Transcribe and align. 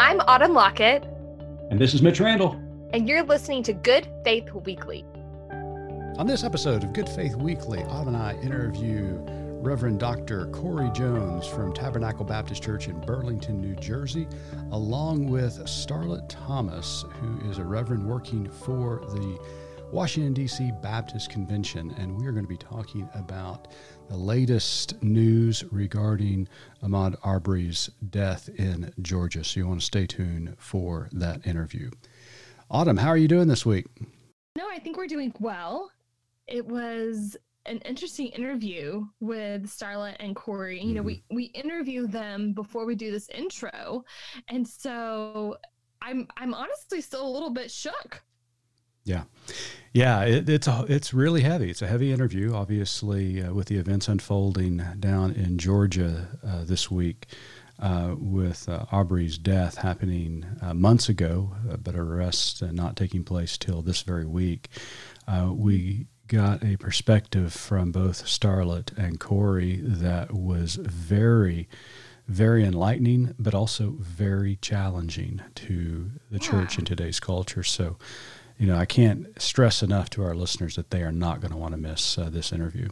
I'm 0.00 0.20
Autumn 0.28 0.54
Lockett. 0.54 1.02
And 1.70 1.80
this 1.80 1.92
is 1.92 2.02
Mitch 2.02 2.20
Randall. 2.20 2.52
And 2.92 3.08
you're 3.08 3.24
listening 3.24 3.64
to 3.64 3.72
Good 3.72 4.06
Faith 4.22 4.48
Weekly. 4.52 5.04
On 5.50 6.24
this 6.24 6.44
episode 6.44 6.84
of 6.84 6.92
Good 6.92 7.08
Faith 7.08 7.34
Weekly, 7.34 7.82
Autumn 7.82 8.14
and 8.14 8.16
I 8.16 8.34
interview 8.40 9.18
Reverend 9.60 9.98
Dr. 9.98 10.46
Corey 10.52 10.88
Jones 10.92 11.48
from 11.48 11.74
Tabernacle 11.74 12.24
Baptist 12.24 12.62
Church 12.62 12.86
in 12.86 13.00
Burlington, 13.00 13.60
New 13.60 13.74
Jersey, 13.74 14.28
along 14.70 15.26
with 15.26 15.58
Starlette 15.64 16.28
Thomas, 16.28 17.04
who 17.14 17.50
is 17.50 17.58
a 17.58 17.64
reverend 17.64 18.06
working 18.06 18.48
for 18.48 19.00
the 19.00 19.36
Washington, 19.90 20.34
D.C. 20.34 20.70
Baptist 20.82 21.30
Convention. 21.30 21.94
And 21.98 22.14
we 22.14 22.26
are 22.26 22.32
going 22.32 22.44
to 22.44 22.48
be 22.48 22.58
talking 22.58 23.08
about 23.14 23.68
the 24.08 24.16
latest 24.16 25.02
news 25.02 25.64
regarding 25.70 26.46
Ahmaud 26.82 27.16
Arbery's 27.22 27.88
death 28.10 28.50
in 28.50 28.92
Georgia. 29.00 29.42
So 29.42 29.60
you 29.60 29.66
want 29.66 29.80
to 29.80 29.86
stay 29.86 30.06
tuned 30.06 30.56
for 30.58 31.08
that 31.12 31.46
interview. 31.46 31.90
Autumn, 32.70 32.98
how 32.98 33.08
are 33.08 33.16
you 33.16 33.28
doing 33.28 33.48
this 33.48 33.64
week? 33.64 33.86
No, 34.56 34.68
I 34.70 34.78
think 34.78 34.98
we're 34.98 35.06
doing 35.06 35.32
well. 35.40 35.90
It 36.46 36.66
was 36.66 37.36
an 37.64 37.78
interesting 37.78 38.28
interview 38.28 39.06
with 39.20 39.66
Starlette 39.66 40.16
and 40.20 40.36
Corey. 40.36 40.82
You 40.82 40.94
know, 40.94 41.02
we 41.02 41.16
mm-hmm. 41.16 41.36
we 41.36 41.44
interview 41.44 42.06
them 42.06 42.52
before 42.52 42.84
we 42.84 42.94
do 42.94 43.10
this 43.10 43.28
intro, 43.30 44.04
and 44.48 44.66
so 44.66 45.56
I'm 46.02 46.26
I'm 46.36 46.54
honestly 46.54 47.00
still 47.00 47.26
a 47.26 47.30
little 47.30 47.50
bit 47.50 47.70
shook. 47.70 48.22
Yeah, 49.08 49.24
yeah, 49.94 50.24
it, 50.24 50.48
it's 50.48 50.68
a, 50.68 50.84
it's 50.88 51.14
really 51.14 51.40
heavy. 51.40 51.70
It's 51.70 51.80
a 51.80 51.86
heavy 51.86 52.12
interview, 52.12 52.54
obviously, 52.54 53.42
uh, 53.42 53.54
with 53.54 53.68
the 53.68 53.76
events 53.76 54.06
unfolding 54.06 54.82
down 55.00 55.32
in 55.32 55.56
Georgia 55.58 56.28
uh, 56.46 56.64
this 56.64 56.90
week. 56.90 57.26
Uh, 57.80 58.16
with 58.18 58.68
uh, 58.68 58.86
Arbery's 58.90 59.38
death 59.38 59.76
happening 59.76 60.44
uh, 60.60 60.74
months 60.74 61.08
ago, 61.08 61.54
uh, 61.70 61.76
but 61.76 61.94
arrest 61.94 62.60
not 62.60 62.96
taking 62.96 63.22
place 63.22 63.56
till 63.56 63.82
this 63.82 64.02
very 64.02 64.26
week, 64.26 64.68
we 65.52 66.08
got 66.26 66.64
a 66.64 66.76
perspective 66.76 67.52
from 67.52 67.92
both 67.92 68.24
Starlette 68.24 68.96
and 68.98 69.20
Corey 69.20 69.76
that 69.80 70.34
was 70.34 70.74
very, 70.74 71.68
very 72.26 72.64
enlightening, 72.64 73.36
but 73.38 73.54
also 73.54 73.94
very 74.00 74.56
challenging 74.56 75.40
to 75.54 76.10
the 76.32 76.38
yeah. 76.38 76.50
church 76.50 76.78
in 76.80 76.84
today's 76.84 77.20
culture. 77.20 77.62
So, 77.62 77.96
you 78.58 78.66
know, 78.66 78.76
I 78.76 78.86
can't 78.86 79.40
stress 79.40 79.82
enough 79.82 80.10
to 80.10 80.24
our 80.24 80.34
listeners 80.34 80.76
that 80.76 80.90
they 80.90 81.02
are 81.02 81.12
not 81.12 81.40
going 81.40 81.52
to 81.52 81.56
want 81.56 81.72
to 81.72 81.78
miss 81.78 82.18
uh, 82.18 82.28
this 82.28 82.52
interview. 82.52 82.88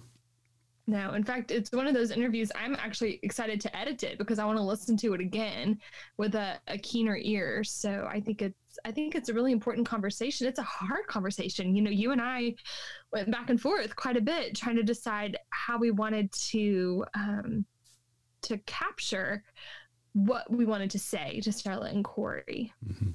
No, 0.88 1.14
in 1.14 1.24
fact, 1.24 1.50
it's 1.50 1.72
one 1.72 1.88
of 1.88 1.94
those 1.94 2.12
interviews 2.12 2.52
I'm 2.54 2.76
actually 2.76 3.18
excited 3.24 3.60
to 3.62 3.76
edit 3.76 4.04
it 4.04 4.18
because 4.18 4.38
I 4.38 4.44
want 4.44 4.58
to 4.58 4.62
listen 4.62 4.96
to 4.98 5.14
it 5.14 5.20
again 5.20 5.80
with 6.16 6.36
a, 6.36 6.60
a 6.68 6.78
keener 6.78 7.18
ear. 7.20 7.64
So 7.64 8.06
I 8.08 8.20
think 8.20 8.40
it's 8.40 8.54
I 8.84 8.92
think 8.92 9.16
it's 9.16 9.28
a 9.28 9.34
really 9.34 9.50
important 9.50 9.88
conversation. 9.88 10.46
It's 10.46 10.60
a 10.60 10.62
hard 10.62 11.08
conversation. 11.08 11.74
You 11.74 11.82
know, 11.82 11.90
you 11.90 12.12
and 12.12 12.20
I 12.20 12.54
went 13.12 13.32
back 13.32 13.50
and 13.50 13.60
forth 13.60 13.96
quite 13.96 14.16
a 14.16 14.20
bit 14.20 14.54
trying 14.54 14.76
to 14.76 14.84
decide 14.84 15.36
how 15.50 15.76
we 15.76 15.90
wanted 15.90 16.30
to 16.32 17.04
um, 17.14 17.64
to 18.42 18.58
capture 18.58 19.42
what 20.12 20.48
we 20.50 20.66
wanted 20.66 20.90
to 20.92 21.00
say 21.00 21.40
to 21.40 21.50
Starlette 21.50 21.94
and 21.94 22.04
Corey. 22.04 22.72
Mm-hmm. 22.86 23.10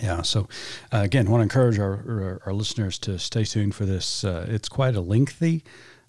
Yeah. 0.00 0.22
So, 0.22 0.48
uh, 0.92 1.00
again, 1.00 1.30
want 1.30 1.40
to 1.40 1.42
encourage 1.44 1.78
our, 1.78 1.92
our, 1.92 2.42
our, 2.46 2.52
listeners 2.52 2.98
to 3.00 3.18
stay 3.18 3.44
tuned 3.44 3.74
for 3.74 3.86
this. 3.86 4.24
Uh, 4.24 4.46
it's 4.48 4.68
quite 4.68 4.94
a 4.94 5.00
lengthy 5.00 5.64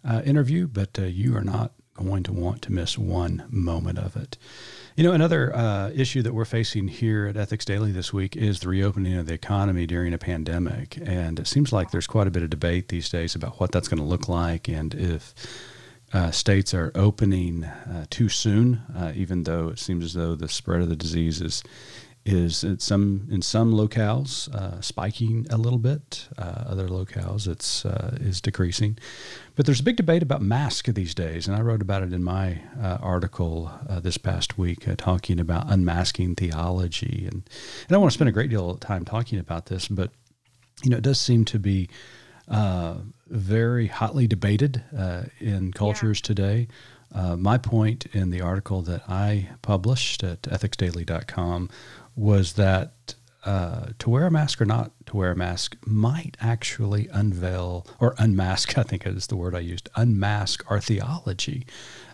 uh, 0.08 0.22
interview, 0.26 0.68
but 0.68 0.98
uh, 1.00 1.04
you 1.04 1.36
are 1.36 1.44
not 1.44 1.72
going 1.94 2.24
to 2.24 2.34
want 2.34 2.62
to 2.64 2.72
miss 2.72 2.98
one 2.98 3.46
moment 3.50 3.98
of 3.98 4.16
it. 4.16 4.38
You 4.96 5.04
know, 5.04 5.12
another 5.12 5.56
uh, 5.56 5.92
issue 5.94 6.22
that 6.24 6.34
we're 6.34 6.46
facing 6.46 6.88
here 6.88 7.28
at 7.28 7.38
Ethics 7.38 7.66
Daily 7.66 7.92
this 7.92 8.12
week 8.12 8.36
is 8.36 8.60
the 8.60 8.70
reopening 8.70 9.16
of 9.16 9.28
the 9.28 9.34
economy 9.34 9.86
during 9.86 10.14
a 10.14 10.18
pandemic. 10.18 10.98
And 11.04 11.40
it 11.40 11.48
seems 11.48 11.72
like 11.72 11.92
there's 11.92 12.08
quite 12.08 12.28
a 12.28 12.32
bit 12.32 12.44
of 12.44 12.50
debate 12.50 12.88
these 12.88 13.10
days 13.10 13.36
about 13.36 13.60
what 13.60 13.72
that's 13.72 13.88
going 13.88 14.00
to 14.00 14.06
look 14.06 14.28
like 14.28 14.68
and 14.68 14.94
if 14.96 15.36
uh, 16.14 16.32
states 16.32 16.74
are 16.74 16.92
opening 16.96 17.64
uh, 17.66 18.06
too 18.10 18.30
soon, 18.30 18.82
uh, 18.96 19.12
even 19.14 19.44
though 19.44 19.70
it 19.70 19.80
seems 19.80 20.06
as 20.06 20.14
though 20.14 20.36
the 20.36 20.48
spread 20.48 20.82
of 20.82 20.90
the 20.90 20.96
disease 20.96 21.42
is 21.42 21.64
is 22.28 22.64
in 22.64 22.80
some 22.80 23.28
in 23.32 23.42
some 23.42 23.74
locales 23.74 24.54
uh, 24.54 24.82
spiking 24.82 25.48
a 25.50 25.58
little 25.58 25.80
bit. 25.80 26.28
Uh, 26.38 26.64
other 26.66 26.88
locales 26.88 27.48
it's 27.48 27.86
uh, 27.86 28.18
is 28.20 28.42
decreasing. 28.42 28.98
But 29.56 29.66
there's 29.66 29.80
a 29.80 29.84
big 29.84 29.96
debate 29.96 30.22
about 30.22 30.42
masks 30.42 30.92
these 30.92 31.16
days, 31.16 31.48
and 31.48 31.56
I 31.56 31.62
wrote 31.62 31.82
about 31.82 32.04
it 32.04 32.14
in 32.14 32.24
my 32.24 32.62
uh, 32.80 32.98
article 33.02 33.72
uh, 33.90 34.00
this 34.00 34.18
past 34.18 34.58
week, 34.58 34.88
uh, 34.88 34.96
talking 34.96 35.40
about 35.40 35.72
unmasking 35.72 36.36
theology. 36.36 37.26
And, 37.26 37.50
and 37.88 37.96
I 37.96 37.98
want 37.98 38.12
to 38.12 38.14
spend 38.14 38.30
a 38.30 38.34
great 38.34 38.50
deal 38.50 38.70
of 38.70 38.80
time 38.80 39.04
talking 39.04 39.40
about 39.40 39.66
this, 39.66 39.88
but 39.88 40.12
you 40.84 40.92
know, 40.92 40.98
it 40.98 41.04
does 41.04 41.20
seem 41.20 41.44
to 41.46 41.60
be 41.60 41.90
very 43.30 43.88
hotly 43.88 44.28
debated 44.28 44.84
in 45.40 45.74
cultures 45.74 46.22
yeah. 46.24 46.28
today. 46.28 46.68
Uh, 47.14 47.36
my 47.36 47.58
point 47.58 48.06
in 48.08 48.30
the 48.30 48.42
article 48.42 48.82
that 48.84 49.04
I 49.10 49.50
published 49.62 50.24
at 50.24 50.44
ethicsdaily.com 50.44 51.70
was 52.16 52.54
that 52.54 53.16
uh, 53.46 53.88
to 54.00 54.10
wear 54.10 54.28
a 54.28 54.32
mask 54.32 54.60
or 54.60 54.66
not 54.66 54.92
to 55.06 55.16
wear 55.16 55.32
a 55.32 55.36
mask 55.36 55.78
might 55.86 56.36
actually 56.42 57.08
unveil 57.14 57.88
or 58.00 58.14
unmask, 58.18 58.78
I 58.78 58.84
think 58.84 59.08
is 59.08 59.28
the 59.28 59.38
word 59.38 59.56
I 59.56 59.60
used, 59.60 59.90
unmask 59.96 60.70
our 60.70 60.82
theology, 60.82 61.66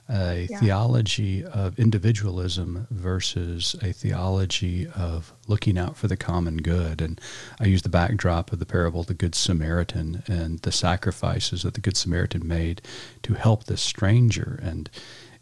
a 0.10 0.48
yeah. 0.50 0.60
theology 0.60 1.44
of 1.44 1.80
individualism 1.80 2.88
versus 2.92 3.76
a 3.82 3.94
theology 3.94 4.88
of 4.96 5.34
looking 5.48 5.78
out 5.78 5.96
for 5.96 6.08
the 6.08 6.18
common 6.18 6.58
good. 6.58 7.02
And 7.02 7.20
I 7.60 7.66
use 7.66 7.84
the 7.84 7.90
backdrop 7.90 8.52
of 8.52 8.60
the 8.60 8.66
parable 8.66 9.02
of 9.02 9.08
the 9.08 9.14
Good 9.14 9.36
Samaritan 9.36 10.24
and 10.28 10.60
the 10.60 10.72
sacrifices 10.72 11.64
that 11.64 11.74
the 11.74 11.82
Good 11.82 11.98
Samaritan 11.98 12.48
made 12.48 12.82
to 13.24 13.34
help 13.34 13.64
this 13.66 13.82
stranger. 13.82 14.60
And 14.62 14.90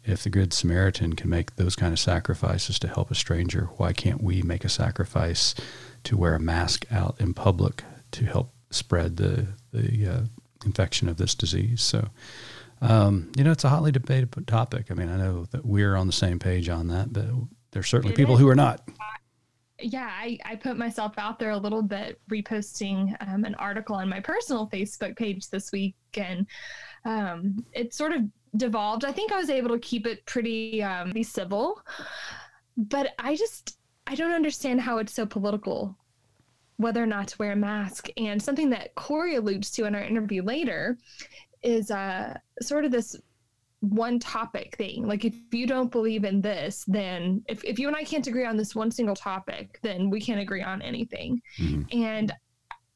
if 0.04 0.22
the 0.22 0.30
Good 0.30 0.52
Samaritan 0.52 1.14
can 1.14 1.30
make 1.30 1.56
those 1.56 1.76
kind 1.76 1.92
of 1.92 1.98
sacrifices 1.98 2.78
to 2.80 2.88
help 2.88 3.10
a 3.10 3.14
stranger, 3.14 3.68
why 3.76 3.92
can't 3.92 4.22
we 4.22 4.42
make 4.42 4.64
a 4.64 4.68
sacrifice 4.68 5.54
to 6.04 6.16
wear 6.16 6.34
a 6.34 6.40
mask 6.40 6.86
out 6.90 7.16
in 7.20 7.34
public 7.34 7.84
to 8.12 8.26
help 8.26 8.52
spread 8.70 9.16
the 9.16 9.46
the 9.72 10.06
uh, 10.06 10.20
infection 10.64 11.08
of 11.08 11.16
this 11.16 11.34
disease? 11.34 11.82
So, 11.82 12.08
um, 12.82 13.30
you 13.36 13.44
know, 13.44 13.52
it's 13.52 13.64
a 13.64 13.68
hotly 13.68 13.92
debated 13.92 14.34
topic. 14.46 14.90
I 14.90 14.94
mean, 14.94 15.08
I 15.08 15.16
know 15.16 15.44
that 15.52 15.64
we're 15.64 15.94
on 15.94 16.08
the 16.08 16.12
same 16.12 16.40
page 16.40 16.68
on 16.68 16.88
that, 16.88 17.12
but 17.12 17.26
there's 17.70 17.88
certainly 17.88 18.12
it 18.12 18.16
people 18.16 18.34
is. 18.34 18.40
who 18.40 18.48
are 18.48 18.56
not. 18.56 18.82
Yeah, 19.80 20.10
I, 20.10 20.38
I 20.44 20.56
put 20.56 20.76
myself 20.76 21.14
out 21.16 21.38
there 21.38 21.50
a 21.50 21.56
little 21.56 21.82
bit, 21.82 22.20
reposting 22.30 23.16
um, 23.26 23.44
an 23.44 23.54
article 23.54 23.96
on 23.96 24.08
my 24.08 24.18
personal 24.20 24.68
Facebook 24.68 25.16
page 25.16 25.48
this 25.48 25.70
week, 25.70 25.94
and 26.14 26.46
um, 27.04 27.64
it 27.72 27.94
sort 27.94 28.12
of 28.12 28.22
devolved. 28.56 29.04
I 29.04 29.12
think 29.12 29.32
I 29.32 29.38
was 29.38 29.48
able 29.48 29.70
to 29.70 29.78
keep 29.78 30.06
it 30.06 30.26
pretty 30.26 30.82
um, 30.82 31.12
civil, 31.22 31.80
but 32.76 33.10
I 33.18 33.36
just 33.36 33.78
I 34.08 34.16
don't 34.16 34.32
understand 34.32 34.80
how 34.80 34.98
it's 34.98 35.14
so 35.14 35.24
political 35.24 35.96
whether 36.76 37.02
or 37.02 37.06
not 37.06 37.28
to 37.28 37.38
wear 37.38 37.52
a 37.52 37.56
mask. 37.56 38.08
And 38.16 38.42
something 38.42 38.70
that 38.70 38.94
Corey 38.94 39.36
alludes 39.36 39.70
to 39.72 39.84
in 39.84 39.94
our 39.94 40.02
interview 40.02 40.42
later 40.42 40.98
is 41.62 41.90
uh, 41.90 42.36
sort 42.60 42.84
of 42.84 42.90
this 42.90 43.16
one 43.80 44.18
topic 44.18 44.76
thing. 44.76 45.06
Like 45.06 45.24
if 45.24 45.34
you 45.50 45.66
don't 45.66 45.90
believe 45.90 46.24
in 46.24 46.40
this, 46.40 46.84
then 46.86 47.44
if, 47.48 47.64
if 47.64 47.78
you 47.78 47.88
and 47.88 47.96
I 47.96 48.04
can't 48.04 48.26
agree 48.26 48.46
on 48.46 48.56
this 48.56 48.74
one 48.74 48.90
single 48.90 49.16
topic, 49.16 49.80
then 49.82 50.08
we 50.08 50.20
can't 50.20 50.40
agree 50.40 50.62
on 50.62 50.80
anything. 50.82 51.42
Mm-hmm. 51.58 52.00
And 52.00 52.32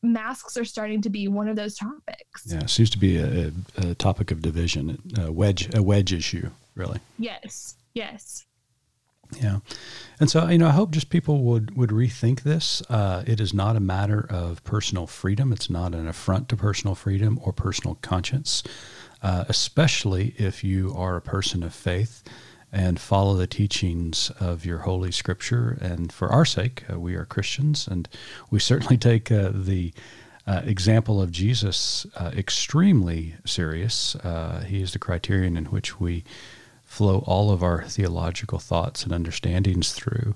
masks 0.02 0.56
are 0.56 0.64
starting 0.64 1.02
to 1.02 1.10
be 1.10 1.26
one 1.26 1.48
of 1.48 1.56
those 1.56 1.76
topics. 1.76 2.46
Yeah, 2.46 2.60
it 2.60 2.70
seems 2.70 2.90
to 2.90 2.98
be 2.98 3.18
a, 3.18 3.50
a, 3.78 3.94
topic 3.96 4.30
of 4.30 4.40
division, 4.42 4.98
a 5.18 5.32
wedge, 5.32 5.74
a 5.74 5.82
wedge 5.82 6.12
issue, 6.12 6.50
really. 6.76 7.00
Yes, 7.18 7.76
yes. 7.94 8.45
Yeah, 9.40 9.58
and 10.20 10.30
so 10.30 10.48
you 10.48 10.58
know, 10.58 10.68
I 10.68 10.72
hope 10.72 10.90
just 10.92 11.10
people 11.10 11.42
would 11.44 11.76
would 11.76 11.90
rethink 11.90 12.42
this. 12.42 12.82
Uh, 12.88 13.24
it 13.26 13.40
is 13.40 13.52
not 13.52 13.76
a 13.76 13.80
matter 13.80 14.26
of 14.30 14.62
personal 14.64 15.06
freedom. 15.06 15.52
It's 15.52 15.70
not 15.70 15.94
an 15.94 16.06
affront 16.06 16.48
to 16.50 16.56
personal 16.56 16.94
freedom 16.94 17.38
or 17.42 17.52
personal 17.52 17.96
conscience, 18.02 18.62
uh, 19.22 19.44
especially 19.48 20.34
if 20.38 20.62
you 20.62 20.94
are 20.96 21.16
a 21.16 21.22
person 21.22 21.62
of 21.62 21.74
faith 21.74 22.22
and 22.72 23.00
follow 23.00 23.34
the 23.34 23.46
teachings 23.46 24.30
of 24.40 24.66
your 24.66 24.78
holy 24.78 25.12
scripture. 25.12 25.78
And 25.80 26.12
for 26.12 26.28
our 26.28 26.44
sake, 26.44 26.84
uh, 26.92 26.98
we 26.98 27.14
are 27.14 27.24
Christians, 27.24 27.86
and 27.86 28.08
we 28.50 28.58
certainly 28.58 28.96
take 28.98 29.30
uh, 29.30 29.50
the 29.52 29.92
uh, 30.46 30.62
example 30.64 31.20
of 31.20 31.30
Jesus 31.30 32.06
uh, 32.16 32.30
extremely 32.36 33.34
serious. 33.44 34.14
Uh, 34.16 34.64
he 34.66 34.82
is 34.82 34.92
the 34.92 34.98
criterion 34.98 35.56
in 35.56 35.66
which 35.66 35.98
we 35.98 36.22
flow 36.96 37.22
all 37.26 37.50
of 37.50 37.62
our 37.62 37.82
theological 37.82 38.58
thoughts 38.58 39.04
and 39.04 39.12
understandings 39.12 39.92
through. 39.92 40.34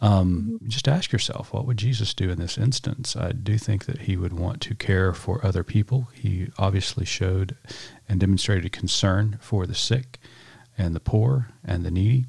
Um, 0.00 0.58
mm-hmm. 0.60 0.68
just 0.68 0.86
ask 0.86 1.10
yourself, 1.10 1.52
what 1.52 1.66
would 1.66 1.78
Jesus 1.78 2.14
do 2.14 2.30
in 2.30 2.38
this 2.38 2.56
instance? 2.56 3.16
I 3.16 3.32
do 3.32 3.58
think 3.58 3.86
that 3.86 4.02
he 4.02 4.16
would 4.16 4.32
want 4.32 4.60
to 4.62 4.74
care 4.76 5.12
for 5.12 5.44
other 5.44 5.64
people. 5.64 6.08
He 6.14 6.48
obviously 6.58 7.04
showed 7.04 7.56
and 8.08 8.20
demonstrated 8.20 8.70
concern 8.70 9.38
for 9.40 9.66
the 9.66 9.74
sick 9.74 10.20
and 10.78 10.94
the 10.94 11.00
poor 11.00 11.48
and 11.64 11.84
the 11.84 11.90
needy. 11.90 12.26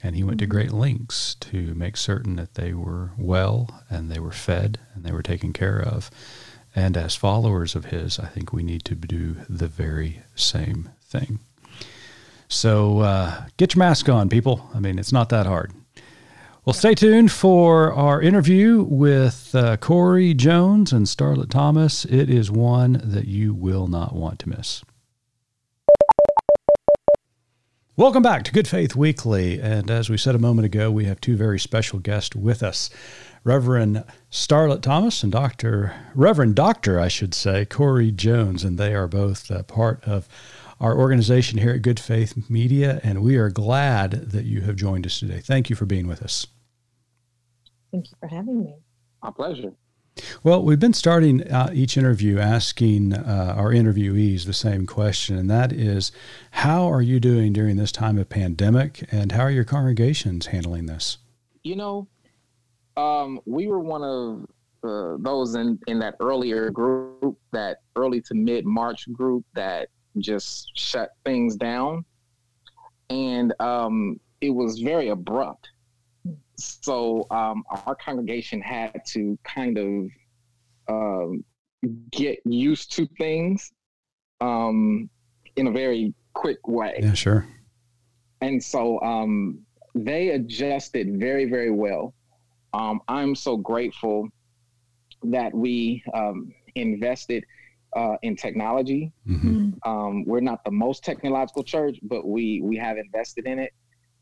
And 0.00 0.14
he 0.14 0.22
went 0.22 0.38
to 0.38 0.46
great 0.46 0.70
lengths 0.70 1.34
to 1.40 1.74
make 1.74 1.96
certain 1.96 2.36
that 2.36 2.54
they 2.54 2.72
were 2.72 3.10
well 3.18 3.82
and 3.90 4.12
they 4.12 4.20
were 4.20 4.30
fed 4.30 4.78
and 4.94 5.02
they 5.02 5.10
were 5.10 5.24
taken 5.24 5.52
care 5.52 5.80
of. 5.80 6.08
And 6.76 6.96
as 6.96 7.16
followers 7.16 7.74
of 7.74 7.86
his, 7.86 8.20
I 8.20 8.26
think 8.26 8.52
we 8.52 8.62
need 8.62 8.84
to 8.84 8.94
do 8.94 9.38
the 9.48 9.66
very 9.66 10.22
same 10.36 10.90
thing. 11.02 11.40
So 12.48 13.00
uh, 13.00 13.44
get 13.58 13.74
your 13.74 13.80
mask 13.80 14.08
on, 14.08 14.28
people. 14.28 14.68
I 14.74 14.80
mean, 14.80 14.98
it's 14.98 15.12
not 15.12 15.28
that 15.28 15.46
hard. 15.46 15.72
Well, 16.64 16.74
stay 16.74 16.94
tuned 16.94 17.30
for 17.32 17.92
our 17.92 18.20
interview 18.20 18.82
with 18.82 19.54
uh, 19.54 19.76
Corey 19.78 20.34
Jones 20.34 20.92
and 20.92 21.06
Starlette 21.06 21.50
Thomas. 21.50 22.04
It 22.04 22.28
is 22.28 22.50
one 22.50 23.00
that 23.04 23.26
you 23.26 23.54
will 23.54 23.86
not 23.86 24.14
want 24.14 24.38
to 24.40 24.48
miss. 24.48 24.82
Welcome 27.96 28.22
back 28.22 28.44
to 28.44 28.52
Good 28.52 28.68
Faith 28.68 28.94
Weekly. 28.94 29.60
And 29.60 29.90
as 29.90 30.08
we 30.08 30.16
said 30.16 30.34
a 30.34 30.38
moment 30.38 30.66
ago, 30.66 30.90
we 30.90 31.06
have 31.06 31.20
two 31.20 31.36
very 31.36 31.58
special 31.58 31.98
guests 31.98 32.36
with 32.36 32.62
us 32.62 32.90
Reverend 33.44 34.04
Starlette 34.30 34.82
Thomas 34.82 35.22
and 35.22 35.32
Dr. 35.32 35.94
Reverend 36.14 36.54
Doctor, 36.54 37.00
I 37.00 37.08
should 37.08 37.34
say, 37.34 37.64
Corey 37.64 38.12
Jones. 38.12 38.62
And 38.62 38.78
they 38.78 38.94
are 38.94 39.08
both 39.08 39.50
uh, 39.50 39.62
part 39.64 40.04
of 40.04 40.28
our 40.80 40.96
organization 40.96 41.58
here 41.58 41.70
at 41.72 41.82
Good 41.82 42.00
Faith 42.00 42.48
Media. 42.50 43.00
And 43.02 43.22
we 43.22 43.36
are 43.36 43.50
glad 43.50 44.30
that 44.30 44.44
you 44.44 44.62
have 44.62 44.76
joined 44.76 45.06
us 45.06 45.18
today. 45.18 45.40
Thank 45.40 45.70
you 45.70 45.76
for 45.76 45.86
being 45.86 46.06
with 46.06 46.22
us. 46.22 46.46
Thank 47.90 48.10
you 48.10 48.16
for 48.20 48.28
having 48.28 48.58
me. 48.60 48.76
My 49.22 49.30
pleasure. 49.30 49.72
Well, 50.42 50.62
we've 50.62 50.80
been 50.80 50.94
starting 50.94 51.50
uh, 51.50 51.70
each 51.72 51.96
interview 51.96 52.38
asking 52.38 53.14
uh, 53.14 53.54
our 53.56 53.70
interviewees 53.70 54.44
the 54.44 54.52
same 54.52 54.86
question, 54.86 55.36
and 55.36 55.50
that 55.50 55.72
is 55.72 56.12
how 56.50 56.90
are 56.90 57.02
you 57.02 57.20
doing 57.20 57.52
during 57.52 57.76
this 57.76 57.92
time 57.92 58.18
of 58.18 58.28
pandemic, 58.28 59.04
and 59.12 59.32
how 59.32 59.42
are 59.42 59.50
your 59.50 59.64
congregations 59.64 60.46
handling 60.46 60.86
this? 60.86 61.18
You 61.62 61.76
know, 61.76 62.08
um, 62.96 63.40
we 63.46 63.68
were 63.68 63.78
one 63.78 64.02
of 64.02 64.46
uh, 64.82 65.16
those 65.20 65.54
in, 65.54 65.78
in 65.86 65.98
that 66.00 66.16
earlier 66.20 66.70
group, 66.70 67.38
that 67.52 67.78
early 67.96 68.20
to 68.22 68.34
mid 68.34 68.64
March 68.64 69.10
group 69.12 69.44
that 69.54 69.88
just 70.18 70.70
shut 70.76 71.10
things 71.24 71.56
down. 71.56 72.04
And 73.10 73.54
um, 73.60 74.20
it 74.40 74.50
was 74.50 74.80
very 74.80 75.08
abrupt 75.08 75.68
so 76.58 77.26
um, 77.30 77.64
our 77.86 77.94
congregation 77.94 78.60
had 78.60 79.00
to 79.06 79.38
kind 79.44 79.78
of 79.78 80.08
um, 80.88 81.44
get 82.10 82.40
used 82.44 82.92
to 82.92 83.06
things 83.16 83.72
um, 84.40 85.08
in 85.56 85.68
a 85.68 85.70
very 85.70 86.12
quick 86.34 86.66
way. 86.66 86.98
Yeah, 87.00 87.14
sure. 87.14 87.46
And 88.40 88.62
so 88.62 89.00
um, 89.02 89.60
they 89.94 90.30
adjusted 90.30 91.18
very, 91.18 91.44
very 91.44 91.70
well. 91.70 92.14
Um, 92.72 93.00
I'm 93.08 93.34
so 93.34 93.56
grateful 93.56 94.28
that 95.24 95.54
we 95.54 96.02
um, 96.14 96.52
invested 96.74 97.44
uh, 97.98 98.16
in 98.22 98.36
technology. 98.36 99.12
Mm-hmm. 99.26 100.22
we're 100.30 100.46
not 100.52 100.64
the 100.64 100.70
most 100.70 101.04
technological 101.04 101.64
church, 101.74 101.96
but 102.02 102.22
we 102.34 102.60
we 102.62 102.76
have 102.76 102.96
invested 102.96 103.46
in 103.46 103.58
it 103.58 103.72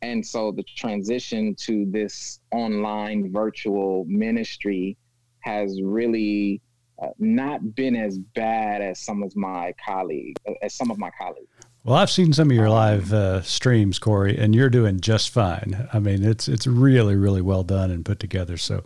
and 0.03 0.25
so 0.25 0.53
the 0.53 0.63
transition 0.63 1.55
to 1.55 1.87
this 1.87 2.41
online 2.53 3.33
virtual 3.33 4.05
ministry 4.07 4.97
has 5.41 5.81
really 5.83 6.61
uh, 7.03 7.09
not 7.19 7.75
been 7.75 7.95
as 7.95 8.19
bad 8.19 8.83
as 8.83 9.01
some 9.01 9.23
of 9.23 9.35
my 9.37 9.73
colleagues 9.85 10.41
as 10.63 10.75
some 10.75 10.91
of 10.91 10.99
my 10.99 11.11
colleagues 11.19 11.49
well 11.87 11.97
i've 11.97 12.11
seen 12.11 12.33
some 12.33 12.51
of 12.51 12.57
your 12.57 12.67
um, 12.67 12.73
live 12.73 13.13
uh, 13.13 13.41
streams 13.43 13.99
corey 13.99 14.37
and 14.37 14.55
you're 14.55 14.69
doing 14.69 15.01
just 15.01 15.31
fine 15.31 15.89
i 15.93 15.99
mean 15.99 16.23
it's 16.23 16.49
it's 16.49 16.67
really 16.67 17.17
really 17.17 17.41
well 17.41 17.63
done 17.63 17.91
and 17.91 18.05
put 18.05 18.21
together 18.21 18.57
so 18.57 18.85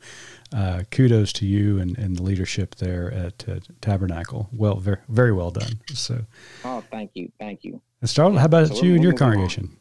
uh, 0.52 0.82
kudos 0.90 1.32
to 1.32 1.46
you 1.46 1.78
and, 1.78 1.96
and 1.96 2.16
the 2.16 2.22
leadership 2.22 2.74
there 2.76 3.12
at 3.12 3.48
uh, 3.48 3.58
tabernacle 3.80 4.48
well 4.52 4.76
very 4.76 4.98
very 5.08 5.32
well 5.32 5.50
done 5.50 5.80
so 5.92 6.24
oh 6.64 6.82
thank 6.90 7.10
you 7.14 7.30
thank 7.38 7.64
you 7.64 7.80
and 8.00 8.08
Starlette, 8.08 8.38
how 8.38 8.46
about 8.46 8.68
so 8.68 8.82
you 8.82 8.94
and 8.94 9.02
your 9.02 9.12
congregation. 9.12 9.76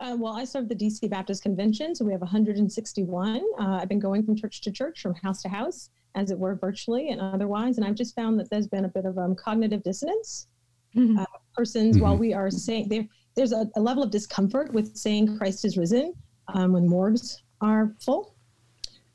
Uh, 0.00 0.16
well, 0.18 0.34
I 0.34 0.44
serve 0.44 0.68
the 0.68 0.74
DC 0.74 1.08
Baptist 1.08 1.42
Convention, 1.42 1.94
so 1.94 2.04
we 2.04 2.12
have 2.12 2.20
161. 2.20 3.42
Uh, 3.58 3.62
I've 3.80 3.88
been 3.88 3.98
going 3.98 4.24
from 4.24 4.36
church 4.36 4.60
to 4.62 4.70
church, 4.70 5.00
from 5.00 5.14
house 5.14 5.42
to 5.42 5.48
house, 5.48 5.90
as 6.14 6.30
it 6.30 6.38
were, 6.38 6.54
virtually 6.54 7.10
and 7.10 7.20
otherwise. 7.20 7.78
And 7.78 7.86
I've 7.86 7.94
just 7.94 8.14
found 8.14 8.38
that 8.40 8.50
there's 8.50 8.66
been 8.66 8.84
a 8.84 8.88
bit 8.88 9.06
of 9.06 9.16
um, 9.18 9.34
cognitive 9.34 9.82
dissonance. 9.82 10.48
Mm-hmm. 10.94 11.18
Uh, 11.18 11.24
persons, 11.56 11.96
mm-hmm. 11.96 12.04
while 12.04 12.16
we 12.16 12.34
are 12.34 12.50
saying 12.50 12.88
there, 12.88 13.06
there's 13.34 13.52
a, 13.52 13.68
a, 13.76 13.80
level 13.80 14.02
of 14.02 14.10
discomfort 14.10 14.72
with 14.72 14.96
saying 14.96 15.36
Christ 15.38 15.64
is 15.64 15.76
risen 15.76 16.14
um, 16.54 16.72
when 16.72 16.86
morgues 16.88 17.42
are 17.60 17.94
full. 18.00 18.34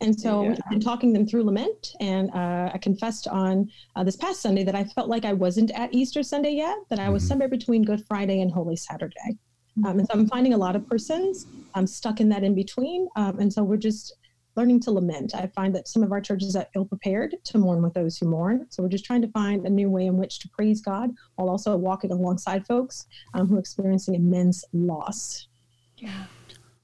And 0.02 0.20
so 0.20 0.44
yeah. 0.44 0.56
I'm 0.72 0.80
talking 0.80 1.14
them 1.14 1.28
through 1.28 1.44
lament. 1.44 1.94
And 2.00 2.32
uh, 2.32 2.72
I 2.74 2.78
confessed 2.80 3.28
on 3.28 3.70
uh, 3.96 4.04
this 4.04 4.16
past 4.16 4.42
Sunday 4.42 4.64
that 4.64 4.74
I 4.74 4.84
felt 4.84 5.10
like 5.10 5.26
I 5.26 5.34
wasn't 5.34 5.72
at 5.72 5.94
Easter 5.94 6.24
Sunday 6.24 6.54
yet, 6.54 6.78
that 6.90 7.00
I 7.00 7.10
was 7.10 7.22
mm-hmm. 7.22 7.30
somewhere 7.30 7.50
between 7.50 7.84
Good 7.84 8.04
Friday 8.08 8.42
and 8.42 8.52
Holy 8.52 8.76
Saturday. 8.76 9.38
Um, 9.86 10.00
and 10.00 10.08
so 10.08 10.14
I'm 10.14 10.28
finding 10.28 10.54
a 10.54 10.58
lot 10.58 10.76
of 10.76 10.88
persons 10.88 11.46
um, 11.76 11.88
stuck 11.88 12.20
in 12.20 12.30
that 12.30 12.44
in 12.44 12.54
between. 12.56 13.08
Um, 13.16 13.40
and 13.40 13.52
so 13.54 13.64
we're 13.64 13.78
just 13.78 14.16
learning 14.56 14.80
to 14.82 14.92
lament. 14.92 15.34
I 15.36 15.48
find 15.48 15.74
that 15.76 15.88
some 15.88 16.04
of 16.04 16.12
our 16.12 16.22
churches 16.22 16.56
are 16.56 16.68
ill 16.76 16.86
prepared 16.86 17.36
to 17.44 17.58
mourn 17.58 17.82
with 17.82 17.94
those 17.94 18.18
who 18.18 18.28
mourn. 18.28 18.68
So 18.70 18.84
we're 18.84 18.90
just 18.90 19.06
trying 19.06 19.22
to 19.22 19.28
find 19.30 19.66
a 19.66 19.70
new 19.70 19.90
way 19.90 20.06
in 20.06 20.18
which 20.18 20.40
to 20.40 20.50
praise 20.50 20.82
God 20.82 21.12
while 21.36 21.50
also 21.50 21.76
walking 21.78 22.12
alongside 22.12 22.66
folks 22.66 23.08
um, 23.34 23.48
who 23.48 23.56
are 23.56 23.60
experiencing 23.60 24.16
immense 24.16 24.64
loss. 24.74 25.48
Yeah. 25.98 26.26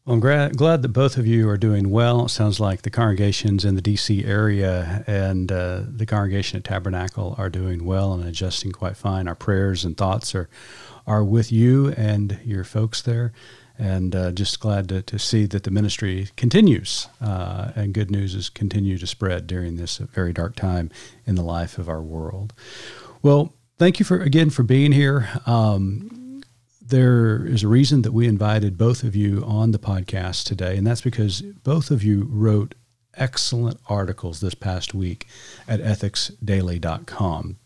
Well, 0.06 0.14
I'm 0.14 0.20
glad, 0.22 0.56
glad 0.56 0.84
that 0.84 0.90
both 0.90 1.18
of 1.18 1.28
you 1.28 1.50
are 1.50 1.58
doing 1.58 1.90
well. 1.90 2.26
It 2.26 2.30
sounds 2.30 2.62
like 2.62 2.84
the 2.84 2.90
congregations 2.90 3.66
in 3.66 3.76
the 3.76 3.82
DC 3.82 4.26
area 4.26 5.04
and 5.06 5.52
uh, 5.52 5.82
the 5.86 6.06
congregation 6.06 6.58
at 6.58 6.64
Tabernacle 6.64 7.36
are 7.38 7.50
doing 7.50 7.84
well 7.84 8.14
and 8.14 8.24
adjusting 8.24 8.72
quite 8.72 8.96
fine. 8.96 9.28
Our 9.28 9.36
prayers 9.36 9.84
and 9.84 9.98
thoughts 9.98 10.34
are 10.34 10.50
are 11.08 11.24
with 11.24 11.52
you 11.52 11.90
and 11.94 12.40
your 12.44 12.64
folks 12.64 13.02
there. 13.02 13.32
And 13.80 14.16
uh, 14.16 14.32
just 14.32 14.60
glad 14.60 14.90
to, 14.90 15.02
to 15.04 15.20
see 15.20 15.46
that 15.46 15.64
the 15.64 15.72
ministry 15.72 16.30
continues 16.36 17.08
uh, 17.22 17.72
and 17.76 17.94
good 17.94 18.10
news 18.10 18.34
is 18.34 18.50
continue 18.50 18.98
to 18.98 19.06
spread 19.06 19.46
during 19.46 19.76
this 19.76 19.98
very 19.98 20.34
dark 20.34 20.56
time 20.56 20.90
in 21.26 21.36
the 21.36 21.44
life 21.44 21.78
of 21.78 21.88
our 21.88 22.02
world. 22.02 22.54
Well, 23.22 23.54
thank 23.78 24.00
you 24.00 24.06
for 24.06 24.20
again 24.20 24.50
for 24.50 24.64
being 24.64 24.92
here. 24.92 25.30
Um, 25.46 26.42
there 26.82 27.46
is 27.46 27.64
a 27.64 27.68
reason 27.68 28.02
that 28.04 28.14
we 28.14 28.28
invited 28.28 28.78
both 28.78 29.04
of 29.04 29.16
you 29.16 29.44
on 29.46 29.72
the 29.72 29.80
podcast 29.80 30.46
today, 30.46 30.78
and 30.78 30.88
that's 30.88 31.02
because 31.02 31.42
both 31.42 31.92
of 31.92 32.04
you 32.04 32.28
wrote 32.30 32.76
excellent 33.16 33.80
articles 33.90 34.40
this 34.40 34.54
past 34.54 34.94
week 34.94 35.28
at 35.68 35.82
ethicsdaily.com. 35.82 37.58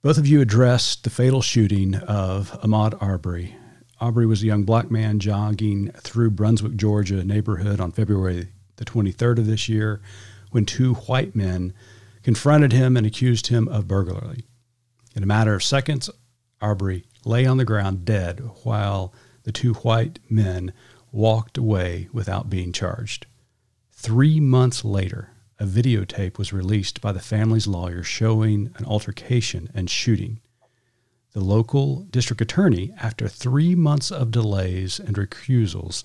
Both 0.00 0.18
of 0.18 0.26
you 0.26 0.40
addressed 0.40 1.02
the 1.02 1.10
fatal 1.10 1.42
shooting 1.42 1.96
of 1.96 2.52
Ahmaud 2.62 2.96
Arbery. 3.02 3.56
Arbery 4.00 4.26
was 4.26 4.42
a 4.42 4.46
young 4.46 4.62
black 4.62 4.90
man 4.90 5.18
jogging 5.18 5.90
through 5.92 6.30
Brunswick, 6.30 6.76
Georgia 6.76 7.24
neighborhood 7.24 7.80
on 7.80 7.90
February 7.90 8.48
the 8.76 8.84
23rd 8.84 9.38
of 9.38 9.46
this 9.46 9.68
year 9.68 10.00
when 10.50 10.64
two 10.64 10.94
white 10.94 11.34
men 11.34 11.74
confronted 12.22 12.72
him 12.72 12.96
and 12.96 13.06
accused 13.06 13.48
him 13.48 13.68
of 13.68 13.88
burglary. 13.88 14.44
In 15.14 15.22
a 15.22 15.26
matter 15.26 15.54
of 15.54 15.64
seconds, 15.64 16.08
Aubrey 16.60 17.04
lay 17.24 17.44
on 17.44 17.56
the 17.56 17.64
ground 17.64 18.04
dead 18.04 18.40
while 18.62 19.12
the 19.42 19.52
two 19.52 19.74
white 19.74 20.18
men 20.28 20.72
walked 21.10 21.58
away 21.58 22.08
without 22.12 22.50
being 22.50 22.72
charged. 22.72 23.26
Three 23.90 24.38
months 24.38 24.84
later, 24.84 25.30
a 25.58 25.64
videotape 25.64 26.38
was 26.38 26.52
released 26.52 27.00
by 27.00 27.10
the 27.10 27.20
family's 27.20 27.66
lawyer 27.66 28.04
showing 28.04 28.70
an 28.76 28.84
altercation 28.84 29.68
and 29.74 29.90
shooting. 29.90 30.40
The 31.32 31.40
local 31.40 32.04
district 32.10 32.40
attorney, 32.40 32.92
after 33.00 33.28
three 33.28 33.74
months 33.74 34.10
of 34.10 34.30
delays 34.30 34.98
and 34.98 35.16
recusals, 35.16 36.02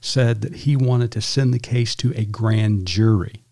said 0.00 0.40
that 0.40 0.54
he 0.56 0.76
wanted 0.76 1.12
to 1.12 1.20
send 1.20 1.52
the 1.52 1.58
case 1.58 1.94
to 1.96 2.12
a 2.14 2.24
grand 2.24 2.86
jury. 2.86 3.44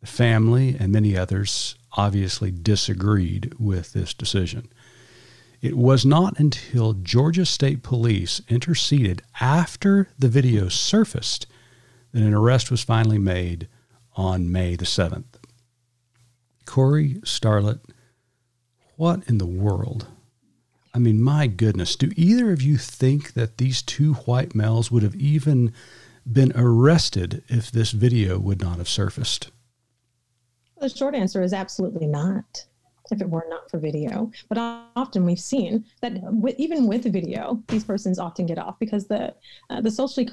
The 0.00 0.06
family 0.06 0.76
and 0.78 0.92
many 0.92 1.16
others 1.16 1.76
obviously 1.96 2.50
disagreed 2.50 3.54
with 3.58 3.92
this 3.92 4.14
decision. 4.14 4.68
It 5.60 5.76
was 5.76 6.04
not 6.04 6.38
until 6.40 6.94
Georgia 6.94 7.46
State 7.46 7.84
Police 7.84 8.42
interceded 8.48 9.22
after 9.40 10.08
the 10.18 10.28
video 10.28 10.68
surfaced 10.68 11.46
that 12.12 12.22
an 12.22 12.34
arrest 12.34 12.70
was 12.70 12.82
finally 12.82 13.18
made 13.18 13.68
on 14.16 14.50
May 14.50 14.74
the 14.74 14.84
7th. 14.84 15.36
Corey 16.64 17.14
Starlette, 17.24 17.80
what 18.96 19.22
in 19.28 19.38
the 19.38 19.46
world? 19.46 20.06
I 20.94 20.98
mean, 20.98 21.22
my 21.22 21.46
goodness, 21.46 21.96
do 21.96 22.12
either 22.16 22.52
of 22.52 22.60
you 22.60 22.76
think 22.76 23.32
that 23.32 23.56
these 23.58 23.80
two 23.82 24.14
white 24.14 24.54
males 24.54 24.90
would 24.90 25.02
have 25.02 25.14
even 25.16 25.72
been 26.30 26.52
arrested 26.54 27.42
if 27.48 27.70
this 27.70 27.92
video 27.92 28.38
would 28.38 28.60
not 28.60 28.78
have 28.78 28.88
surfaced? 28.88 29.50
The 30.80 30.88
short 30.88 31.14
answer 31.14 31.42
is 31.42 31.52
absolutely 31.52 32.06
not. 32.06 32.66
if 33.10 33.20
it 33.20 33.28
were 33.28 33.46
not 33.48 33.70
for 33.70 33.78
video. 33.78 34.30
But 34.48 34.58
often 34.96 35.24
we've 35.24 35.38
seen 35.38 35.84
that 36.00 36.12
with, 36.22 36.54
even 36.58 36.86
with 36.86 37.04
video, 37.12 37.62
these 37.68 37.84
persons 37.84 38.18
often 38.18 38.46
get 38.46 38.58
off 38.58 38.78
because 38.78 39.06
the 39.06 39.34
uh, 39.70 39.80
the 39.80 39.90
socially 39.90 40.28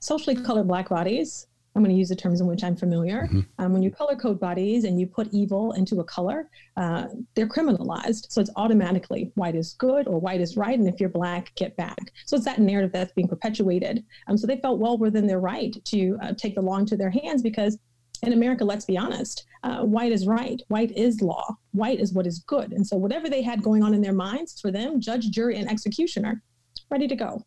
socially 0.00 0.36
colored 0.36 0.68
black 0.68 0.88
bodies. 0.88 1.46
I'm 1.74 1.82
going 1.82 1.94
to 1.94 1.98
use 1.98 2.10
the 2.10 2.16
terms 2.16 2.40
in 2.40 2.46
which 2.46 2.62
I'm 2.62 2.76
familiar. 2.76 3.22
Mm-hmm. 3.22 3.40
Um, 3.58 3.72
when 3.72 3.82
you 3.82 3.90
color 3.90 4.14
code 4.14 4.38
bodies 4.38 4.84
and 4.84 5.00
you 5.00 5.06
put 5.06 5.28
evil 5.32 5.72
into 5.72 6.00
a 6.00 6.04
color, 6.04 6.50
uh, 6.76 7.06
they're 7.34 7.48
criminalized. 7.48 8.26
So 8.30 8.40
it's 8.40 8.50
automatically 8.56 9.32
white 9.36 9.54
is 9.54 9.74
good 9.78 10.06
or 10.06 10.18
white 10.20 10.40
is 10.40 10.56
right. 10.56 10.78
And 10.78 10.86
if 10.86 11.00
you're 11.00 11.08
black, 11.08 11.54
get 11.54 11.74
back. 11.76 12.12
So 12.26 12.36
it's 12.36 12.44
that 12.44 12.58
narrative 12.58 12.92
that's 12.92 13.12
being 13.12 13.28
perpetuated. 13.28 14.04
Um, 14.28 14.36
so 14.36 14.46
they 14.46 14.58
felt 14.58 14.80
well 14.80 14.98
within 14.98 15.26
their 15.26 15.40
right 15.40 15.74
to 15.84 16.18
uh, 16.22 16.32
take 16.34 16.54
the 16.54 16.62
law 16.62 16.76
into 16.76 16.96
their 16.96 17.10
hands 17.10 17.42
because 17.42 17.78
in 18.22 18.34
America, 18.34 18.64
let's 18.64 18.84
be 18.84 18.96
honest, 18.96 19.46
uh, 19.64 19.82
white 19.82 20.12
is 20.12 20.26
right, 20.26 20.62
white 20.68 20.96
is 20.96 21.20
law, 21.22 21.56
white 21.72 21.98
is 21.98 22.12
what 22.12 22.26
is 22.26 22.40
good. 22.40 22.72
And 22.72 22.86
so, 22.86 22.96
whatever 22.96 23.28
they 23.28 23.42
had 23.42 23.62
going 23.62 23.82
on 23.82 23.94
in 23.94 24.00
their 24.00 24.12
minds 24.12 24.60
for 24.60 24.70
them, 24.70 25.00
judge, 25.00 25.30
jury, 25.30 25.56
and 25.56 25.68
executioner, 25.68 26.40
ready 26.88 27.08
to 27.08 27.16
go. 27.16 27.44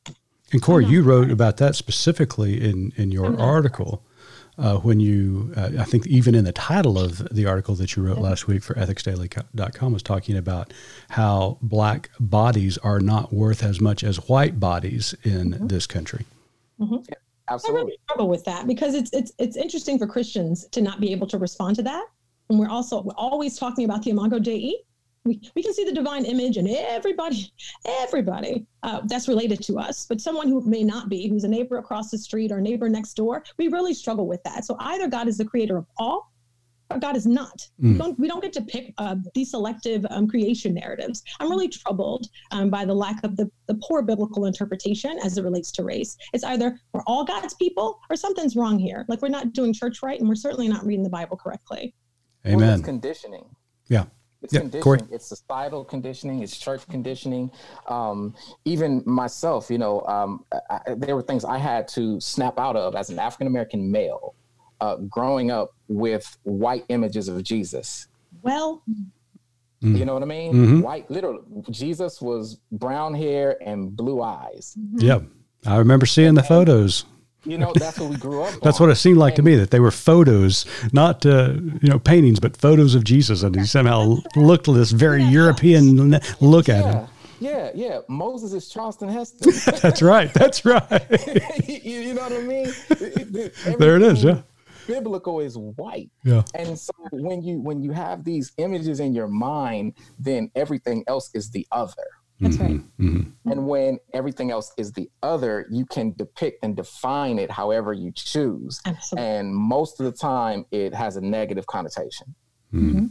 And 0.51 0.61
Corey, 0.61 0.85
you 0.85 1.01
wrote 1.01 1.31
about 1.31 1.57
that 1.57 1.75
specifically 1.75 2.61
in, 2.61 2.93
in 2.97 3.11
your 3.11 3.39
article. 3.39 4.03
Uh, 4.57 4.77
when 4.77 5.01
you, 5.01 5.53
uh, 5.57 5.71
I 5.79 5.83
think 5.83 6.07
even 6.07 6.33
in 6.33 6.45
the 6.45 6.53
title 6.53 6.97
of 6.97 7.27
the 7.29 7.45
article 7.45 7.75
that 7.75 7.95
you 7.95 8.03
wrote 8.03 8.19
last 8.19 8.47
week 8.47 8.63
for 8.63 8.73
ethicsdaily.com 8.75 9.91
was 9.91 10.01
talking 10.01 10.37
about 10.37 10.71
how 11.09 11.57
black 11.61 12.09
bodies 12.21 12.77
are 12.77 13.01
not 13.01 13.33
worth 13.33 13.63
as 13.63 13.81
much 13.81 14.01
as 14.01 14.15
white 14.29 14.57
bodies 14.57 15.13
in 15.23 15.51
mm-hmm. 15.51 15.67
this 15.67 15.85
country. 15.85 16.25
Mm-hmm. 16.79 16.95
Absolutely. 17.47 17.79
I 17.79 17.83
really 17.83 17.97
struggle 18.05 18.29
with 18.29 18.43
that 18.45 18.65
because 18.65 18.95
it's 18.95 19.11
it's 19.13 19.31
it's 19.37 19.55
interesting 19.55 19.99
for 19.99 20.07
Christians 20.07 20.67
to 20.69 20.81
not 20.81 20.99
be 20.99 21.11
able 21.11 21.27
to 21.27 21.37
respond 21.37 21.75
to 21.77 21.83
that. 21.83 22.05
And 22.49 22.59
we're 22.59 22.69
also 22.69 23.03
we're 23.03 23.13
always 23.17 23.57
talking 23.57 23.85
about 23.85 24.03
the 24.03 24.11
imago 24.11 24.39
Dei. 24.39 24.75
We, 25.25 25.41
we 25.55 25.63
can 25.63 25.73
see 25.73 25.83
the 25.83 25.91
divine 25.91 26.23
image 26.25 26.57
and 26.57 26.69
everybody, 26.69 27.51
everybody 27.85 28.65
uh, 28.83 29.01
that's 29.05 29.27
related 29.27 29.61
to 29.63 29.79
us. 29.79 30.05
But 30.07 30.21
someone 30.21 30.47
who 30.47 30.61
may 30.61 30.83
not 30.83 31.09
be, 31.09 31.27
who's 31.27 31.43
a 31.43 31.47
neighbor 31.47 31.77
across 31.77 32.11
the 32.11 32.17
street 32.17 32.51
or 32.51 32.59
a 32.59 32.61
neighbor 32.61 32.87
next 32.89 33.15
door, 33.15 33.43
we 33.57 33.67
really 33.67 33.93
struggle 33.93 34.27
with 34.27 34.43
that. 34.43 34.65
So 34.65 34.77
either 34.79 35.07
God 35.07 35.27
is 35.27 35.37
the 35.37 35.45
creator 35.45 35.77
of 35.77 35.87
all, 35.97 36.31
or 36.91 36.99
God 36.99 37.17
is 37.17 37.25
not. 37.25 37.67
Mm. 37.81 37.93
We, 37.93 37.97
don't, 37.97 38.19
we 38.19 38.27
don't 38.27 38.43
get 38.43 38.53
to 38.53 38.61
pick 38.61 38.93
uh, 38.99 39.15
these 39.33 39.49
selective 39.51 40.05
um, 40.11 40.27
creation 40.27 40.75
narratives. 40.75 41.23
I'm 41.39 41.49
really 41.49 41.67
troubled 41.67 42.27
um, 42.51 42.69
by 42.69 42.85
the 42.85 42.93
lack 42.93 43.23
of 43.23 43.35
the, 43.37 43.49
the 43.67 43.75
poor 43.81 44.03
biblical 44.03 44.45
interpretation 44.45 45.17
as 45.23 45.37
it 45.37 45.43
relates 45.43 45.71
to 45.73 45.83
race. 45.83 46.15
It's 46.33 46.43
either 46.43 46.79
we're 46.93 47.01
all 47.07 47.25
God's 47.25 47.55
people 47.55 47.99
or 48.09 48.15
something's 48.15 48.55
wrong 48.55 48.77
here. 48.77 49.05
Like 49.07 49.21
we're 49.23 49.29
not 49.29 49.53
doing 49.53 49.73
church 49.73 50.03
right 50.03 50.19
and 50.19 50.29
we're 50.29 50.35
certainly 50.35 50.67
not 50.67 50.85
reading 50.85 51.03
the 51.03 51.09
Bible 51.09 51.37
correctly. 51.37 51.95
Amen. 52.45 52.59
Well, 52.59 52.81
conditioning. 52.81 53.45
Yeah. 53.87 54.05
It's 54.45 54.53
yeah, 54.53 54.61
conditioning. 54.61 54.83
Corey. 54.83 54.99
It's 55.11 55.25
societal 55.25 55.83
conditioning. 55.83 56.43
It's 56.43 56.55
church 56.57 56.87
conditioning. 56.87 57.51
Um, 57.87 58.35
even 58.63 59.01
myself, 59.05 59.69
you 59.71 59.79
know, 59.79 60.01
um, 60.01 60.45
I, 60.69 60.79
there 60.95 61.15
were 61.15 61.23
things 61.23 61.43
I 61.43 61.57
had 61.57 61.87
to 61.89 62.21
snap 62.21 62.59
out 62.59 62.75
of 62.75 62.95
as 62.95 63.09
an 63.09 63.17
African 63.19 63.47
American 63.47 63.91
male 63.91 64.35
uh, 64.81 64.97
growing 64.97 65.49
up 65.49 65.71
with 65.87 66.37
white 66.43 66.85
images 66.89 67.27
of 67.27 67.43
Jesus. 67.43 68.07
Well, 68.43 68.83
mm. 68.87 69.97
you 69.97 70.05
know 70.05 70.13
what 70.13 70.21
I 70.21 70.27
mean? 70.27 70.53
Mm-hmm. 70.53 70.81
White, 70.81 71.09
literally, 71.09 71.41
Jesus 71.71 72.21
was 72.21 72.59
brown 72.71 73.15
hair 73.15 73.57
and 73.65 73.95
blue 73.95 74.21
eyes. 74.21 74.75
Mm-hmm. 74.79 74.99
Yeah, 74.99 75.19
I 75.65 75.77
remember 75.77 76.05
seeing 76.05 76.35
the 76.35 76.43
photos. 76.43 77.05
You 77.45 77.57
know, 77.57 77.73
that's 77.75 77.99
what 77.99 78.09
we 78.09 78.17
grew 78.17 78.43
up. 78.43 78.59
that's 78.61 78.79
on. 78.79 78.87
what 78.87 78.93
it 78.93 78.97
seemed 78.97 79.17
like 79.17 79.37
and, 79.37 79.45
to 79.45 79.51
me 79.51 79.55
that 79.55 79.71
they 79.71 79.79
were 79.79 79.91
photos, 79.91 80.65
not 80.91 81.25
uh, 81.25 81.53
you 81.81 81.89
know 81.89 81.99
paintings, 81.99 82.39
but 82.39 82.57
photos 82.57 82.95
of 82.95 83.03
Jesus, 83.03 83.43
and 83.43 83.55
he 83.55 83.65
somehow 83.65 84.17
looked 84.35 84.65
this 84.65 84.91
very 84.91 85.21
yeah, 85.21 85.29
European 85.29 86.19
look 86.41 86.67
yeah. 86.67 86.75
at 86.75 86.85
him. 86.85 87.07
Yeah, 87.39 87.71
yeah. 87.75 87.99
Moses 88.07 88.53
is 88.53 88.69
Charlton 88.69 89.09
Heston. 89.09 89.53
that's 89.81 90.01
right. 90.01 90.33
That's 90.33 90.65
right. 90.65 91.05
you, 91.67 91.99
you, 91.99 92.13
know 92.13 92.21
what 92.21 92.33
I 92.33 92.41
mean? 92.41 92.73
there 93.77 93.97
it 93.97 94.01
is. 94.01 94.23
Yeah 94.23 94.41
biblical 94.87 95.39
is 95.39 95.57
white. 95.57 96.09
Yeah. 96.23 96.43
And 96.53 96.77
so 96.77 96.93
when 97.11 97.41
you 97.41 97.59
when 97.59 97.81
you 97.81 97.91
have 97.91 98.23
these 98.23 98.51
images 98.57 98.99
in 98.99 99.13
your 99.13 99.27
mind, 99.27 99.93
then 100.19 100.51
everything 100.55 101.03
else 101.07 101.31
is 101.33 101.49
the 101.51 101.67
other. 101.71 102.05
That's 102.39 102.57
right. 102.57 102.71
Mm-hmm. 102.71 103.17
mm-hmm. 103.17 103.51
And 103.51 103.67
when 103.67 103.97
everything 104.13 104.51
else 104.51 104.73
is 104.77 104.91
the 104.91 105.09
other, 105.23 105.67
you 105.69 105.85
can 105.85 106.13
depict 106.13 106.63
and 106.63 106.75
define 106.75 107.39
it 107.39 107.49
however 107.49 107.93
you 107.93 108.11
choose. 108.11 108.81
Absolutely. 108.85 109.29
And 109.29 109.55
most 109.55 109.99
of 109.99 110.05
the 110.05 110.11
time, 110.11 110.65
it 110.71 110.93
has 110.93 111.15
a 111.15 111.21
negative 111.21 111.65
connotation. 111.67 112.35
Mm-hmm. 112.73 113.07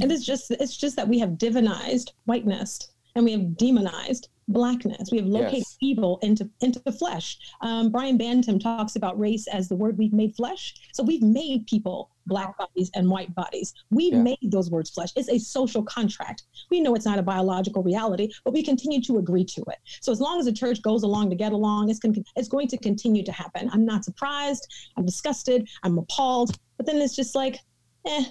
And 0.00 0.12
it's 0.12 0.24
just 0.24 0.50
it's 0.50 0.76
just 0.76 0.96
that 0.96 1.08
we 1.08 1.18
have 1.18 1.30
divinized 1.30 2.10
whiteness 2.24 2.78
and 3.14 3.24
we 3.24 3.32
have 3.32 3.56
demonized 3.56 4.28
blackness. 4.48 5.10
We 5.12 5.18
have 5.18 5.26
located 5.26 5.58
yes. 5.58 5.76
evil 5.80 6.18
into 6.22 6.48
into 6.60 6.80
the 6.80 6.92
flesh. 6.92 7.38
Um, 7.60 7.90
Brian 7.90 8.16
Bantum 8.16 8.58
talks 8.58 8.96
about 8.96 9.18
race 9.18 9.46
as 9.46 9.68
the 9.68 9.76
word 9.76 9.98
we've 9.98 10.12
made 10.12 10.34
flesh. 10.34 10.74
So 10.92 11.02
we've 11.02 11.22
made 11.22 11.66
people 11.66 12.10
black 12.26 12.56
bodies 12.58 12.90
and 12.94 13.08
white 13.08 13.34
bodies. 13.34 13.74
We've 13.90 14.12
yeah. 14.12 14.22
made 14.22 14.38
those 14.42 14.70
words 14.70 14.90
flesh. 14.90 15.10
It's 15.16 15.30
a 15.30 15.38
social 15.38 15.82
contract. 15.82 16.44
We 16.70 16.80
know 16.80 16.94
it's 16.94 17.06
not 17.06 17.18
a 17.18 17.22
biological 17.22 17.82
reality, 17.82 18.30
but 18.44 18.52
we 18.52 18.62
continue 18.62 19.00
to 19.02 19.18
agree 19.18 19.44
to 19.44 19.62
it. 19.62 19.78
So 20.00 20.12
as 20.12 20.20
long 20.20 20.38
as 20.38 20.46
the 20.46 20.52
church 20.52 20.82
goes 20.82 21.02
along 21.02 21.30
to 21.30 21.36
get 21.36 21.52
along, 21.52 21.90
it's, 21.90 21.98
con- 21.98 22.24
it's 22.36 22.48
going 22.48 22.68
to 22.68 22.78
continue 22.78 23.24
to 23.24 23.32
happen. 23.32 23.70
I'm 23.72 23.86
not 23.86 24.04
surprised. 24.04 24.70
I'm 24.96 25.06
disgusted. 25.06 25.68
I'm 25.82 25.98
appalled. 25.98 26.58
But 26.76 26.86
then 26.86 26.96
it's 26.96 27.16
just 27.16 27.34
like, 27.34 27.58
eh, 28.06 28.24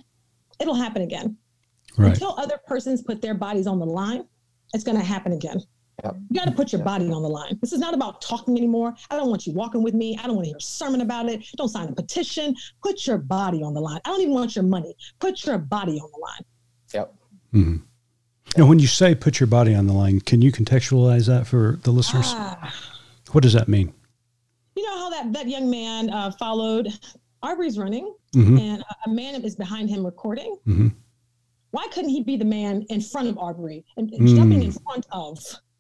it'll 0.60 0.76
happen 0.76 1.02
again. 1.02 1.36
Right. 1.98 2.10
Until 2.10 2.36
other 2.38 2.60
persons 2.68 3.02
put 3.02 3.22
their 3.22 3.34
bodies 3.34 3.66
on 3.66 3.80
the 3.80 3.86
line, 3.86 4.26
it's 4.74 4.84
going 4.84 4.98
to 4.98 5.04
happen 5.04 5.34
again. 5.34 5.60
Yep. 6.04 6.16
You 6.30 6.40
got 6.40 6.46
to 6.46 6.52
put 6.52 6.72
your 6.72 6.84
body 6.84 7.06
on 7.06 7.24
the 7.24 7.30
line. 7.30 7.58
This 7.60 7.74
is 7.74 7.80
not 7.80 7.96
about 7.96 8.22
talking 8.22 8.56
anymore. 8.56 8.94
I 9.10 9.18
don't 9.18 9.30
want 9.30 9.48
you 9.48 9.54
walking 9.54 9.82
with 9.82 9.96
me. 9.96 10.18
I 10.22 10.28
don't 10.28 10.36
want 10.36 10.46
to 10.46 10.50
hear 10.50 10.58
a 10.58 10.62
sermon 10.62 11.02
about 11.02 11.28
it. 11.28 11.44
Don't 11.58 11.70
sign 11.70 11.88
a 11.88 11.92
petition. 11.92 12.56
Put 12.84 13.08
your 13.08 13.18
body 13.18 13.64
on 13.64 13.74
the 13.74 13.82
line. 13.82 14.00
I 14.06 14.10
don't 14.10 14.22
even 14.22 14.34
want 14.34 14.56
your 14.56 14.64
money. 14.64 14.96
Put 15.20 15.46
your 15.46 15.58
body 15.58 16.00
on 16.00 16.10
the 16.12 16.20
line. 16.20 16.46
Yep. 16.94 17.14
Mm-hmm. 17.54 17.78
And 18.56 18.70
when 18.70 18.80
you 18.80 18.88
say 18.88 19.16
put 19.16 19.40
your 19.40 19.48
body 19.48 19.74
on 19.74 19.88
the 19.88 19.94
line, 19.94 20.22
can 20.22 20.42
you 20.42 20.52
contextualize 20.52 21.28
that 21.28 21.48
for 21.48 21.80
the 21.84 21.92
listeners? 21.92 22.26
Ah. 22.28 22.74
What 23.32 23.42
does 23.42 23.54
that 23.54 23.68
mean? 23.68 23.94
You 24.76 24.84
know 24.84 24.98
how 24.98 25.10
that, 25.10 25.34
that 25.34 25.50
young 25.50 25.70
man 25.70 26.12
uh, 26.12 26.32
followed 26.32 26.88
Arbery's 27.42 27.78
running 27.78 28.14
mm-hmm. 28.36 28.58
and 28.58 28.84
a 29.06 29.10
man 29.10 29.44
is 29.44 29.56
behind 29.56 29.90
him 29.90 30.06
recording. 30.06 30.58
Mm-hmm. 30.68 30.90
Why 31.72 31.88
couldn't 31.92 32.10
he 32.10 32.24
be 32.24 32.38
the 32.38 32.46
man 32.46 32.84
in 32.90 33.02
front 33.02 33.28
of 33.28 33.38
Arbery 33.38 33.84
and, 33.98 34.12
and 34.14 34.28
mm. 34.28 34.36
jumping 34.36 34.64
in 34.64 34.72
front 34.72 35.06
of 35.12 35.38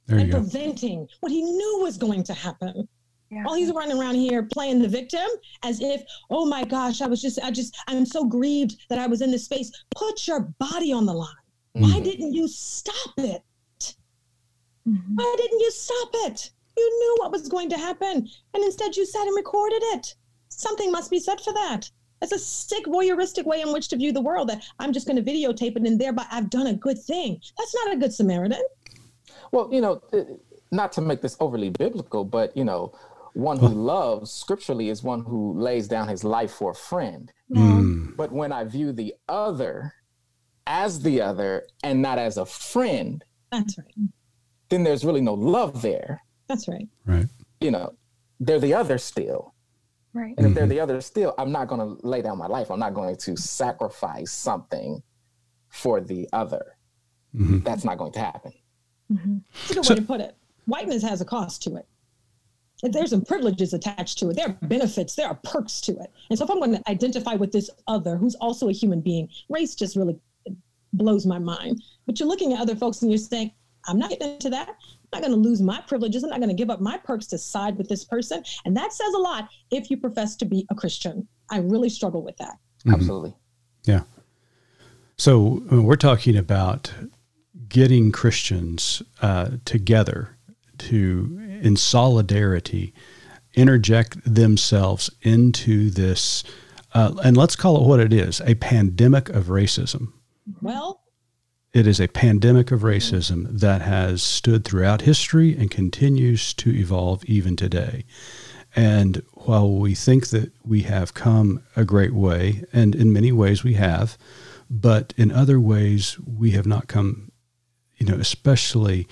and 0.10 0.32
preventing 0.32 1.08
what 1.20 1.32
he 1.32 1.42
knew 1.42 1.80
was 1.82 1.98
going 1.98 2.24
to 2.24 2.34
happen. 2.34 2.88
Yeah. 3.30 3.44
While 3.44 3.56
he's 3.56 3.74
running 3.74 4.00
around 4.00 4.16
here 4.16 4.44
playing 4.44 4.82
the 4.82 4.88
victim 4.88 5.28
as 5.64 5.82
if, 5.82 6.02
oh 6.30 6.46
my 6.46 6.64
gosh, 6.64 7.02
I 7.02 7.08
was 7.08 7.22
just, 7.22 7.40
I 7.44 7.52
just, 7.52 7.78
I'm 7.88 8.06
so 8.06 8.24
grieved 8.24 8.78
that 8.90 9.00
I 9.00 9.08
was 9.08 9.22
in 9.22 9.32
this 9.32 9.46
space. 9.46 9.70
Put 9.94 10.28
your 10.28 10.54
body 10.60 10.94
on 10.94 11.06
the 11.06 11.14
line. 11.14 11.28
Mm-hmm. 11.76 11.92
Why 11.92 12.00
didn't 12.00 12.34
you 12.34 12.48
stop 12.48 13.14
it? 13.18 13.42
Mm-hmm. 14.88 15.16
Why 15.16 15.36
didn't 15.38 15.60
you 15.60 15.72
stop 15.72 16.10
it? 16.14 16.52
You 16.78 17.00
knew 17.00 17.16
what 17.20 17.32
was 17.32 17.50
going 17.50 17.70
to 17.70 17.78
happen. 17.78 18.30
And 18.54 18.64
instead 18.64 18.96
you 18.96 19.06
sat 19.06 19.28
and 19.28 19.36
recorded 19.36 19.82
it. 19.88 20.16
Something 20.48 20.92
must 20.92 21.12
be 21.12 21.20
said 21.20 21.42
for 21.42 21.52
that. 21.54 21.90
It's 22.22 22.32
a 22.32 22.40
sick 22.40 22.86
voyeuristic 22.86 23.46
way 23.46 23.62
in 23.62 23.72
which 23.72 23.90
to 23.90 23.98
view 23.98 24.12
the 24.12 24.22
world 24.22 24.50
that 24.50 24.64
I'm 24.80 24.94
just 24.94 25.06
going 25.06 25.24
to 25.24 25.32
videotape 25.32 25.76
it 25.76 25.86
and 25.86 26.00
thereby 26.00 26.26
I've 26.32 26.50
done 26.50 26.68
a 26.68 26.74
good 26.74 26.98
thing. 26.98 27.40
That's 27.58 27.76
not 27.76 27.94
a 27.94 27.98
good 27.98 28.14
Samaritan. 28.14 28.64
Well, 29.52 29.70
you 29.72 29.82
know, 29.82 30.02
not 30.72 30.92
to 30.94 31.02
make 31.02 31.22
this 31.22 31.38
overly 31.40 31.70
biblical, 31.70 32.24
but 32.24 32.56
you 32.56 32.64
know, 32.64 32.94
one 33.34 33.60
who 33.60 33.68
loves 33.68 34.32
scripturally 34.32 34.90
is 34.90 35.04
one 35.04 35.24
who 35.24 35.54
lays 35.60 35.88
down 35.88 36.08
his 36.08 36.24
life 36.24 36.52
for 36.52 36.72
a 36.72 36.76
friend. 36.76 37.32
Mm. 37.52 38.18
But 38.18 38.32
when 38.32 38.52
I 38.52 38.64
view 38.64 38.92
the 38.92 39.14
other 39.30 39.94
as 40.66 41.02
the 41.02 41.22
other 41.22 41.68
and 41.84 42.02
not 42.02 42.18
as 42.18 42.38
a 42.38 42.46
friend, 42.46 43.24
that's 43.52 43.78
right. 43.78 44.10
Then 44.70 44.84
there's 44.84 45.06
really 45.06 45.22
no 45.22 45.34
love 45.34 45.82
there. 45.82 46.22
That's 46.48 46.68
right. 46.68 46.88
Right. 47.06 47.28
You 47.62 47.72
know, 47.72 47.94
they're 48.40 48.60
the 48.60 48.74
other 48.74 48.98
still. 48.98 49.54
Right. 50.14 50.34
And 50.38 50.48
if 50.48 50.54
they're 50.54 50.64
mm-hmm. 50.64 50.72
the 50.72 50.80
other 50.80 51.00
still, 51.02 51.36
I'm 51.38 51.52
not 51.52 51.68
going 51.68 51.82
to 51.82 52.08
lay 52.08 52.22
down 52.22 52.38
my 52.38 52.48
life. 52.48 52.72
I'm 52.72 52.80
not 52.80 52.94
going 52.94 53.16
to 53.18 53.38
sacrifice 53.38 54.32
something 54.32 55.04
for 55.70 56.02
the 56.02 56.28
other. 56.34 56.76
Mm-hmm. 57.36 57.60
That's 57.60 57.84
not 57.84 57.98
going 57.98 58.14
to 58.14 58.20
happen. 58.20 58.54
Mm-hmm. 59.12 59.38
That's 59.54 59.72
a 59.72 59.74
good 59.76 59.86
so, 59.86 59.94
way 59.94 60.00
to 60.00 60.06
put 60.06 60.22
it. 60.22 60.36
Whiteness 60.66 61.04
has 61.04 61.22
a 61.22 61.26
cost 61.26 61.64
to 61.64 61.76
it. 61.76 61.88
There's 62.84 63.10
some 63.10 63.24
privileges 63.24 63.74
attached 63.74 64.20
to 64.20 64.30
it. 64.30 64.36
There 64.36 64.48
are 64.48 64.58
benefits. 64.68 65.16
There 65.16 65.28
are 65.28 65.40
perks 65.44 65.82
to 65.82 65.94
it. 65.94 66.12
And 66.30 66.38
so, 66.38 66.46
if 66.46 66.52
I'm 66.52 66.60
going 66.60 66.76
to 66.76 66.90
identify 66.90 67.34
with 67.34 67.52
this 67.52 67.70
other, 67.88 68.18
who's 68.18 68.36
also 68.36 68.70
a 68.70 68.74
human 68.74 69.02
being, 69.02 69.30
race 69.50 69.74
just 69.74 69.96
really 69.96 70.20
blows 70.94 71.26
my 71.26 71.40
mind. 71.40 71.82
But 72.06 72.20
you're 72.20 72.30
looking 72.30 72.54
at 72.54 72.60
other 72.60 72.76
folks 72.76 73.02
and 73.02 73.10
you're 73.12 73.18
saying, 73.18 73.52
I'm 73.88 73.98
not 73.98 74.10
getting 74.10 74.34
into 74.34 74.50
that. 74.52 74.70
I'm 74.70 75.22
not 75.22 75.22
going 75.22 75.32
to 75.32 75.50
lose 75.50 75.62
my 75.62 75.82
privileges. 75.82 76.24
I'm 76.24 76.30
not 76.30 76.40
going 76.40 76.50
to 76.50 76.56
give 76.56 76.70
up 76.70 76.82
my 76.82 76.98
perks 76.98 77.26
to 77.28 77.38
side 77.38 77.78
with 77.78 77.88
this 77.88 78.04
person. 78.04 78.44
And 78.66 78.76
that 78.76 78.94
says 78.94 79.14
a 79.14 79.20
lot 79.20 79.50
if 79.72 79.90
you 79.90 79.98
profess 79.98 80.36
to 80.38 80.46
be 80.46 80.66
a 80.70 80.76
Christian. 80.76 81.28
I 81.50 81.60
really 81.60 81.90
struggle 81.90 82.22
with 82.22 82.38
that. 82.38 82.58
Mm-hmm. 82.86 82.94
Absolutely. 82.94 83.36
Yeah. 83.86 84.02
So 85.18 85.64
we're 85.72 85.96
talking 85.96 86.38
about 86.38 86.94
getting 87.70 88.12
Christians 88.12 89.02
uh, 89.22 89.52
together 89.66 90.38
to, 90.80 91.60
in 91.62 91.76
solidarity, 91.76 92.94
interject 93.54 94.18
themselves 94.24 95.10
into 95.22 95.90
this, 95.90 96.44
uh, 96.94 97.14
and 97.24 97.36
let's 97.36 97.56
call 97.56 97.78
it 97.78 97.88
what 97.88 98.00
it 98.00 98.14
is 98.14 98.42
a 98.42 98.56
pandemic 98.56 99.30
of 99.30 99.46
racism. 99.46 100.14
Well, 100.62 101.02
it 101.74 101.86
is 101.86 102.00
a 102.00 102.08
pandemic 102.08 102.72
of 102.72 102.82
racism 102.82 103.60
that 103.60 103.82
has 103.82 104.24
stood 104.24 104.64
throughout 104.64 105.02
history 105.02 105.56
and 105.56 105.70
continues 105.70 106.54
to 106.56 106.74
evolve 106.74 107.26
even 107.26 107.56
today. 107.56 108.06
And 108.76 109.22
while 109.34 109.72
we 109.72 109.96
think 109.96 110.28
that 110.28 110.52
we 110.64 110.84
have 110.84 111.14
come 111.14 111.64
a 111.76 111.84
great 111.84 112.14
way, 112.14 112.64
and 112.72 112.96
in 112.96 113.12
many 113.12 113.32
ways 113.32 113.64
we 113.64 113.74
have, 113.74 114.18
but 114.70 115.14
in 115.18 115.32
other 115.32 115.60
ways 115.60 116.18
we 116.20 116.52
have 116.52 116.66
not 116.66 116.88
come, 116.88 117.27
you 117.98 118.06
know, 118.06 118.16
especially 118.16 119.08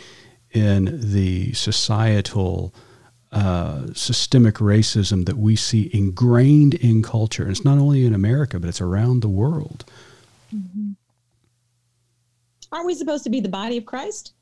in 0.51 1.11
the 1.11 1.53
societal 1.53 2.73
uh, 3.31 3.87
systemic 3.93 4.55
racism 4.55 5.25
that 5.25 5.37
we 5.37 5.55
see 5.55 5.89
ingrained 5.93 6.73
in 6.75 7.03
culture. 7.03 7.43
And 7.43 7.51
it's 7.51 7.65
not 7.65 7.77
only 7.77 8.05
in 8.05 8.13
America, 8.13 8.59
but 8.59 8.69
it's 8.69 8.81
around 8.81 9.21
the 9.21 9.27
world. 9.27 9.83
Mm-hmm. 10.55 10.91
Aren't 12.71 12.85
we 12.85 12.95
supposed 12.95 13.23
to 13.25 13.29
be 13.29 13.41
the 13.41 13.49
body 13.49 13.77
of 13.77 13.85
Christ? 13.85 14.33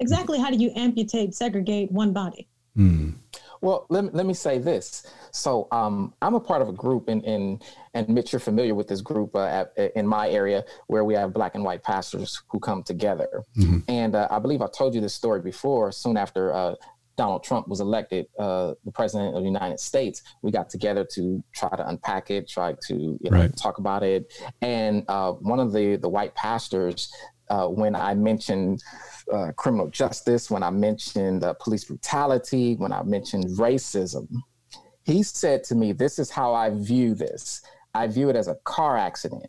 Exactly 0.00 0.38
how 0.38 0.50
do 0.50 0.56
you 0.56 0.72
amputate, 0.74 1.34
segregate 1.34 1.92
one 1.92 2.12
body? 2.12 2.48
Mm. 2.76 3.14
Well, 3.60 3.86
let 3.90 4.04
me, 4.04 4.10
let 4.12 4.26
me 4.26 4.34
say 4.34 4.58
this. 4.58 5.06
So 5.30 5.68
um, 5.70 6.12
I'm 6.22 6.34
a 6.34 6.40
part 6.40 6.62
of 6.62 6.68
a 6.68 6.72
group, 6.72 7.08
in, 7.08 7.20
in 7.22 7.60
and 7.94 8.08
Mitch, 8.08 8.32
you're 8.32 8.40
familiar 8.40 8.74
with 8.74 8.88
this 8.88 9.00
group 9.00 9.34
uh, 9.36 9.64
at, 9.76 9.92
in 9.94 10.06
my 10.06 10.28
area 10.28 10.64
where 10.86 11.04
we 11.04 11.14
have 11.14 11.32
black 11.32 11.54
and 11.54 11.64
white 11.64 11.82
pastors 11.82 12.42
who 12.48 12.58
come 12.58 12.82
together. 12.82 13.42
Mm-hmm. 13.56 13.78
And 13.88 14.14
uh, 14.14 14.28
I 14.30 14.38
believe 14.38 14.62
I 14.62 14.68
told 14.68 14.94
you 14.94 15.00
this 15.00 15.14
story 15.14 15.40
before. 15.40 15.92
Soon 15.92 16.16
after 16.16 16.54
uh, 16.54 16.74
Donald 17.16 17.44
Trump 17.44 17.68
was 17.68 17.80
elected 17.80 18.26
uh, 18.38 18.74
the 18.84 18.92
president 18.92 19.36
of 19.36 19.42
the 19.42 19.46
United 19.46 19.78
States, 19.78 20.22
we 20.42 20.50
got 20.50 20.70
together 20.70 21.06
to 21.12 21.42
try 21.54 21.68
to 21.68 21.86
unpack 21.88 22.30
it, 22.30 22.48
try 22.48 22.74
to 22.86 22.94
you 22.94 23.30
know, 23.30 23.38
right. 23.38 23.56
talk 23.56 23.78
about 23.78 24.02
it. 24.02 24.32
And 24.62 25.04
uh, 25.08 25.32
one 25.32 25.60
of 25.60 25.72
the 25.72 25.96
the 25.96 26.08
white 26.08 26.34
pastors, 26.34 27.12
uh, 27.50 27.66
when 27.66 27.94
I 27.94 28.14
mentioned 28.14 28.82
uh, 29.30 29.52
criminal 29.52 29.88
justice, 29.88 30.50
when 30.50 30.62
I 30.62 30.70
mentioned 30.70 31.44
uh, 31.44 31.54
police 31.54 31.84
brutality, 31.84 32.76
when 32.76 32.92
I 32.92 33.02
mentioned 33.02 33.44
racism, 33.58 34.28
he 35.04 35.22
said 35.22 35.62
to 35.64 35.74
me, 35.74 35.92
"This 35.92 36.18
is 36.18 36.30
how 36.30 36.54
I 36.54 36.70
view 36.70 37.14
this. 37.14 37.60
I 37.94 38.06
view 38.06 38.28
it 38.28 38.36
as 38.36 38.48
a 38.48 38.56
car 38.64 38.96
accident." 38.96 39.46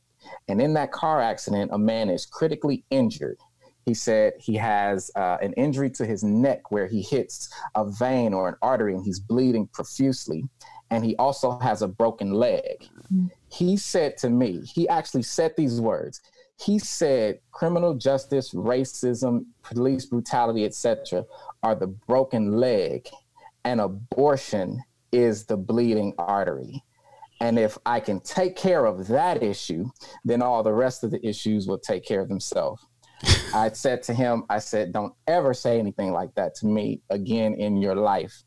And 0.47 0.61
in 0.61 0.73
that 0.75 0.91
car 0.91 1.21
accident, 1.21 1.71
a 1.73 1.77
man 1.77 2.09
is 2.09 2.25
critically 2.25 2.85
injured 2.89 3.37
he 3.85 3.93
said 3.93 4.33
he 4.39 4.55
has 4.55 5.11
uh, 5.15 5.37
an 5.41 5.53
injury 5.53 5.89
to 5.91 6.05
his 6.05 6.23
neck 6.23 6.71
where 6.71 6.87
he 6.87 7.01
hits 7.01 7.49
a 7.75 7.89
vein 7.89 8.33
or 8.33 8.47
an 8.47 8.55
artery 8.61 8.93
and 8.93 9.03
he's 9.03 9.19
bleeding 9.19 9.67
profusely. 9.67 10.45
And 10.89 11.03
he 11.03 11.15
also 11.17 11.57
has 11.59 11.81
a 11.81 11.87
broken 11.87 12.33
leg. 12.33 12.87
Mm-hmm. 13.11 13.27
He 13.51 13.77
said 13.77 14.17
to 14.19 14.29
me, 14.29 14.61
he 14.61 14.87
actually 14.87 15.23
said 15.23 15.53
these 15.57 15.81
words. 15.81 16.21
He 16.59 16.79
said, 16.79 17.39
criminal 17.51 17.95
justice, 17.95 18.53
racism, 18.53 19.45
police 19.63 20.05
brutality, 20.05 20.65
etc., 20.65 21.25
are 21.61 21.75
the 21.75 21.87
broken 21.87 22.51
leg, 22.51 23.09
and 23.65 23.81
abortion 23.81 24.81
is 25.11 25.45
the 25.45 25.57
bleeding 25.57 26.13
artery. 26.17 26.83
And 27.43 27.59
if 27.59 27.77
I 27.85 27.99
can 27.99 28.21
take 28.21 28.55
care 28.55 28.85
of 28.85 29.07
that 29.07 29.43
issue, 29.43 29.89
then 30.23 30.41
all 30.41 30.63
the 30.63 30.71
rest 30.71 31.03
of 31.03 31.11
the 31.11 31.19
issues 31.27 31.67
will 31.67 31.77
take 31.77 32.05
care 32.05 32.21
of 32.21 32.29
themselves. 32.29 32.87
I 33.53 33.69
said 33.73 34.01
to 34.03 34.13
him, 34.13 34.45
I 34.49 34.59
said, 34.59 34.93
don't 34.93 35.13
ever 35.27 35.53
say 35.53 35.77
anything 35.77 36.13
like 36.13 36.33
that 36.35 36.55
to 36.55 36.67
me 36.67 37.01
again 37.09 37.53
in 37.55 37.75
your 37.75 37.95
life. 37.95 38.43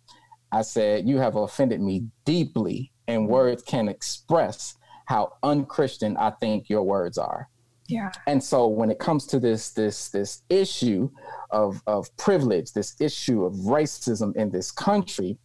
I 0.50 0.62
said, 0.62 1.07
you 1.07 1.19
have 1.19 1.37
offended 1.37 1.83
me 1.83 2.07
deeply, 2.25 2.91
and 3.07 3.25
mm-hmm. 3.25 3.33
words 3.33 3.62
can 3.62 3.88
express 3.88 4.75
how 5.05 5.35
unchristian 5.43 6.17
I 6.17 6.31
think 6.31 6.71
your 6.71 6.83
words 6.83 7.19
are. 7.19 7.50
Yeah. 7.88 8.11
And 8.27 8.42
so 8.42 8.66
when 8.66 8.90
it 8.90 8.99
comes 8.99 9.27
to 9.27 9.38
this 9.38 9.70
this 9.70 10.09
this 10.09 10.42
issue 10.49 11.11
of 11.51 11.83
of 11.87 12.09
privilege, 12.16 12.73
this 12.73 12.99
issue 12.99 13.44
of 13.44 13.53
racism 13.53 14.35
in 14.37 14.51
this 14.51 14.73
country 14.73 15.38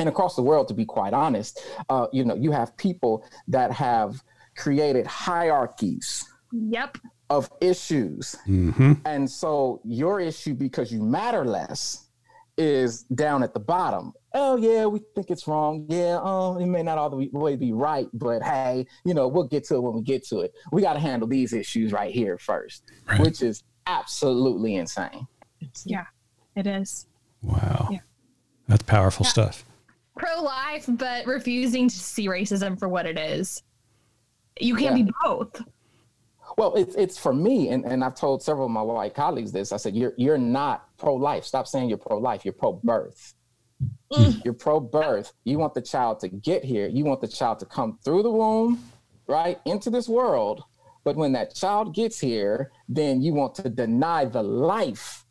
and 0.00 0.08
across 0.08 0.34
the 0.34 0.42
world, 0.42 0.68
to 0.68 0.74
be 0.74 0.84
quite 0.84 1.12
honest, 1.12 1.60
uh, 1.88 2.06
you 2.12 2.24
know, 2.24 2.34
you 2.34 2.50
have 2.50 2.76
people 2.76 3.24
that 3.48 3.70
have 3.72 4.22
created 4.56 5.06
hierarchies. 5.06 6.24
Yep 6.52 6.98
of 7.30 7.48
issues. 7.60 8.34
Mm-hmm. 8.46 8.94
And 9.06 9.30
so 9.30 9.80
your 9.84 10.20
issue, 10.20 10.52
because 10.52 10.92
you 10.92 11.00
matter 11.00 11.44
less, 11.44 12.08
is 12.58 13.04
down 13.04 13.42
at 13.42 13.54
the 13.54 13.60
bottom. 13.60 14.12
Oh 14.34 14.56
yeah, 14.56 14.84
we 14.84 15.00
think 15.14 15.30
it's 15.30 15.48
wrong. 15.48 15.86
Yeah, 15.88 16.18
oh, 16.20 16.58
it 16.58 16.66
may 16.66 16.82
not 16.82 16.98
all 16.98 17.08
the 17.08 17.28
way 17.32 17.56
be 17.56 17.72
right, 17.72 18.06
but 18.12 18.42
hey, 18.42 18.86
you 19.04 19.14
know, 19.14 19.28
we'll 19.28 19.44
get 19.44 19.64
to 19.64 19.76
it 19.76 19.80
when 19.80 19.94
we 19.94 20.02
get 20.02 20.26
to 20.26 20.40
it. 20.40 20.52
We 20.70 20.82
got 20.82 20.92
to 20.94 20.98
handle 20.98 21.26
these 21.26 21.52
issues 21.52 21.92
right 21.92 22.12
here 22.12 22.36
first, 22.36 22.84
right. 23.08 23.20
which 23.20 23.42
is 23.42 23.62
absolutely 23.86 24.76
insane. 24.76 25.26
Yeah, 25.84 26.04
it 26.54 26.66
is. 26.66 27.06
Wow. 27.42 27.88
Yeah. 27.90 28.00
That's 28.68 28.82
powerful 28.82 29.24
yeah. 29.24 29.30
stuff. 29.30 29.64
Pro 30.20 30.42
life, 30.42 30.84
but 30.86 31.24
refusing 31.24 31.88
to 31.88 31.94
see 31.94 32.26
racism 32.28 32.78
for 32.78 32.88
what 32.88 33.06
it 33.06 33.18
is. 33.18 33.62
You 34.60 34.76
can't 34.76 34.98
yeah. 34.98 35.04
be 35.04 35.12
both. 35.24 35.62
Well, 36.58 36.74
it's 36.74 36.94
it's 36.94 37.16
for 37.16 37.32
me, 37.32 37.70
and, 37.70 37.86
and 37.86 38.04
I've 38.04 38.14
told 38.14 38.42
several 38.42 38.66
of 38.66 38.70
my 38.70 38.82
white 38.82 39.14
colleagues 39.14 39.50
this. 39.50 39.72
I 39.72 39.78
said, 39.78 39.96
You're 39.96 40.12
you're 40.18 40.36
not 40.36 40.94
pro-life. 40.98 41.44
Stop 41.44 41.66
saying 41.66 41.88
you're 41.88 41.96
pro-life, 41.96 42.44
you're 42.44 42.52
pro-birth. 42.52 43.34
Mm. 44.12 44.44
You're 44.44 44.52
pro-birth. 44.52 45.32
You 45.44 45.58
want 45.58 45.72
the 45.72 45.80
child 45.80 46.20
to 46.20 46.28
get 46.28 46.64
here. 46.64 46.86
You 46.88 47.06
want 47.06 47.22
the 47.22 47.28
child 47.28 47.60
to 47.60 47.66
come 47.66 47.98
through 48.04 48.24
the 48.24 48.30
womb, 48.30 48.82
right, 49.26 49.58
into 49.64 49.88
this 49.88 50.06
world. 50.06 50.64
But 51.02 51.16
when 51.16 51.32
that 51.32 51.54
child 51.54 51.94
gets 51.94 52.20
here, 52.20 52.72
then 52.88 53.22
you 53.22 53.32
want 53.32 53.54
to 53.54 53.70
deny 53.70 54.26
the 54.26 54.42
life 54.42 55.24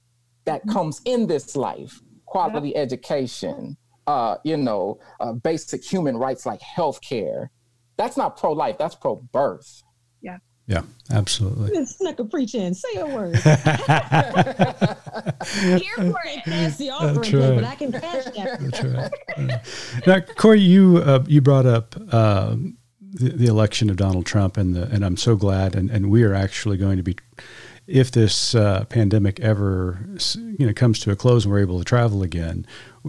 that 0.46 0.62
mm-hmm. 0.62 0.72
comes 0.72 1.02
in 1.06 1.28
this 1.28 1.56
life, 1.56 2.02
quality 2.26 2.76
education, 2.76 3.78
uh, 4.10 4.38
you 4.44 4.58
know, 4.58 5.00
uh, 5.20 5.34
basic 5.34 5.84
human 5.84 6.18
rights 6.18 6.44
like 6.44 6.62
health 6.62 7.00
care. 7.02 7.52
That's 7.96 8.18
not 8.18 8.38
pro-life, 8.38 8.78
that's 8.80 8.96
pro-birth. 8.96 9.84
Yeah, 10.22 10.40
Yeah, 10.66 10.82
absolutely. 11.12 11.78
It's 11.78 12.02
like 12.02 12.18
a 12.18 12.26
preaching. 12.26 12.74
Say 12.74 12.96
a 12.96 13.06
word. 13.06 13.36
Here 13.36 13.54
for 15.96 16.22
it. 16.26 16.44
That's 16.46 16.78
the 16.78 16.90
offering, 16.90 17.40
right. 17.40 17.56
but 17.56 17.64
I 17.64 17.76
can 17.76 17.92
cash 17.92 18.26
that. 18.26 18.60
That's 18.60 18.84
right. 18.84 19.12
now, 20.08 20.22
Corey, 20.36 20.62
you 20.62 20.98
uh, 20.98 21.24
you 21.28 21.42
brought 21.42 21.68
up 21.68 21.96
uh, 22.12 22.56
the, 23.02 23.30
the, 23.30 23.46
election 23.46 23.92
of 23.92 23.98
Donald 23.98 24.26
Trump, 24.26 24.58
and 24.58 24.76
the 24.76 24.84
and 24.90 25.06
I'm 25.06 25.18
so 25.18 25.36
glad, 25.36 25.76
and, 25.76 25.92
and 25.92 26.10
we 26.10 26.24
are 26.24 26.34
actually 26.34 26.78
going 26.78 26.98
to 26.98 27.04
be, 27.04 27.16
if 27.86 28.10
this 28.12 28.56
uh, 28.56 28.86
pandemic 28.86 29.40
ever 29.40 30.00
you 30.36 30.66
know 30.66 30.74
comes 30.74 31.00
to 31.02 31.12
a 31.12 31.16
close 31.16 31.46
and 31.46 31.52
we're 31.52 31.60
able 31.60 31.78
to 31.78 31.86
travel 31.86 32.24
again, 32.24 32.66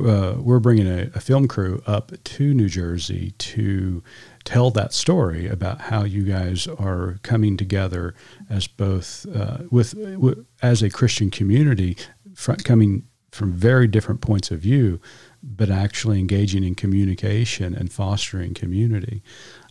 uh, 0.06 0.40
we're 0.40 0.60
bringing 0.60 0.86
a, 0.86 1.10
a 1.14 1.20
film 1.20 1.48
crew 1.48 1.82
up 1.86 2.12
to 2.22 2.54
New 2.54 2.68
Jersey 2.68 3.32
to 3.38 4.02
tell 4.44 4.70
that 4.70 4.92
story 4.92 5.46
about 5.46 5.82
how 5.82 6.04
you 6.04 6.24
guys 6.24 6.66
are 6.66 7.18
coming 7.22 7.56
together 7.56 8.14
as 8.48 8.66
both 8.66 9.26
uh, 9.34 9.58
with, 9.70 9.92
w- 9.92 10.44
as 10.62 10.82
a 10.82 10.90
Christian 10.90 11.30
community, 11.30 11.96
fr- 12.34 12.54
coming 12.54 13.04
from 13.30 13.52
very 13.52 13.86
different 13.86 14.20
points 14.20 14.50
of 14.50 14.60
view, 14.60 15.00
but 15.42 15.70
actually 15.70 16.18
engaging 16.18 16.64
in 16.64 16.74
communication 16.74 17.74
and 17.74 17.92
fostering 17.92 18.54
community. 18.54 19.22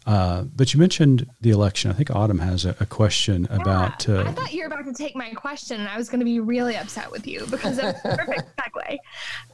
Uh, 0.05 0.43
but 0.43 0.73
you 0.73 0.79
mentioned 0.79 1.29
the 1.41 1.51
election. 1.51 1.91
I 1.91 1.93
think 1.93 2.09
Autumn 2.09 2.39
has 2.39 2.65
a, 2.65 2.75
a 2.79 2.85
question 2.85 3.47
yeah, 3.49 3.57
about. 3.57 4.09
Uh, 4.09 4.21
I 4.21 4.31
thought 4.31 4.53
you 4.53 4.61
were 4.61 4.67
about 4.67 4.85
to 4.85 4.93
take 4.93 5.15
my 5.15 5.31
question, 5.33 5.79
and 5.79 5.89
I 5.89 5.97
was 5.97 6.09
going 6.09 6.19
to 6.19 6.25
be 6.25 6.39
really 6.39 6.75
upset 6.75 7.11
with 7.11 7.27
you 7.27 7.45
because 7.47 7.77
of 7.77 7.95
perfect 8.01 8.43
segue. 8.59 8.97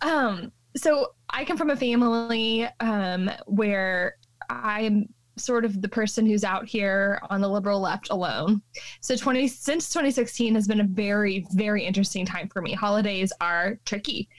Um, 0.01 0.51
so 0.75 1.13
I 1.29 1.45
come 1.45 1.57
from 1.57 1.69
a 1.69 1.75
family 1.75 2.67
um, 2.79 3.29
where 3.45 4.15
I'm 4.49 5.07
sort 5.37 5.65
of 5.65 5.81
the 5.81 5.89
person 5.89 6.25
who's 6.25 6.43
out 6.43 6.65
here 6.65 7.19
on 7.29 7.41
the 7.41 7.47
liberal 7.47 7.79
left 7.81 8.09
alone. 8.09 8.61
So 9.01 9.15
20 9.15 9.47
since 9.47 9.89
2016 9.89 10.55
has 10.55 10.67
been 10.67 10.79
a 10.79 10.85
very 10.85 11.45
very 11.51 11.83
interesting 11.83 12.25
time 12.25 12.47
for 12.49 12.61
me. 12.61 12.73
Holidays 12.73 13.33
are 13.41 13.77
tricky. 13.85 14.29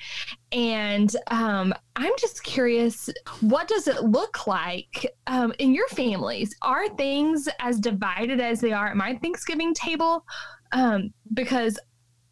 And 0.52 1.14
um, 1.30 1.74
I'm 1.96 2.12
just 2.18 2.42
curious, 2.44 3.10
what 3.40 3.68
does 3.68 3.88
it 3.88 4.04
look 4.04 4.46
like 4.46 5.06
um, 5.26 5.52
in 5.58 5.74
your 5.74 5.88
families? 5.88 6.54
Are 6.62 6.88
things 6.96 7.48
as 7.60 7.78
divided 7.78 8.40
as 8.40 8.60
they 8.60 8.72
are 8.72 8.88
at 8.88 8.96
my 8.96 9.16
Thanksgiving 9.16 9.74
table? 9.74 10.24
Um, 10.72 11.12
because 11.34 11.78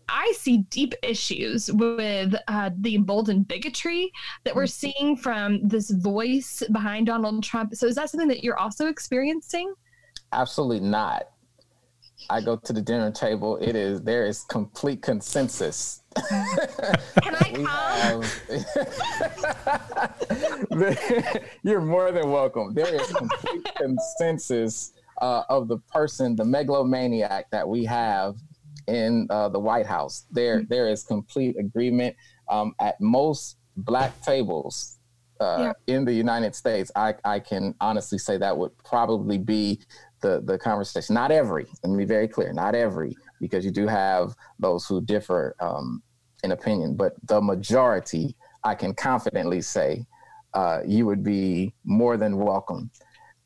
I 0.08 0.32
see 0.36 0.58
deep 0.70 0.94
issues 1.02 1.72
with 1.72 2.34
uh, 2.48 2.70
the 2.78 2.94
emboldened 2.94 3.48
bigotry 3.48 4.12
that 4.44 4.54
we're 4.54 4.64
mm-hmm. 4.64 4.90
seeing 4.90 5.16
from 5.16 5.66
this 5.66 5.90
voice 5.90 6.62
behind 6.72 7.06
Donald 7.06 7.42
Trump. 7.42 7.74
So, 7.74 7.86
is 7.86 7.94
that 7.96 8.10
something 8.10 8.28
that 8.28 8.44
you're 8.44 8.58
also 8.58 8.86
experiencing? 8.88 9.72
Absolutely 10.32 10.80
not. 10.80 11.28
I 12.30 12.40
go 12.40 12.56
to 12.56 12.72
the 12.72 12.80
dinner 12.80 13.10
table. 13.10 13.58
It 13.58 13.76
is 13.76 14.00
there 14.02 14.26
is 14.26 14.44
complete 14.44 15.02
consensus. 15.02 16.02
Can 16.28 16.56
I 17.24 18.22
come? 20.70 21.44
You're 21.62 21.80
more 21.80 22.12
than 22.12 22.30
welcome. 22.30 22.72
There 22.72 22.94
is 22.94 23.12
complete 23.12 23.68
consensus 23.76 24.92
uh, 25.20 25.42
of 25.48 25.68
the 25.68 25.78
person, 25.78 26.36
the 26.36 26.44
megalomaniac 26.44 27.50
that 27.50 27.68
we 27.68 27.84
have 27.84 28.36
in 28.86 29.26
uh, 29.30 29.48
the 29.48 29.58
White 29.58 29.86
House. 29.86 30.26
There, 30.30 30.58
mm-hmm. 30.58 30.66
there 30.68 30.88
is 30.88 31.02
complete 31.04 31.56
agreement 31.58 32.16
um, 32.48 32.74
at 32.80 33.00
most 33.00 33.56
black 33.76 34.20
tables 34.22 34.98
uh, 35.40 35.72
yeah. 35.88 35.94
in 35.94 36.04
the 36.04 36.12
United 36.12 36.54
States. 36.54 36.90
I, 36.94 37.14
I 37.24 37.40
can 37.40 37.74
honestly 37.80 38.18
say 38.18 38.38
that 38.38 38.56
would 38.56 38.76
probably 38.84 39.38
be 39.38 39.80
the 40.20 40.40
the 40.44 40.58
conversation. 40.58 41.14
Not 41.14 41.30
every, 41.30 41.66
let 41.82 41.90
me 41.90 42.04
be 42.04 42.08
very 42.08 42.28
clear, 42.28 42.52
not 42.52 42.74
every, 42.74 43.16
because 43.40 43.64
you 43.64 43.70
do 43.70 43.86
have 43.86 44.34
those 44.58 44.86
who 44.86 45.00
differ 45.00 45.54
um, 45.60 46.02
in 46.44 46.52
opinion, 46.52 46.94
but 46.94 47.14
the 47.26 47.40
majority, 47.40 48.36
I 48.62 48.74
can 48.74 48.94
confidently 48.94 49.60
say, 49.60 50.06
uh, 50.52 50.80
you 50.86 51.04
would 51.06 51.24
be 51.24 51.74
more 51.84 52.16
than 52.16 52.36
welcome 52.36 52.90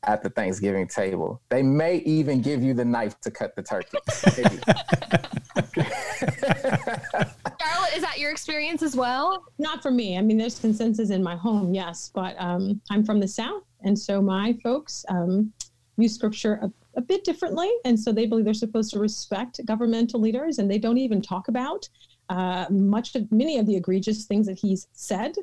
at 0.03 0.23
the 0.23 0.29
Thanksgiving 0.29 0.87
table. 0.87 1.41
They 1.49 1.61
may 1.61 1.97
even 1.97 2.41
give 2.41 2.63
you 2.63 2.73
the 2.73 2.85
knife 2.85 3.19
to 3.21 3.31
cut 3.31 3.55
the 3.55 3.63
turkey. 3.63 3.97
Charlotte, 7.59 7.95
is 7.95 8.01
that 8.01 8.17
your 8.17 8.31
experience 8.31 8.81
as 8.81 8.95
well? 8.95 9.43
Not 9.57 9.81
for 9.81 9.91
me. 9.91 10.17
I 10.17 10.21
mean, 10.21 10.37
there's 10.37 10.59
consensus 10.59 11.09
in 11.09 11.21
my 11.21 11.35
home, 11.35 11.73
yes, 11.73 12.11
but 12.13 12.35
um, 12.39 12.81
I'm 12.89 13.03
from 13.03 13.19
the 13.19 13.27
South, 13.27 13.63
and 13.81 13.97
so 13.97 14.21
my 14.21 14.57
folks 14.63 15.05
um, 15.09 15.51
use 15.97 16.15
scripture 16.15 16.59
a, 16.61 16.71
a 16.95 17.01
bit 17.01 17.23
differently, 17.23 17.69
and 17.85 17.99
so 17.99 18.11
they 18.11 18.25
believe 18.25 18.45
they're 18.45 18.53
supposed 18.53 18.91
to 18.93 18.99
respect 18.99 19.59
governmental 19.65 20.19
leaders, 20.19 20.59
and 20.59 20.71
they 20.71 20.79
don't 20.79 20.97
even 20.97 21.21
talk 21.21 21.49
about 21.49 21.87
uh, 22.29 22.65
much 22.69 23.15
of 23.15 23.31
many 23.31 23.57
of 23.57 23.65
the 23.65 23.75
egregious 23.75 24.25
things 24.25 24.47
that 24.47 24.59
he's 24.59 24.87
said. 24.93 25.33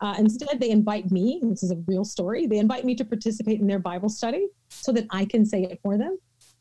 Uh, 0.00 0.14
instead, 0.18 0.60
they 0.60 0.70
invite 0.70 1.10
me. 1.10 1.40
This 1.42 1.62
is 1.62 1.72
a 1.72 1.76
real 1.86 2.04
story. 2.04 2.46
They 2.46 2.58
invite 2.58 2.84
me 2.84 2.94
to 2.96 3.04
participate 3.04 3.60
in 3.60 3.66
their 3.66 3.78
Bible 3.78 4.08
study 4.08 4.48
so 4.68 4.92
that 4.92 5.06
I 5.10 5.24
can 5.24 5.44
say 5.44 5.64
it 5.64 5.80
for 5.82 5.98
them. 5.98 6.18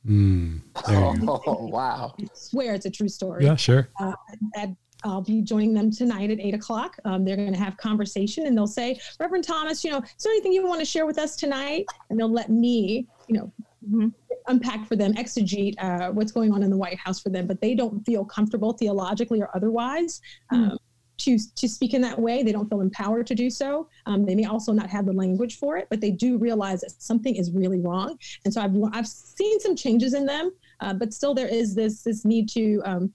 Mm, 0.08 0.62
oh, 0.88 1.68
wow! 1.72 2.14
I 2.20 2.26
swear 2.34 2.74
it's 2.76 2.86
a 2.86 2.92
true 2.92 3.10
story. 3.10 3.44
Yeah, 3.44 3.56
sure. 3.56 3.90
Uh, 4.00 4.14
at, 4.56 4.70
I'll 5.04 5.22
be 5.22 5.42
joining 5.42 5.74
them 5.74 5.92
tonight 5.92 6.30
at 6.30 6.40
eight 6.40 6.54
o'clock. 6.54 6.96
Um, 7.06 7.26
they're 7.26 7.36
going 7.36 7.54
to 7.54 7.60
have 7.60 7.76
conversation, 7.78 8.46
and 8.46 8.56
they'll 8.56 8.68
say, 8.68 9.00
"Reverend 9.20 9.44
Thomas, 9.44 9.84
you 9.84 9.92
know, 9.92 9.98
is 9.98 10.24
there 10.24 10.32
anything 10.32 10.54
you 10.54 10.66
want 10.68 10.80
to 10.80 10.86
share 10.86 11.08
with 11.08 11.18
us 11.18 11.36
tonight?" 11.36 11.86
And 12.10 12.20
they'll 12.20 12.32
let 12.32 12.50
me, 12.50 13.08
you 13.28 13.38
know, 13.38 13.52
mm-hmm. 13.88 14.08
unpack 14.48 14.88
for 14.88 14.96
them, 14.96 15.14
exegete 15.14 15.76
uh, 15.80 16.12
what's 16.12 16.32
going 16.32 16.52
on 16.52 16.64
in 16.64 16.70
the 16.70 16.78
White 16.78 16.98
House 16.98 17.20
for 17.20 17.30
them, 17.30 17.48
but 17.48 17.62
they 17.62 17.76
don't 17.76 18.06
feel 18.06 18.26
comfortable 18.26 18.74
theologically 18.74 19.42
or 19.42 19.50
otherwise. 19.56 20.22
Mm-hmm. 20.52 20.72
Um, 20.72 20.78
to, 21.18 21.38
to 21.56 21.70
speak 21.70 21.94
in 21.94 22.02
that 22.02 22.20
way. 22.20 22.44
They 22.44 22.52
don't 22.52 22.70
feel 22.70 22.82
empowered 22.82 23.26
to 23.28 23.36
do 23.36 23.50
so. 23.50 23.88
Um, 24.06 24.26
they 24.26 24.36
may 24.36 24.46
also 24.46 24.74
not 24.74 24.90
have 24.90 25.06
the 25.06 25.14
language 25.14 25.58
for 25.58 25.78
it, 25.78 25.88
but 25.90 26.02
they 26.02 26.12
do 26.12 26.38
realize 26.38 26.82
that 26.82 26.92
something 27.02 27.36
is 27.36 27.52
really 27.52 27.80
wrong. 27.80 28.20
And 28.44 28.54
so 28.54 28.62
I've, 28.62 28.76
I've 28.92 29.08
seen 29.08 29.60
some 29.62 29.76
changes 29.76 30.14
in 30.14 30.26
them, 30.26 30.52
uh, 30.82 30.94
but 30.94 31.14
still 31.14 31.34
there 31.34 31.48
is 31.48 31.74
this, 31.74 32.04
this 32.04 32.26
need 32.26 32.50
to 32.50 32.82
um, 32.86 33.14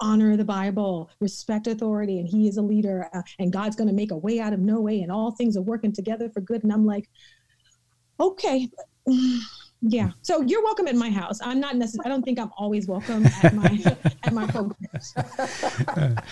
honor 0.00 0.36
the 0.36 0.44
Bible, 0.44 1.10
respect 1.20 1.66
authority, 1.66 2.18
and 2.18 2.28
he 2.28 2.48
is 2.48 2.56
a 2.56 2.62
leader, 2.62 3.08
uh, 3.14 3.22
and 3.38 3.52
God's 3.52 3.76
going 3.76 3.88
to 3.88 3.94
make 3.94 4.10
a 4.10 4.16
way 4.16 4.40
out 4.40 4.52
of 4.52 4.60
no 4.60 4.80
way, 4.80 5.00
and 5.00 5.10
all 5.10 5.30
things 5.30 5.56
are 5.56 5.62
working 5.62 5.92
together 5.92 6.28
for 6.28 6.40
good. 6.40 6.62
And 6.64 6.72
I'm 6.72 6.86
like, 6.86 7.08
okay. 8.20 8.68
Yeah. 9.82 10.10
So 10.22 10.42
you're 10.42 10.62
welcome 10.62 10.86
at 10.86 10.94
my 10.94 11.10
house. 11.10 11.40
I'm 11.42 11.58
not 11.58 11.76
necessarily. 11.76 12.06
I 12.06 12.14
don't 12.14 12.22
think 12.22 12.38
I'm 12.38 12.52
always 12.56 12.86
welcome 12.86 13.26
at 13.26 13.52
my 13.52 13.96
at 14.22 14.32
my 14.32 14.46
programs. 14.46 15.14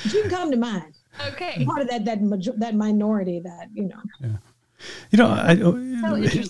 you 0.05 0.23
can 0.23 0.31
come 0.31 0.51
to 0.53 0.57
mine. 0.57 0.95
Okay. 1.29 1.65
Part 1.65 1.83
of 1.83 1.89
that 1.89 2.05
that 2.05 2.23
major, 2.23 2.53
that 2.57 2.77
minority 2.77 3.41
that 3.41 3.69
you 3.75 3.89
know. 3.89 4.01
Yeah. 4.21 4.29
You 5.11 5.19
know, 5.19 5.29
I, 5.29 5.57
so 5.57 5.73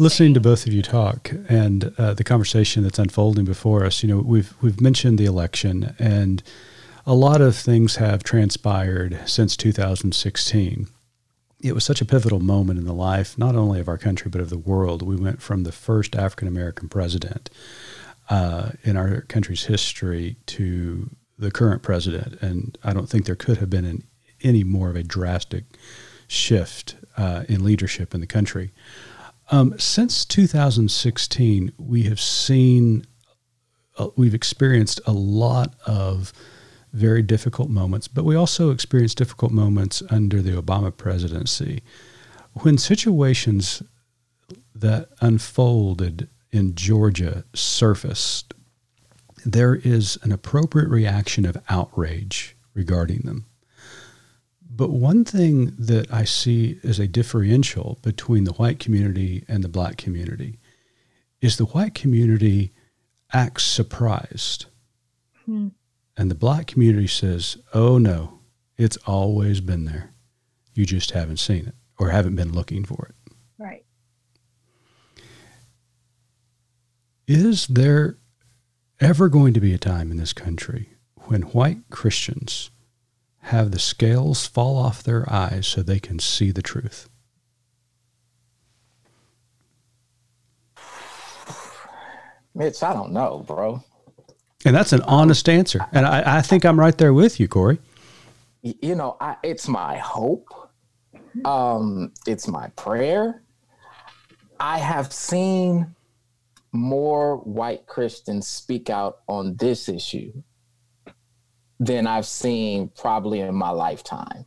listening 0.00 0.34
to 0.34 0.40
both 0.40 0.64
of 0.64 0.72
you 0.72 0.82
talk 0.82 1.32
and 1.48 1.92
uh, 1.98 2.14
the 2.14 2.22
conversation 2.22 2.84
that's 2.84 2.98
unfolding 2.98 3.44
before 3.44 3.84
us. 3.84 4.04
You 4.04 4.08
know, 4.08 4.18
we've 4.18 4.54
we've 4.60 4.80
mentioned 4.80 5.18
the 5.18 5.24
election, 5.24 5.96
and 5.98 6.42
a 7.06 7.14
lot 7.14 7.40
of 7.40 7.56
things 7.56 7.96
have 7.96 8.22
transpired 8.22 9.18
since 9.24 9.56
2016 9.56 10.86
it 11.62 11.74
was 11.74 11.84
such 11.84 12.00
a 12.00 12.04
pivotal 12.04 12.40
moment 12.40 12.78
in 12.78 12.86
the 12.86 12.94
life, 12.94 13.36
not 13.36 13.54
only 13.54 13.80
of 13.80 13.88
our 13.88 13.98
country, 13.98 14.30
but 14.30 14.40
of 14.40 14.50
the 14.50 14.58
world. 14.58 15.02
We 15.02 15.16
went 15.16 15.42
from 15.42 15.64
the 15.64 15.72
first 15.72 16.16
African 16.16 16.48
American 16.48 16.88
president 16.88 17.50
uh, 18.28 18.70
in 18.82 18.96
our 18.96 19.22
country's 19.22 19.64
history 19.64 20.36
to 20.46 21.10
the 21.38 21.50
current 21.50 21.82
president. 21.82 22.40
And 22.40 22.78
I 22.84 22.92
don't 22.92 23.08
think 23.08 23.26
there 23.26 23.34
could 23.34 23.58
have 23.58 23.70
been 23.70 23.84
an, 23.84 24.04
any 24.42 24.64
more 24.64 24.90
of 24.90 24.96
a 24.96 25.02
drastic 25.02 25.64
shift 26.28 26.96
uh, 27.16 27.44
in 27.48 27.64
leadership 27.64 28.14
in 28.14 28.20
the 28.20 28.26
country. 28.26 28.72
Um, 29.50 29.76
since 29.78 30.24
2016, 30.24 31.72
we 31.76 32.04
have 32.04 32.20
seen, 32.20 33.04
uh, 33.98 34.08
we've 34.16 34.34
experienced 34.34 35.00
a 35.06 35.12
lot 35.12 35.74
of 35.86 36.32
very 36.92 37.22
difficult 37.22 37.70
moments, 37.70 38.08
but 38.08 38.24
we 38.24 38.34
also 38.34 38.70
experienced 38.70 39.18
difficult 39.18 39.52
moments 39.52 40.02
under 40.10 40.42
the 40.42 40.60
Obama 40.60 40.94
presidency. 40.96 41.82
When 42.54 42.78
situations 42.78 43.82
that 44.74 45.08
unfolded 45.20 46.28
in 46.50 46.74
Georgia 46.74 47.44
surfaced, 47.54 48.54
there 49.44 49.74
is 49.74 50.18
an 50.22 50.32
appropriate 50.32 50.88
reaction 50.88 51.46
of 51.46 51.62
outrage 51.68 52.56
regarding 52.74 53.20
them. 53.20 53.46
But 54.68 54.90
one 54.90 55.24
thing 55.24 55.74
that 55.78 56.12
I 56.12 56.24
see 56.24 56.80
as 56.82 56.98
a 56.98 57.06
differential 57.06 57.98
between 58.02 58.44
the 58.44 58.52
white 58.52 58.78
community 58.78 59.44
and 59.46 59.62
the 59.62 59.68
black 59.68 59.96
community 59.96 60.58
is 61.40 61.56
the 61.56 61.66
white 61.66 61.94
community 61.94 62.72
acts 63.32 63.64
surprised. 63.64 64.66
Hmm. 65.44 65.68
And 66.20 66.30
the 66.30 66.34
black 66.34 66.66
community 66.66 67.06
says, 67.06 67.56
oh 67.72 67.96
no, 67.96 68.40
it's 68.76 68.98
always 69.06 69.62
been 69.62 69.86
there. 69.86 70.12
You 70.74 70.84
just 70.84 71.12
haven't 71.12 71.38
seen 71.38 71.66
it 71.66 71.74
or 71.98 72.10
haven't 72.10 72.36
been 72.36 72.52
looking 72.52 72.84
for 72.84 73.08
it. 73.08 73.32
Right. 73.56 73.86
Is 77.26 77.66
there 77.68 78.18
ever 79.00 79.30
going 79.30 79.54
to 79.54 79.60
be 79.60 79.72
a 79.72 79.78
time 79.78 80.10
in 80.10 80.18
this 80.18 80.34
country 80.34 80.90
when 81.20 81.40
white 81.40 81.88
Christians 81.88 82.70
have 83.44 83.70
the 83.70 83.78
scales 83.78 84.46
fall 84.46 84.76
off 84.76 85.02
their 85.02 85.24
eyes 85.32 85.66
so 85.66 85.82
they 85.82 86.00
can 86.00 86.18
see 86.18 86.50
the 86.50 86.60
truth? 86.60 87.08
Mitch, 92.54 92.82
I 92.82 92.92
don't 92.92 93.12
know, 93.12 93.38
bro. 93.38 93.82
And 94.64 94.76
that's 94.76 94.92
an 94.92 95.02
honest 95.02 95.48
answer. 95.48 95.86
And 95.92 96.06
I, 96.06 96.38
I 96.38 96.42
think 96.42 96.64
I'm 96.64 96.78
right 96.78 96.96
there 96.96 97.14
with 97.14 97.40
you, 97.40 97.48
Corey. 97.48 97.78
You 98.62 98.94
know, 98.94 99.16
I, 99.20 99.36
it's 99.42 99.68
my 99.68 99.96
hope. 99.96 100.48
Um, 101.44 102.12
it's 102.26 102.46
my 102.46 102.68
prayer. 102.70 103.42
I 104.58 104.78
have 104.78 105.12
seen 105.12 105.94
more 106.72 107.38
white 107.38 107.86
Christians 107.86 108.46
speak 108.46 108.90
out 108.90 109.20
on 109.26 109.56
this 109.56 109.88
issue 109.88 110.42
than 111.78 112.06
I've 112.06 112.26
seen 112.26 112.90
probably 112.96 113.40
in 113.40 113.54
my 113.54 113.70
lifetime. 113.70 114.44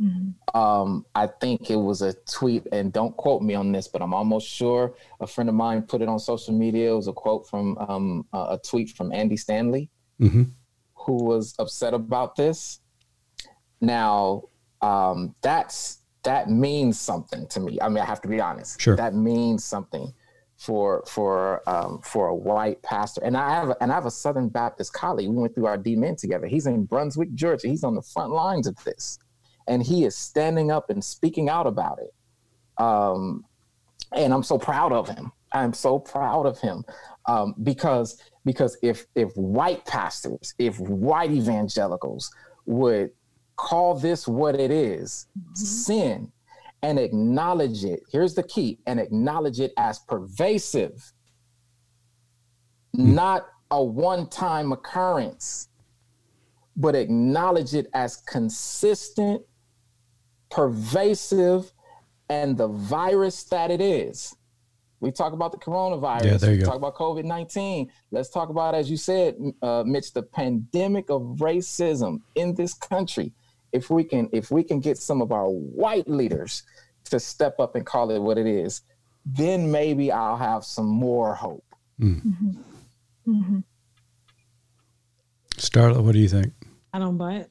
Mm-hmm. 0.00 0.58
Um, 0.58 1.06
I 1.14 1.26
think 1.26 1.70
it 1.70 1.76
was 1.76 2.02
a 2.02 2.12
tweet, 2.30 2.66
and 2.72 2.92
don't 2.92 3.16
quote 3.16 3.42
me 3.42 3.54
on 3.54 3.72
this, 3.72 3.88
but 3.88 4.02
I'm 4.02 4.12
almost 4.12 4.48
sure 4.48 4.94
a 5.20 5.26
friend 5.26 5.48
of 5.48 5.54
mine 5.54 5.82
put 5.82 6.02
it 6.02 6.08
on 6.08 6.18
social 6.18 6.52
media. 6.52 6.92
It 6.92 6.96
was 6.96 7.08
a 7.08 7.12
quote 7.12 7.48
from 7.48 7.78
um, 7.78 8.26
a 8.32 8.58
tweet 8.58 8.90
from 8.90 9.12
Andy 9.12 9.36
Stanley, 9.36 9.90
mm-hmm. 10.20 10.44
who 10.94 11.24
was 11.24 11.54
upset 11.58 11.94
about 11.94 12.36
this. 12.36 12.80
Now, 13.80 14.44
um, 14.82 15.34
that's 15.40 15.98
that 16.24 16.50
means 16.50 16.98
something 17.00 17.46
to 17.48 17.60
me. 17.60 17.78
I 17.80 17.88
mean, 17.88 17.98
I 17.98 18.04
have 18.04 18.20
to 18.22 18.28
be 18.28 18.40
honest. 18.40 18.80
Sure, 18.80 18.96
that 18.96 19.14
means 19.14 19.64
something 19.64 20.12
for 20.58 21.04
for 21.06 21.62
um, 21.66 22.00
for 22.02 22.28
a 22.28 22.34
white 22.34 22.82
pastor. 22.82 23.22
And 23.24 23.34
I 23.34 23.48
have 23.48 23.72
and 23.80 23.90
I 23.90 23.94
have 23.94 24.06
a 24.06 24.10
Southern 24.10 24.50
Baptist 24.50 24.92
colleague. 24.92 25.30
We 25.30 25.36
went 25.36 25.54
through 25.54 25.66
our 25.66 25.78
D.Min. 25.78 26.16
together. 26.16 26.46
He's 26.46 26.66
in 26.66 26.84
Brunswick, 26.84 27.32
Georgia. 27.32 27.68
He's 27.68 27.84
on 27.84 27.94
the 27.94 28.02
front 28.02 28.32
lines 28.32 28.66
of 28.66 28.76
this 28.84 29.18
and 29.68 29.82
he 29.82 30.04
is 30.04 30.16
standing 30.16 30.70
up 30.70 30.90
and 30.90 31.04
speaking 31.04 31.48
out 31.48 31.66
about 31.66 31.98
it. 31.98 32.14
Um, 32.82 33.44
and 34.12 34.32
I'm 34.32 34.42
so 34.42 34.58
proud 34.58 34.92
of 34.92 35.08
him. 35.08 35.32
I'm 35.52 35.72
so 35.72 35.98
proud 35.98 36.46
of 36.46 36.58
him 36.60 36.84
um, 37.26 37.54
because 37.62 38.20
because 38.44 38.76
if 38.82 39.06
if 39.14 39.32
white 39.36 39.84
pastors, 39.86 40.54
if 40.58 40.78
white 40.78 41.30
evangelicals 41.30 42.30
would 42.66 43.10
call 43.56 43.94
this 43.94 44.28
what 44.28 44.58
it 44.58 44.70
is, 44.70 45.26
mm-hmm. 45.38 45.54
sin, 45.54 46.32
and 46.82 46.98
acknowledge 46.98 47.84
it. 47.84 48.00
Here's 48.10 48.34
the 48.34 48.42
key: 48.42 48.78
and 48.86 49.00
acknowledge 49.00 49.60
it 49.60 49.72
as 49.76 49.98
pervasive, 50.00 51.12
mm-hmm. 52.96 53.14
not 53.14 53.46
a 53.70 53.82
one 53.82 54.28
time 54.28 54.72
occurrence, 54.72 55.68
but 56.76 56.94
acknowledge 56.94 57.74
it 57.74 57.88
as 57.94 58.16
consistent, 58.16 59.42
pervasive, 60.50 61.72
and 62.28 62.56
the 62.56 62.68
virus 62.68 63.44
that 63.44 63.70
it 63.70 63.80
is. 63.80 64.34
We 65.00 65.12
talk 65.12 65.32
about 65.32 65.52
the 65.52 65.58
coronavirus. 65.58 66.24
Yeah, 66.24 66.36
there 66.38 66.50
you 66.52 66.58
we 66.58 66.62
go. 66.62 66.66
talk 66.66 66.76
about 66.76 66.94
COVID 66.94 67.24
19. 67.24 67.90
Let's 68.10 68.30
talk 68.30 68.48
about, 68.48 68.74
as 68.74 68.90
you 68.90 68.96
said, 68.96 69.36
uh, 69.62 69.84
Mitch, 69.86 70.12
the 70.12 70.22
pandemic 70.22 71.10
of 71.10 71.22
racism 71.38 72.20
in 72.34 72.54
this 72.54 72.72
country. 72.74 73.32
If 73.72 73.90
we 73.90 74.04
can, 74.04 74.28
if 74.32 74.50
we 74.50 74.62
can 74.62 74.80
get 74.80 74.96
some 74.96 75.20
of 75.20 75.32
our 75.32 75.48
white 75.48 76.08
leaders 76.08 76.62
to 77.10 77.20
step 77.20 77.60
up 77.60 77.76
and 77.76 77.84
call 77.84 78.10
it 78.10 78.18
what 78.18 78.38
it 78.38 78.46
is, 78.46 78.82
then 79.24 79.70
maybe 79.70 80.10
I'll 80.10 80.36
have 80.36 80.64
some 80.64 80.86
more 80.86 81.34
hope. 81.34 81.64
Mm-hmm. 82.00 82.50
Mm-hmm. 83.28 83.58
Starla, 85.56 86.02
what 86.02 86.12
do 86.12 86.18
you 86.18 86.28
think? 86.28 86.52
I 86.92 86.98
don't 86.98 87.16
buy 87.16 87.34
it. 87.34 87.48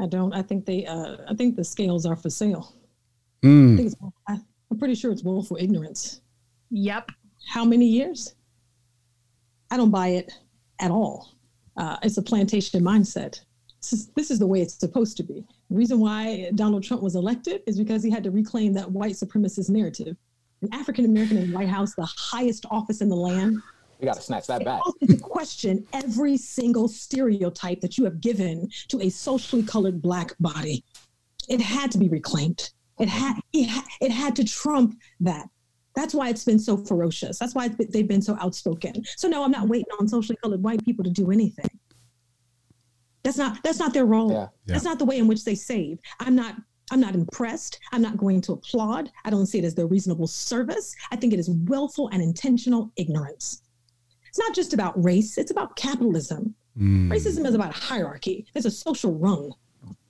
I 0.00 0.06
don't. 0.06 0.32
I 0.32 0.42
think 0.42 0.64
they. 0.66 0.86
Uh, 0.86 1.16
I 1.28 1.34
think 1.34 1.56
the 1.56 1.64
scales 1.64 2.06
are 2.06 2.16
for 2.16 2.30
sale. 2.30 2.74
I 3.42 3.46
Mm. 3.46 3.76
think 3.76 3.86
it's, 3.86 3.96
I, 4.28 4.38
I'm 4.70 4.78
pretty 4.78 4.94
sure 4.94 5.10
it's 5.12 5.22
willful 5.24 5.56
ignorance. 5.58 6.20
Yep. 6.70 7.10
How 7.48 7.64
many 7.64 7.86
years? 7.86 8.34
I 9.70 9.76
don't 9.76 9.90
buy 9.90 10.08
it 10.08 10.32
at 10.80 10.90
all. 10.90 11.32
Uh, 11.76 11.96
it's 12.02 12.18
a 12.18 12.22
plantation 12.22 12.82
mindset. 12.82 13.40
This 13.80 13.92
is, 13.94 14.08
this 14.08 14.30
is 14.30 14.38
the 14.38 14.46
way 14.46 14.60
it's 14.60 14.74
supposed 14.74 15.16
to 15.16 15.22
be. 15.22 15.42
The 15.70 15.76
reason 15.76 16.00
why 16.00 16.50
Donald 16.54 16.82
Trump 16.84 17.02
was 17.02 17.14
elected 17.16 17.62
is 17.66 17.78
because 17.78 18.02
he 18.02 18.10
had 18.10 18.22
to 18.24 18.30
reclaim 18.30 18.74
that 18.74 18.90
white 18.90 19.14
supremacist 19.14 19.70
narrative. 19.70 20.16
An 20.60 20.68
African 20.74 21.06
American 21.06 21.38
in 21.38 21.50
the 21.50 21.56
White 21.56 21.68
House, 21.68 21.94
the 21.94 22.04
highest 22.04 22.66
office 22.70 23.00
in 23.00 23.08
the 23.08 23.16
land, 23.16 23.56
We 24.00 24.06
got 24.06 24.16
to 24.16 24.22
snatch 24.22 24.46
that 24.46 24.64
back. 24.64 24.80
calls 24.80 25.20
question 25.20 25.86
every 25.92 26.36
single 26.36 26.88
stereotype 26.88 27.80
that 27.80 27.98
you 27.98 28.04
have 28.04 28.20
given 28.20 28.68
to 28.88 29.00
a 29.00 29.10
socially 29.10 29.62
colored 29.62 30.00
black 30.00 30.34
body. 30.40 30.84
It 31.48 31.60
had 31.60 31.90
to 31.92 31.98
be 31.98 32.08
reclaimed. 32.08 32.70
It 32.98 33.08
had 33.08 33.36
it 33.52 33.66
had, 33.66 33.84
it 34.00 34.10
had 34.10 34.36
to 34.36 34.44
trump 34.44 34.98
that. 35.20 35.48
That's 35.96 36.14
why 36.14 36.28
it's 36.28 36.44
been 36.44 36.58
so 36.58 36.76
ferocious. 36.76 37.38
That's 37.38 37.54
why 37.54 37.66
it's 37.66 37.74
been- 37.76 37.90
they've 37.90 38.06
been 38.08 38.22
so 38.22 38.36
outspoken. 38.40 39.04
So 39.16 39.28
no, 39.28 39.42
I'm 39.44 39.50
not 39.50 39.68
waiting 39.68 39.88
on 39.98 40.08
socially 40.08 40.38
colored 40.42 40.62
white 40.62 40.84
people 40.84 41.04
to 41.04 41.10
do 41.10 41.30
anything. 41.30 41.68
That's 43.22 43.36
not 43.36 43.62
that's 43.62 43.78
not 43.78 43.92
their 43.92 44.06
role. 44.06 44.32
Yeah. 44.32 44.48
That's 44.66 44.84
not 44.84 44.98
the 44.98 45.04
way 45.04 45.18
in 45.18 45.26
which 45.28 45.44
they 45.44 45.54
save. 45.54 45.98
I'm 46.20 46.34
not 46.34 46.56
I'm 46.90 47.00
not 47.00 47.14
impressed. 47.14 47.78
I'm 47.92 48.02
not 48.02 48.16
going 48.16 48.40
to 48.42 48.52
applaud. 48.52 49.10
I 49.24 49.30
don't 49.30 49.46
see 49.46 49.58
it 49.58 49.64
as 49.64 49.74
their 49.74 49.86
reasonable 49.86 50.26
service. 50.26 50.94
I 51.10 51.16
think 51.16 51.32
it 51.32 51.38
is 51.38 51.48
willful 51.50 52.08
and 52.08 52.22
intentional 52.22 52.92
ignorance. 52.96 53.62
It's 54.30 54.38
not 54.38 54.54
just 54.54 54.72
about 54.72 55.02
race, 55.04 55.36
it's 55.36 55.50
about 55.50 55.76
capitalism. 55.76 56.54
Mm. 56.78 57.10
Racism 57.10 57.46
is 57.46 57.54
about 57.54 57.74
hierarchy. 57.74 58.46
There's 58.54 58.64
a 58.64 58.70
social 58.70 59.12
rung. 59.12 59.52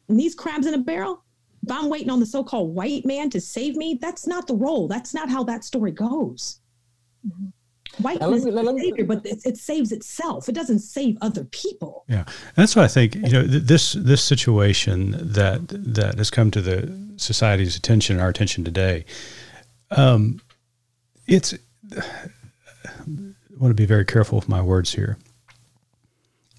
And 0.09 0.21
these 0.21 0.35
crabs 0.35 0.67
in 0.67 0.75
a 0.75 0.79
barrel, 0.79 1.25
if 1.63 1.73
I'm 1.73 1.89
waiting 1.89 2.11
on 2.11 2.21
the 2.21 2.27
so-called 2.27 2.75
white 2.75 3.05
man 3.05 3.31
to 3.31 3.41
save 3.41 3.77
me, 3.77 3.99
that's 4.01 4.27
not 4.27 4.47
the 4.47 4.55
role. 4.55 4.87
That's 4.87 5.13
not 5.15 5.29
how 5.29 5.43
that 5.45 5.65
story 5.65 5.91
goes. 5.91 6.61
White 7.99 8.21
Now, 8.21 8.29
let 8.29 8.37
is 8.37 8.45
the 8.45 8.79
savior, 8.79 9.05
but 9.05 9.27
it, 9.27 9.41
it 9.45 9.57
saves 9.57 9.91
itself. 9.91 10.49
It 10.49 10.55
doesn't 10.55 10.79
save 10.79 11.19
other 11.21 11.45
people. 11.45 12.05
Yeah, 12.09 12.21
and 12.21 12.57
that's 12.57 12.77
what 12.77 12.85
I 12.85 12.89
think. 12.89 13.15
You 13.15 13.31
know, 13.31 13.47
th- 13.47 13.65
this 13.65 13.93
this 13.93 14.23
situation 14.23 15.17
that 15.21 15.69
that 15.69 16.19
has 16.19 16.31
come 16.31 16.51
to 16.53 16.61
the 16.63 17.13
society's 17.17 17.77
attention, 17.77 18.21
our 18.21 18.29
attention 18.29 18.65
today. 18.65 19.05
Um, 19.91 20.41
it's. 21.27 21.55
I 23.61 23.63
want 23.63 23.77
to 23.77 23.83
be 23.83 23.87
very 23.87 24.07
careful 24.07 24.39
with 24.39 24.49
my 24.49 24.63
words 24.63 24.95
here. 24.95 25.19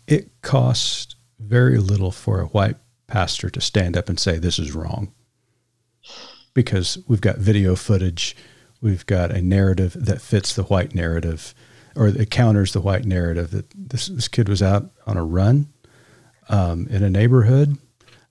It 0.06 0.30
costs 0.44 1.16
very 1.40 1.80
little 1.80 2.12
for 2.12 2.40
a 2.40 2.46
white 2.46 2.78
pastor 3.08 3.50
to 3.50 3.60
stand 3.60 3.98
up 3.98 4.08
and 4.08 4.20
say 4.20 4.38
this 4.38 4.60
is 4.60 4.76
wrong, 4.76 5.12
because 6.54 7.00
we've 7.08 7.20
got 7.20 7.40
video 7.40 7.76
footage, 7.76 8.36
we've 8.82 9.04
got 9.08 9.32
a 9.32 9.42
narrative 9.42 9.98
that 10.00 10.22
fits 10.22 10.54
the 10.54 10.62
white 10.64 10.94
narrative, 10.94 11.56
or 11.96 12.10
it 12.10 12.30
counters 12.30 12.72
the 12.72 12.82
white 12.82 13.06
narrative 13.06 13.50
that 13.50 13.66
this 13.76 14.06
this 14.06 14.28
kid 14.28 14.48
was 14.48 14.62
out 14.62 14.92
on 15.08 15.18
a 15.18 15.26
run 15.26 15.70
um, 16.50 16.86
in 16.92 17.04
a 17.04 17.10
neighborhood. 17.10 17.80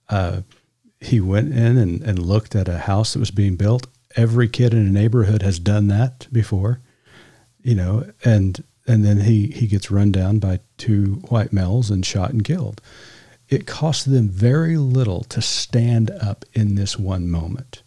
Uh, 0.08 0.42
he 1.00 1.20
went 1.20 1.52
in 1.52 1.76
and, 1.76 2.02
and 2.02 2.20
looked 2.20 2.54
at 2.54 2.68
a 2.68 2.78
house 2.78 3.14
that 3.14 3.18
was 3.18 3.32
being 3.32 3.56
built. 3.56 3.88
Every 4.14 4.48
kid 4.48 4.72
in 4.72 4.86
a 4.86 4.90
neighborhood 4.90 5.42
has 5.42 5.58
done 5.58 5.88
that 5.88 6.28
before, 6.30 6.80
you 7.62 7.74
know, 7.74 8.10
and 8.24 8.62
and 8.86 9.04
then 9.04 9.20
he 9.20 9.48
he 9.48 9.66
gets 9.66 9.90
run 9.90 10.12
down 10.12 10.38
by 10.38 10.60
two 10.76 11.22
white 11.28 11.52
males 11.52 11.90
and 11.90 12.04
shot 12.04 12.30
and 12.30 12.44
killed. 12.44 12.80
It 13.48 13.66
costs 13.66 14.04
them 14.04 14.28
very 14.28 14.76
little 14.76 15.24
to 15.24 15.42
stand 15.42 16.10
up 16.10 16.44
in 16.52 16.76
this 16.76 16.98
one 16.98 17.28
moment. 17.28 17.82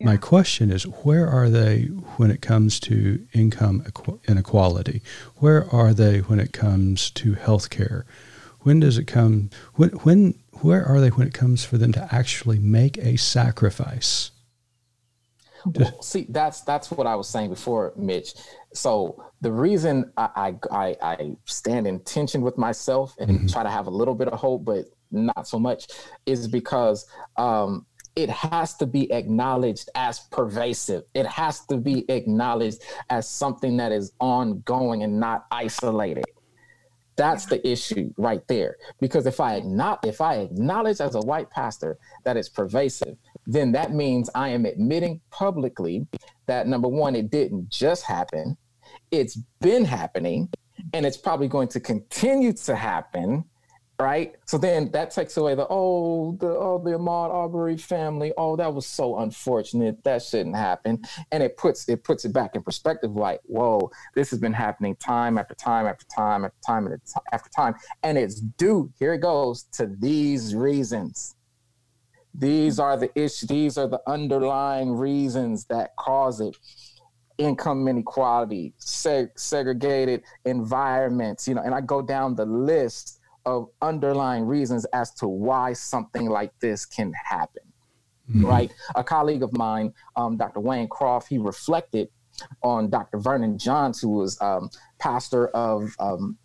My 0.00 0.16
question 0.16 0.72
is, 0.72 0.82
where 0.82 1.28
are 1.28 1.48
they 1.48 1.84
when 2.16 2.32
it 2.32 2.42
comes 2.42 2.80
to 2.80 3.24
income 3.32 3.86
inequality? 4.26 5.00
Where 5.36 5.72
are 5.72 5.94
they 5.94 6.18
when 6.18 6.40
it 6.40 6.52
comes 6.52 7.08
to 7.12 7.34
health 7.34 7.70
care? 7.70 8.04
When 8.62 8.80
does 8.80 8.98
it 8.98 9.04
come? 9.04 9.50
When, 9.74 9.90
when, 9.90 10.34
where 10.54 10.84
are 10.84 11.00
they 11.00 11.10
when 11.10 11.28
it 11.28 11.34
comes 11.34 11.64
for 11.64 11.78
them 11.78 11.92
to 11.92 12.08
actually 12.12 12.58
make 12.58 12.98
a 12.98 13.16
sacrifice? 13.16 14.31
Well, 15.74 16.02
see, 16.02 16.26
that's 16.28 16.62
that's 16.62 16.90
what 16.90 17.06
I 17.06 17.14
was 17.14 17.28
saying 17.28 17.50
before, 17.50 17.92
Mitch. 17.96 18.34
So 18.74 19.22
the 19.40 19.52
reason 19.52 20.12
I 20.16 20.54
I, 20.70 20.96
I, 21.02 21.36
stand 21.44 21.86
in 21.86 22.00
tension 22.00 22.42
with 22.42 22.58
myself 22.58 23.14
and 23.18 23.48
try 23.50 23.62
to 23.62 23.70
have 23.70 23.86
a 23.86 23.90
little 23.90 24.14
bit 24.14 24.28
of 24.28 24.38
hope, 24.38 24.64
but 24.64 24.86
not 25.10 25.46
so 25.46 25.58
much, 25.58 25.86
is 26.26 26.48
because 26.48 27.06
um, 27.36 27.86
it 28.16 28.28
has 28.28 28.74
to 28.74 28.86
be 28.86 29.10
acknowledged 29.12 29.88
as 29.94 30.20
pervasive. 30.30 31.04
It 31.14 31.26
has 31.26 31.64
to 31.66 31.76
be 31.76 32.04
acknowledged 32.10 32.82
as 33.08 33.28
something 33.28 33.76
that 33.78 33.92
is 33.92 34.12
ongoing 34.20 35.02
and 35.02 35.18
not 35.18 35.46
isolated. 35.50 36.24
That's 37.16 37.46
the 37.46 37.66
issue 37.66 38.12
right 38.16 38.46
there. 38.48 38.76
Because 39.00 39.26
if 39.26 39.38
I 39.40 39.60
not 39.60 40.04
if 40.04 40.20
I 40.20 40.36
acknowledge 40.36 41.00
as 41.00 41.14
a 41.14 41.20
white 41.20 41.50
pastor 41.50 41.98
that 42.24 42.36
it's 42.36 42.48
pervasive, 42.48 43.16
then 43.46 43.72
that 43.72 43.92
means 43.92 44.30
I 44.34 44.50
am 44.50 44.66
admitting 44.66 45.20
publicly 45.30 46.06
that 46.46 46.66
number 46.66 46.88
one, 46.88 47.14
it 47.14 47.30
didn't 47.30 47.70
just 47.70 48.04
happen, 48.04 48.56
it's 49.10 49.38
been 49.60 49.84
happening, 49.84 50.48
and 50.92 51.06
it's 51.06 51.16
probably 51.16 51.48
going 51.48 51.68
to 51.68 51.80
continue 51.80 52.52
to 52.52 52.76
happen. 52.76 53.44
Right. 54.00 54.34
So 54.46 54.58
then 54.58 54.90
that 54.92 55.12
takes 55.12 55.36
away 55.36 55.54
the 55.54 55.66
oh 55.70 56.36
the 56.40 56.48
oh 56.48 56.82
the 56.82 56.92
Ahmaud 56.92 57.30
Arbery 57.30 57.76
family. 57.76 58.32
Oh, 58.36 58.56
that 58.56 58.74
was 58.74 58.84
so 58.84 59.18
unfortunate. 59.18 60.02
That 60.02 60.22
shouldn't 60.22 60.56
happen. 60.56 61.02
And 61.30 61.40
it 61.40 61.56
puts 61.56 61.88
it 61.88 62.02
puts 62.02 62.24
it 62.24 62.32
back 62.32 62.56
in 62.56 62.62
perspective, 62.64 63.12
like, 63.12 63.40
whoa, 63.44 63.92
this 64.16 64.30
has 64.30 64.40
been 64.40 64.54
happening 64.54 64.96
time 64.96 65.38
after 65.38 65.54
time 65.54 65.86
after 65.86 66.04
time 66.16 66.44
after 66.44 66.58
time 66.66 67.00
after 67.30 67.50
time. 67.50 67.74
And 68.02 68.18
it's 68.18 68.40
due, 68.40 68.90
here 68.98 69.14
it 69.14 69.20
goes, 69.20 69.64
to 69.74 69.86
these 69.86 70.52
reasons. 70.52 71.36
These 72.34 72.78
are 72.78 72.96
the 72.96 73.10
issues, 73.18 73.48
these 73.48 73.76
are 73.78 73.88
the 73.88 74.00
underlying 74.06 74.92
reasons 74.92 75.66
that 75.66 75.94
cause 75.96 76.40
it. 76.40 76.56
Income 77.38 77.88
inequality, 77.88 78.74
seg- 78.78 79.30
segregated 79.36 80.22
environments, 80.44 81.48
you 81.48 81.54
know, 81.54 81.62
and 81.62 81.74
I 81.74 81.80
go 81.80 82.00
down 82.02 82.34
the 82.34 82.44
list 82.46 83.18
of 83.44 83.68
underlying 83.80 84.44
reasons 84.44 84.84
as 84.92 85.12
to 85.14 85.26
why 85.26 85.72
something 85.72 86.28
like 86.28 86.52
this 86.60 86.86
can 86.86 87.12
happen. 87.28 87.62
Right. 88.34 88.72
A 88.94 89.04
colleague 89.04 89.42
of 89.42 89.52
mine, 89.52 89.92
um, 90.16 90.36
Dr. 90.36 90.60
Wayne 90.60 90.88
Croft, 90.88 91.28
he 91.28 91.38
reflected 91.38 92.08
on 92.62 92.88
Dr. 92.88 93.18
Vernon 93.18 93.58
Johns, 93.58 94.00
who 94.00 94.10
was 94.10 94.40
um, 94.40 94.70
pastor 94.98 95.48
of 95.48 95.94
um, 95.98 96.38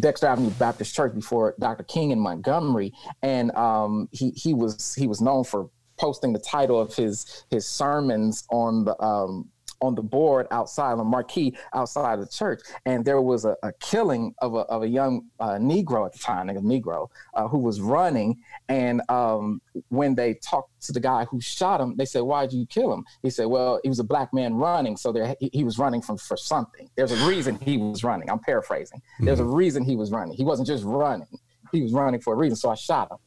Dexter 0.00 0.26
Avenue 0.26 0.50
Baptist 0.50 0.94
Church 0.94 1.14
before 1.14 1.54
Dr. 1.58 1.84
King 1.84 2.10
in 2.10 2.20
Montgomery, 2.20 2.92
and 3.22 3.54
um, 3.56 4.08
he 4.12 4.30
he 4.30 4.54
was 4.54 4.94
he 4.94 5.06
was 5.06 5.20
known 5.20 5.44
for 5.44 5.70
posting 5.98 6.32
the 6.32 6.38
title 6.38 6.80
of 6.80 6.94
his 6.94 7.44
his 7.50 7.66
sermons 7.66 8.44
on 8.50 8.84
the 8.84 9.00
um, 9.02 9.48
on 9.80 9.94
the 9.94 10.02
board 10.02 10.46
outside 10.50 10.92
on 10.92 10.98
the 10.98 11.04
marquee 11.04 11.56
outside 11.74 12.18
of 12.18 12.20
the 12.20 12.30
church, 12.30 12.60
and 12.84 13.04
there 13.04 13.20
was 13.20 13.44
a, 13.44 13.56
a 13.62 13.72
killing 13.80 14.34
of 14.38 14.54
a 14.54 14.58
of 14.68 14.82
a 14.82 14.88
young 14.88 15.22
uh, 15.40 15.52
Negro 15.52 16.06
at 16.06 16.12
the 16.12 16.18
time, 16.18 16.48
like 16.48 16.56
a 16.56 16.60
Negro, 16.60 17.08
uh, 17.34 17.48
who 17.48 17.58
was 17.58 17.80
running, 17.80 18.36
and 18.68 19.02
um, 19.08 19.60
when 19.88 20.14
they 20.14 20.34
talked 20.34 20.82
to 20.82 20.92
the 20.92 21.00
guy 21.00 21.24
who 21.24 21.40
shot 21.40 21.80
him, 21.80 21.96
they 21.96 22.04
said, 22.04 22.20
"Why'd 22.20 22.52
you 22.52 22.66
kill 22.66 22.92
him?" 22.92 23.04
He 23.22 23.30
said, 23.30 23.46
"Well, 23.46 23.80
he 23.82 23.88
was 23.88 23.98
a 23.98 24.04
black 24.04 24.32
man 24.32 24.54
running, 24.54 24.96
so 24.96 25.12
there 25.12 25.34
he, 25.40 25.50
he 25.52 25.64
was 25.64 25.78
running 25.78 26.02
from 26.02 26.18
for 26.18 26.36
something. 26.36 26.88
There's 26.96 27.12
a 27.12 27.26
reason 27.26 27.58
he 27.60 27.78
was 27.78 28.04
running. 28.04 28.30
I'm 28.30 28.40
paraphrasing. 28.40 29.00
There's 29.20 29.40
a 29.40 29.44
reason 29.44 29.84
he 29.84 29.96
was 29.96 30.10
running. 30.10 30.36
He 30.36 30.44
wasn't 30.44 30.68
just 30.68 30.84
running. 30.84 31.38
He 31.72 31.82
was 31.82 31.92
running 31.92 32.20
for 32.20 32.34
a 32.34 32.36
reason. 32.36 32.56
So 32.56 32.70
I 32.70 32.74
shot 32.74 33.10
him." 33.10 33.18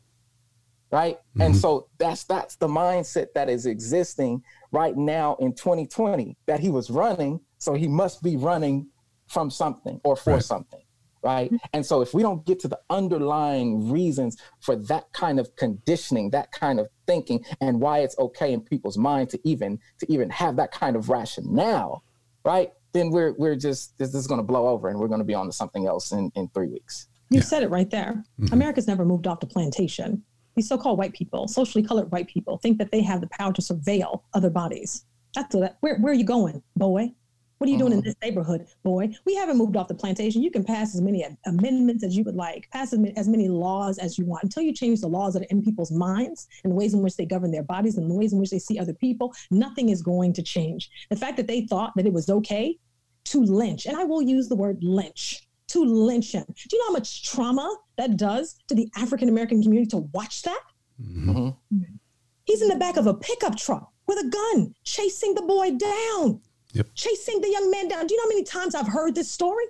Right, 0.92 1.18
and 1.40 1.56
so 1.56 1.88
that's 1.98 2.26
that's 2.26 2.58
the 2.58 2.68
mindset 2.68 3.28
that 3.34 3.50
is 3.50 3.66
existing 3.66 4.44
right 4.72 4.96
now 4.96 5.36
in 5.40 5.54
2020 5.54 6.38
that 6.48 6.60
he 6.60 6.70
was 6.70 6.90
running, 6.90 7.40
so 7.58 7.74
he 7.74 7.88
must 7.88 8.22
be 8.24 8.36
running 8.38 8.88
from 9.28 9.50
something 9.50 10.00
or 10.04 10.16
for 10.16 10.34
Right. 10.34 10.44
something 10.44 10.82
right 11.24 11.52
and 11.74 11.86
so 11.86 12.02
if 12.02 12.16
we 12.16 12.24
don't 12.24 12.44
get 12.48 12.60
to 12.60 12.68
the 12.68 12.80
underlying 12.90 13.92
reasons 13.92 14.36
for 14.60 14.76
that 14.76 15.04
kind 15.14 15.40
of 15.40 15.56
conditioning 15.56 16.32
that 16.32 16.52
kind 16.52 16.80
of 16.80 16.88
thinking 17.06 17.46
and 17.62 17.80
why 17.80 18.00
it's 18.00 18.18
okay 18.18 18.52
in 18.54 18.60
people's 18.60 18.98
mind 18.98 19.30
to 19.30 19.40
even 19.48 19.78
to 20.00 20.12
even 20.12 20.32
have 20.32 20.56
that 20.56 20.72
kind 20.72 20.96
of 20.96 21.10
rationale 21.10 22.04
right 22.44 22.72
then 22.94 23.12
we're 23.12 23.34
we're 23.38 23.56
just 23.56 23.96
this, 24.00 24.10
this 24.12 24.20
is 24.22 24.26
going 24.28 24.40
to 24.40 24.44
blow 24.44 24.68
over 24.68 24.90
and 24.90 25.00
we're 25.00 25.08
going 25.08 25.20
to 25.20 25.24
be 25.26 25.36
on 25.36 25.46
to 25.46 25.52
something 25.54 25.86
else 25.86 26.12
in 26.12 26.32
in 26.36 26.48
three 26.56 26.68
weeks 26.68 27.08
You 27.30 27.38
Yeah. 27.38 27.44
said 27.44 27.62
it 27.64 27.70
right 27.70 27.90
there. 27.92 28.24
Mhm. 28.40 28.52
America's 28.54 28.88
never 28.88 29.06
moved 29.06 29.28
off 29.28 29.40
the 29.40 29.48
plantation. 29.48 30.24
These 30.56 30.68
so-called 30.68 30.98
white 30.98 31.14
people, 31.14 31.48
socially 31.48 31.84
colored 31.84 32.12
white 32.12 32.28
people, 32.28 32.58
think 32.58 32.78
that 32.78 32.92
they 32.92 33.02
have 33.02 33.22
the 33.22 33.28
power 33.28 33.54
to 33.54 33.62
surveil 33.62 34.24
other 34.34 34.50
bodies. 34.50 35.06
That's 35.34 35.56
what. 35.56 35.78
Where 35.80 35.98
Where 35.98 36.12
are 36.12 36.16
you 36.16 36.26
going, 36.26 36.62
boy? 36.76 37.14
What 37.62 37.70
are 37.70 37.74
you 37.74 37.78
doing 37.78 37.94
in 37.94 38.00
uh-huh. 38.00 38.06
this 38.06 38.16
neighborhood, 38.24 38.66
boy? 38.82 39.14
We 39.24 39.36
haven't 39.36 39.60
moved 39.60 39.78
off 39.78 39.88
the 39.88 39.94
plantation. 39.94 40.42
You 40.42 40.50
can 40.50 40.64
pass 40.64 40.96
as 40.96 41.02
many 41.02 41.24
amendments 41.46 42.04
as 42.04 42.18
you 42.18 42.24
would 42.24 42.34
like, 42.34 42.68
pass 42.72 42.92
as 42.92 42.98
many, 42.98 43.16
as 43.16 43.28
many 43.28 43.50
laws 43.50 44.00
as 44.00 44.18
you 44.18 44.26
want, 44.26 44.42
until 44.42 44.64
you 44.64 44.74
change 44.74 45.00
the 45.00 45.08
laws 45.08 45.34
that 45.34 45.44
are 45.44 45.52
in 45.52 45.62
people's 45.62 45.92
minds 45.92 46.48
and 46.64 46.72
the 46.72 46.76
ways 46.76 46.96
in 46.96 47.04
which 47.04 47.18
they 47.18 47.26
govern 47.26 47.52
their 47.52 47.62
bodies 47.62 47.98
and 47.98 48.10
the 48.10 48.16
ways 48.16 48.34
in 48.34 48.40
which 48.40 48.50
they 48.50 48.58
see 48.58 48.80
other 48.80 48.96
people. 48.96 49.32
Nothing 49.52 49.90
is 49.90 50.02
going 50.02 50.34
to 50.34 50.42
change. 50.42 50.90
The 51.12 51.16
fact 51.16 51.38
that 51.38 51.46
they 51.46 51.68
thought 51.68 51.94
that 51.98 52.08
it 52.08 52.14
was 52.14 52.32
okay 52.32 52.80
to 53.26 53.44
lynch, 53.44 53.86
and 53.86 53.96
I 53.96 54.06
will 54.06 54.24
use 54.24 54.50
the 54.50 54.56
word 54.56 54.84
lynch, 54.84 55.48
to 55.68 55.86
lynch 55.86 56.32
him. 56.32 56.46
Do 56.48 56.76
you 56.76 56.80
know 56.80 56.88
how 56.88 56.94
much 56.94 57.30
trauma 57.30 57.78
that 58.02 58.18
does 58.18 58.56
to 58.68 58.76
the 58.76 58.90
African 58.96 59.30
American 59.30 59.62
community 59.62 59.90
to 59.92 59.98
watch 59.98 60.42
that? 60.44 60.62
Mhm. 61.02 61.56
He's 62.46 62.62
in 62.62 62.68
the 62.68 62.76
back 62.76 62.98
of 62.98 63.08
a 63.08 63.14
pickup 63.14 63.56
truck 63.56 63.92
with 64.08 64.18
a 64.18 64.28
gun, 64.28 64.74
chasing 64.84 65.36
the 65.36 65.42
boy 65.44 65.72
down, 65.72 66.42
Yep. 66.74 66.88
chasing 66.96 67.42
the 67.42 67.50
young 67.50 67.70
man 67.70 67.88
down. 67.88 68.08
Do 68.08 68.14
you 68.14 68.18
know 68.20 68.24
how 68.26 68.30
many 68.30 68.44
times 68.44 68.76
I've 68.76 68.88
heard 68.88 69.14
this 69.16 69.30
story? 69.32 69.66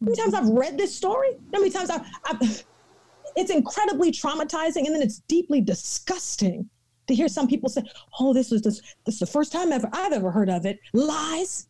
How 0.00 0.06
many 0.06 0.16
times 0.16 0.34
I've 0.34 0.48
read 0.48 0.76
this 0.76 0.94
story? 0.94 1.30
How 1.52 1.60
many 1.60 1.70
times 1.70 1.90
I've, 1.90 2.04
I've 2.24 2.40
it's 3.36 3.50
incredibly 3.50 4.10
traumatizing 4.12 4.84
and 4.86 4.94
then 4.94 5.02
it's 5.02 5.20
deeply 5.28 5.60
disgusting 5.60 6.68
to 7.06 7.14
hear 7.14 7.28
some 7.28 7.46
people 7.46 7.68
say, 7.68 7.82
"Oh, 8.18 8.32
this 8.34 8.50
was 8.50 8.62
this, 8.62 8.80
this 9.04 9.14
is 9.14 9.20
the 9.20 9.26
first 9.26 9.52
time 9.52 9.70
ever 9.72 9.88
I've 9.92 10.12
ever 10.12 10.30
heard 10.30 10.50
of 10.50 10.66
it." 10.66 10.78
Lies, 10.92 11.68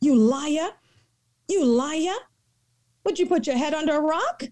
you 0.00 0.14
liar, 0.16 0.70
you 1.48 1.64
liar. 1.64 2.16
Would 3.04 3.18
you 3.18 3.26
put 3.26 3.46
your 3.46 3.56
head 3.56 3.74
under 3.74 3.96
a 3.96 4.00
rock? 4.00 4.44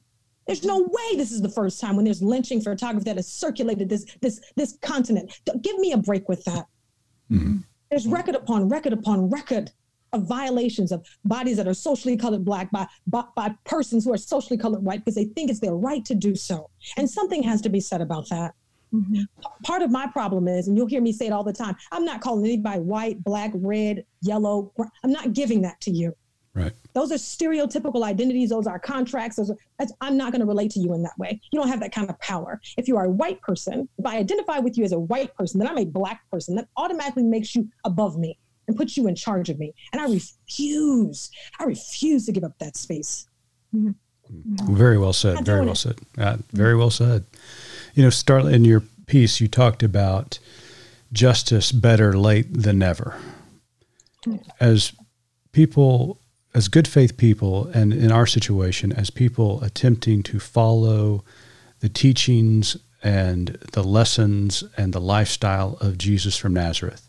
There's 0.50 0.64
no 0.64 0.80
way 0.80 1.16
this 1.16 1.30
is 1.30 1.40
the 1.40 1.48
first 1.48 1.80
time 1.80 1.94
when 1.94 2.04
there's 2.04 2.20
lynching 2.22 2.60
photography 2.60 3.04
that 3.04 3.14
has 3.14 3.28
circulated 3.28 3.88
this 3.88 4.04
this 4.20 4.40
this 4.56 4.76
continent. 4.82 5.30
Give 5.62 5.78
me 5.78 5.92
a 5.92 5.96
break 5.96 6.28
with 6.28 6.44
that. 6.44 6.66
Mhm. 7.30 7.62
There's 7.88 8.08
record 8.08 8.34
upon 8.34 8.68
record 8.68 8.92
upon 8.92 9.30
record 9.30 9.70
of 10.12 10.26
violations 10.26 10.90
of 10.90 11.06
bodies 11.24 11.56
that 11.56 11.68
are 11.68 11.74
socially 11.74 12.16
colored 12.16 12.44
black 12.44 12.68
by, 12.72 12.88
by 13.06 13.22
by 13.36 13.54
persons 13.64 14.04
who 14.04 14.12
are 14.12 14.18
socially 14.18 14.58
colored 14.58 14.82
white 14.82 15.04
because 15.04 15.14
they 15.14 15.26
think 15.26 15.50
it's 15.50 15.60
their 15.60 15.76
right 15.76 16.04
to 16.06 16.16
do 16.16 16.34
so. 16.34 16.68
And 16.96 17.08
something 17.08 17.44
has 17.44 17.60
to 17.60 17.68
be 17.68 17.78
said 17.78 18.00
about 18.00 18.28
that. 18.30 18.54
Mhm. 18.92 19.26
Part 19.62 19.82
of 19.82 19.92
my 19.92 20.08
problem 20.08 20.48
is, 20.48 20.66
and 20.66 20.76
you'll 20.76 20.88
hear 20.88 21.00
me 21.00 21.12
say 21.12 21.28
it 21.28 21.32
all 21.32 21.44
the 21.44 21.52
time, 21.52 21.76
I'm 21.92 22.04
not 22.04 22.20
calling 22.20 22.44
anybody 22.44 22.80
white, 22.80 23.22
black, 23.22 23.52
red, 23.54 24.04
yellow. 24.20 24.72
I'm 25.04 25.12
not 25.12 25.32
giving 25.32 25.60
that 25.62 25.80
to 25.82 25.92
you. 25.92 26.12
Right. 26.54 26.72
Those 26.94 27.12
are 27.12 27.16
stereotypical 27.16 28.04
identities. 28.04 28.50
Those 28.50 28.66
are 28.66 28.78
contracts. 28.78 29.36
Those 29.36 29.50
are, 29.50 29.56
that's, 29.78 29.92
I'm 30.00 30.16
not 30.16 30.32
going 30.32 30.40
to 30.40 30.46
relate 30.46 30.72
to 30.72 30.80
you 30.80 30.94
in 30.94 31.02
that 31.04 31.16
way. 31.16 31.40
You 31.52 31.60
don't 31.60 31.68
have 31.68 31.80
that 31.80 31.94
kind 31.94 32.10
of 32.10 32.18
power. 32.18 32.60
If 32.76 32.88
you 32.88 32.96
are 32.96 33.04
a 33.04 33.10
white 33.10 33.40
person, 33.40 33.88
if 33.98 34.06
I 34.06 34.16
identify 34.16 34.58
with 34.58 34.76
you 34.76 34.84
as 34.84 34.92
a 34.92 34.98
white 34.98 35.34
person, 35.36 35.60
then 35.60 35.68
I'm 35.68 35.78
a 35.78 35.84
black 35.84 36.28
person. 36.30 36.56
That 36.56 36.66
automatically 36.76 37.22
makes 37.22 37.54
you 37.54 37.68
above 37.84 38.18
me 38.18 38.36
and 38.66 38.76
puts 38.76 38.96
you 38.96 39.06
in 39.06 39.14
charge 39.14 39.48
of 39.48 39.58
me. 39.58 39.72
And 39.92 40.00
I 40.00 40.06
refuse. 40.06 41.30
I 41.60 41.64
refuse 41.64 42.26
to 42.26 42.32
give 42.32 42.44
up 42.44 42.58
that 42.58 42.76
space. 42.76 43.28
Very 44.28 44.98
well 44.98 45.12
said. 45.12 45.44
Very 45.44 45.62
well 45.62 45.72
it. 45.72 45.76
said. 45.76 45.98
Uh, 46.18 46.36
very 46.52 46.76
well 46.76 46.90
said. 46.90 47.24
You 47.94 48.02
know, 48.02 48.08
Starlette, 48.08 48.52
in 48.52 48.64
your 48.64 48.82
piece, 49.06 49.40
you 49.40 49.48
talked 49.48 49.82
about 49.82 50.38
justice 51.12 51.72
better 51.72 52.16
late 52.16 52.62
than 52.62 52.78
never. 52.78 53.16
As 54.60 54.92
people, 55.52 56.20
as 56.54 56.68
good 56.68 56.88
faith 56.88 57.16
people, 57.16 57.68
and 57.68 57.92
in 57.92 58.10
our 58.10 58.26
situation, 58.26 58.92
as 58.92 59.10
people 59.10 59.62
attempting 59.62 60.22
to 60.24 60.40
follow 60.40 61.24
the 61.80 61.88
teachings 61.88 62.76
and 63.02 63.58
the 63.72 63.84
lessons 63.84 64.64
and 64.76 64.92
the 64.92 65.00
lifestyle 65.00 65.78
of 65.80 65.96
Jesus 65.96 66.36
from 66.36 66.52
Nazareth, 66.52 67.08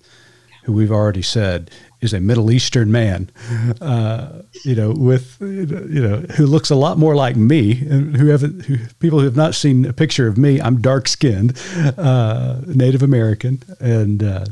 who 0.63 0.73
we've 0.73 0.91
already 0.91 1.23
said 1.23 1.71
is 2.01 2.13
a 2.13 2.19
Middle 2.19 2.51
Eastern 2.51 2.91
man, 2.91 3.29
uh, 3.81 4.41
you 4.63 4.75
know, 4.75 4.91
with 4.91 5.37
you 5.41 6.01
know, 6.01 6.17
who 6.35 6.45
looks 6.45 6.69
a 6.69 6.75
lot 6.75 6.97
more 6.97 7.15
like 7.15 7.35
me, 7.35 7.79
and 7.89 8.15
who 8.17 8.27
haven't, 8.27 8.65
who, 8.65 8.77
people 8.99 9.19
who 9.19 9.25
have 9.25 9.35
not 9.35 9.55
seen 9.55 9.85
a 9.85 9.93
picture 9.93 10.27
of 10.27 10.37
me, 10.37 10.61
I'm 10.61 10.81
dark 10.81 11.07
skinned, 11.07 11.59
uh, 11.97 12.61
Native 12.67 13.01
American, 13.01 13.63
and 13.79 14.23
uh, 14.23 14.45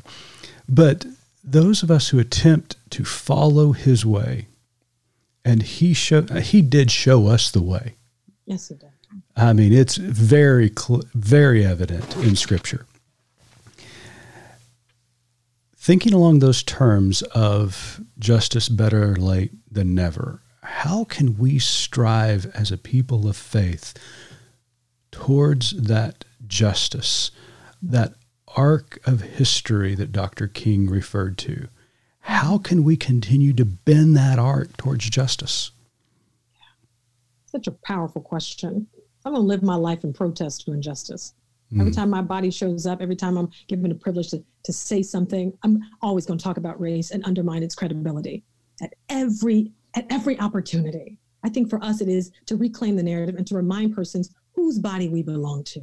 but 0.67 1.06
those 1.43 1.84
of 1.84 1.89
us 1.89 2.10
who 2.10 2.19
attempt 2.19 2.75
to 2.91 3.04
follow 3.04 3.71
his 3.71 4.06
way, 4.06 4.47
and 5.45 5.63
he 5.63 5.93
show 5.93 6.21
he 6.21 6.62
did 6.62 6.91
show 6.91 7.28
us 7.28 7.52
the 7.52 7.62
way. 7.62 7.95
Yes, 8.45 8.71
it 8.71 8.80
does. 8.80 8.89
I 9.36 9.54
mean, 9.54 9.73
it's 9.73 9.95
very, 9.97 10.71
cl- 10.78 11.04
very 11.13 11.65
evident 11.65 12.15
in 12.17 12.36
Scripture. 12.36 12.86
Thinking 15.78 16.13
along 16.13 16.39
those 16.39 16.62
terms 16.62 17.21
of 17.21 18.02
justice 18.19 18.69
better 18.69 19.15
late 19.15 19.52
than 19.71 19.95
never, 19.95 20.41
how 20.62 21.06
can 21.06 21.38
we 21.38 21.58
strive 21.58 22.45
as 22.54 22.71
a 22.71 22.78
people 22.78 23.28
of 23.28 23.38
faith 23.38 23.93
towards 25.12 25.71
that 25.71 26.25
justice, 26.45 27.32
that 27.82 28.13
arc 28.56 28.99
of 29.08 29.21
history 29.21 29.95
that 29.95 30.12
Dr. 30.12 30.47
King 30.47 30.88
referred 30.89 31.38
to? 31.39 31.69
How 32.29 32.59
can 32.59 32.83
we 32.83 32.95
continue 32.95 33.53
to 33.53 33.65
bend 33.65 34.15
that 34.15 34.37
arc 34.37 34.77
towards 34.77 35.09
justice? 35.09 35.71
Such 37.47 37.65
a 37.65 37.71
powerful 37.71 38.21
question. 38.21 38.85
I'm 39.25 39.33
going 39.33 39.41
to 39.43 39.47
live 39.47 39.63
my 39.63 39.73
life 39.73 40.03
in 40.03 40.13
protest 40.13 40.63
to 40.65 40.71
injustice. 40.73 41.33
Every 41.73 41.91
Mm. 41.91 41.95
time 41.95 42.09
my 42.11 42.21
body 42.21 42.51
shows 42.51 42.85
up, 42.85 43.01
every 43.01 43.15
time 43.15 43.35
I'm 43.35 43.49
given 43.67 43.89
the 43.89 43.95
privilege 43.95 44.29
to, 44.29 44.43
to 44.63 44.71
say 44.71 45.01
something, 45.01 45.51
I'm 45.63 45.81
always 46.03 46.27
going 46.27 46.37
to 46.37 46.43
talk 46.43 46.57
about 46.57 46.79
race 46.79 47.09
and 47.09 47.25
undermine 47.25 47.63
its 47.63 47.73
credibility 47.73 48.43
at 48.79 48.93
every 49.09 49.71
at 49.95 50.05
every 50.11 50.39
opportunity. 50.39 51.17
I 51.43 51.49
think 51.49 51.67
for 51.67 51.83
us 51.83 51.99
it 51.99 52.09
is 52.09 52.29
to 52.45 52.55
reclaim 52.57 52.95
the 52.95 53.01
narrative 53.01 53.35
and 53.37 53.47
to 53.47 53.55
remind 53.55 53.95
persons 53.95 54.29
whose 54.53 54.77
body 54.77 55.09
we 55.09 55.23
belong 55.23 55.63
to. 55.63 55.81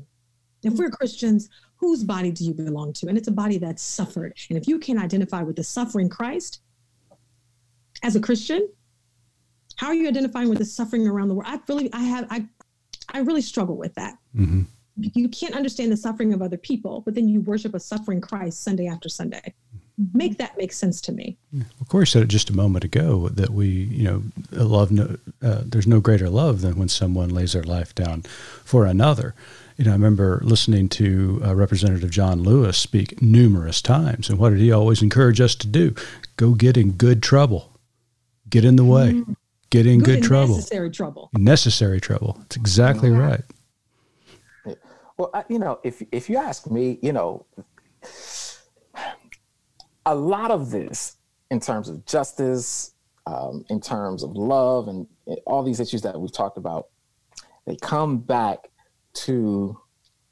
If 0.63 0.75
we're 0.75 0.91
Christians, 0.91 1.49
whose 1.77 2.03
body 2.05 2.31
do 2.31 2.45
you 2.45 2.55
belong 2.55 2.93
to? 2.95 3.09
And 3.09 3.17
it's 3.17 3.29
a 3.29 3.33
body 3.33 3.59
that's 3.59 3.83
suffered. 3.83 4.35
And 4.49 4.59
if 4.59 4.67
you 4.67 4.79
can't 4.79 4.99
identify 4.99 5.43
with 5.43 5.57
the 5.57 5.65
suffering 5.65 6.09
Christ 6.09 6.61
as 8.03 8.17
a 8.17 8.21
Christian, 8.21 8.69
how 9.77 9.89
are 9.89 9.95
you 9.95 10.09
identifying 10.09 10.49
with 10.49 10.59
the 10.59 10.65
suffering 10.65 11.07
around 11.07 11.29
the 11.29 11.35
world? 11.35 11.49
I 11.49 11.61
really, 11.69 11.93
I 11.93 12.03
have, 12.03 12.27
I, 12.31 12.47
I 13.13 13.21
really 13.21 13.43
struggle 13.43 13.77
with 13.77 13.95
that. 13.95 14.19
hmm 14.35 14.63
You 14.99 15.29
can't 15.29 15.55
understand 15.55 15.93
the 15.93 15.97
suffering 15.97 16.33
of 16.33 16.41
other 16.41 16.57
people, 16.57 17.03
but 17.03 17.15
then 17.15 17.29
you 17.29 17.43
worship 17.43 17.75
a 17.75 17.81
suffering 17.81 18.21
Christ 18.21 18.63
Sunday 18.65 18.87
after 18.87 19.09
Sunday. 19.09 19.55
Make 20.13 20.37
that 20.39 20.59
make 20.59 20.75
sense 20.75 21.01
to 21.03 21.13
me. 21.13 21.39
Of 21.81 21.89
course, 21.89 22.11
said 22.13 22.23
it 22.23 22.29
just 22.29 22.51
a 22.51 22.55
moment 22.55 22.85
ago 22.85 23.29
that 23.31 23.49
we, 23.49 23.67
you 23.67 24.05
know, 24.05 24.23
love. 24.51 24.91
No, 24.91 25.17
uh, 25.43 25.63
there's 25.65 25.87
no 25.87 26.01
greater 26.01 26.29
love 26.29 26.61
than 26.61 26.79
when 26.79 26.89
someone 26.89 27.31
lays 27.31 27.55
their 27.55 27.63
life 27.63 27.95
down 27.95 28.23
for 28.63 28.85
another. 28.85 29.35
You 29.77 29.85
know, 29.85 29.91
I 29.91 29.95
remember 29.95 30.41
listening 30.43 30.89
to 30.91 31.43
uh, 31.45 31.55
Representative 31.55 32.11
John 32.11 32.43
Lewis 32.43 32.79
speak 32.79 33.21
numerous 33.21 33.83
times, 33.83 34.31
and 34.31 34.39
what 34.39 34.51
did 34.51 34.59
he 34.59 34.73
always 34.73 35.03
encourage 35.03 35.39
us 35.39 35.55
to 35.57 35.67
do? 35.67 35.95
Go 36.37 36.53
get 36.53 36.79
in 36.79 36.93
good 36.93 37.23
trouble, 37.23 37.79
get 38.49 38.65
in 38.65 38.77
the 38.77 38.85
way, 38.85 39.23
get 39.69 39.87
in 39.87 40.01
good, 40.01 40.17
and 40.17 40.25
trouble, 40.25 40.57
necessary 40.57 40.91
trouble. 40.91 41.31
necessary 41.35 42.01
trouble. 42.01 42.37
That's 42.39 42.57
exactly 42.57 43.11
right. 43.11 43.43
Well, 45.19 45.31
I, 45.35 45.45
you 45.51 45.59
know, 45.59 45.79
if 45.85 46.03
if 46.11 46.31
you 46.31 46.39
ask 46.39 46.71
me, 46.71 46.99
you 47.03 47.13
know, 47.13 47.45
a 50.07 50.15
lot 50.15 50.51
of 50.51 50.71
this, 50.71 51.17
in 51.51 51.61
terms 51.61 51.91
of 51.91 52.07
justice, 52.07 52.93
um, 53.27 53.63
in 53.69 53.83
terms 53.83 54.23
of 54.23 54.37
love, 54.37 54.89
and 54.89 55.07
all 55.47 55.63
these 55.63 55.81
issues 55.81 56.01
that 56.01 56.19
we've 56.19 56.33
talked 56.33 56.57
about, 56.57 56.89
they 57.67 57.77
come 57.77 58.19
back 58.19 58.71
to 59.25 59.79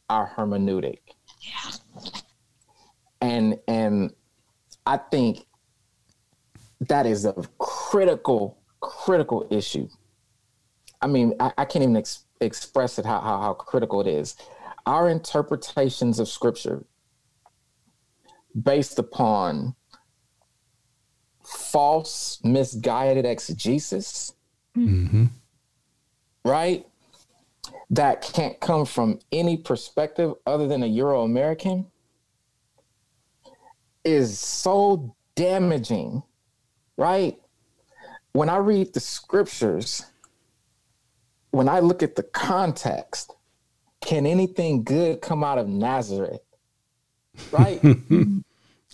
our 0.08 0.30
hermeneutic. 0.36 0.98
And 3.20 3.58
and 3.66 4.12
I 4.86 4.98
think 4.98 5.46
that 6.80 7.06
is 7.06 7.24
a 7.24 7.32
critical 7.58 8.58
critical 8.80 9.46
issue. 9.50 9.88
I 11.00 11.06
mean, 11.06 11.34
I, 11.40 11.52
I 11.58 11.64
can't 11.64 11.82
even 11.82 11.96
ex- 11.96 12.24
express 12.40 12.98
it 12.98 13.06
how, 13.06 13.20
how 13.20 13.40
how 13.40 13.54
critical 13.54 14.00
it 14.00 14.06
is. 14.06 14.36
Our 14.86 15.08
interpretations 15.08 16.18
of 16.18 16.28
scripture 16.28 16.84
based 18.60 18.98
upon 18.98 19.74
false, 21.42 22.40
misguided 22.44 23.24
exegesis, 23.26 24.32
Mm-hmm. 24.76 25.26
right? 26.44 26.84
That 27.90 28.22
can't 28.22 28.58
come 28.60 28.86
from 28.86 29.20
any 29.30 29.56
perspective 29.56 30.34
other 30.46 30.66
than 30.66 30.82
a 30.82 30.86
Euro 30.86 31.22
American 31.22 31.86
is 34.04 34.38
so 34.38 35.14
damaging, 35.34 36.22
right? 36.96 37.38
When 38.32 38.48
I 38.48 38.56
read 38.56 38.94
the 38.94 39.00
scriptures, 39.00 40.04
when 41.50 41.68
I 41.68 41.80
look 41.80 42.02
at 42.02 42.16
the 42.16 42.22
context, 42.22 43.32
can 44.00 44.26
anything 44.26 44.82
good 44.82 45.20
come 45.20 45.44
out 45.44 45.58
of 45.58 45.68
Nazareth? 45.68 46.42
Right? 47.52 47.80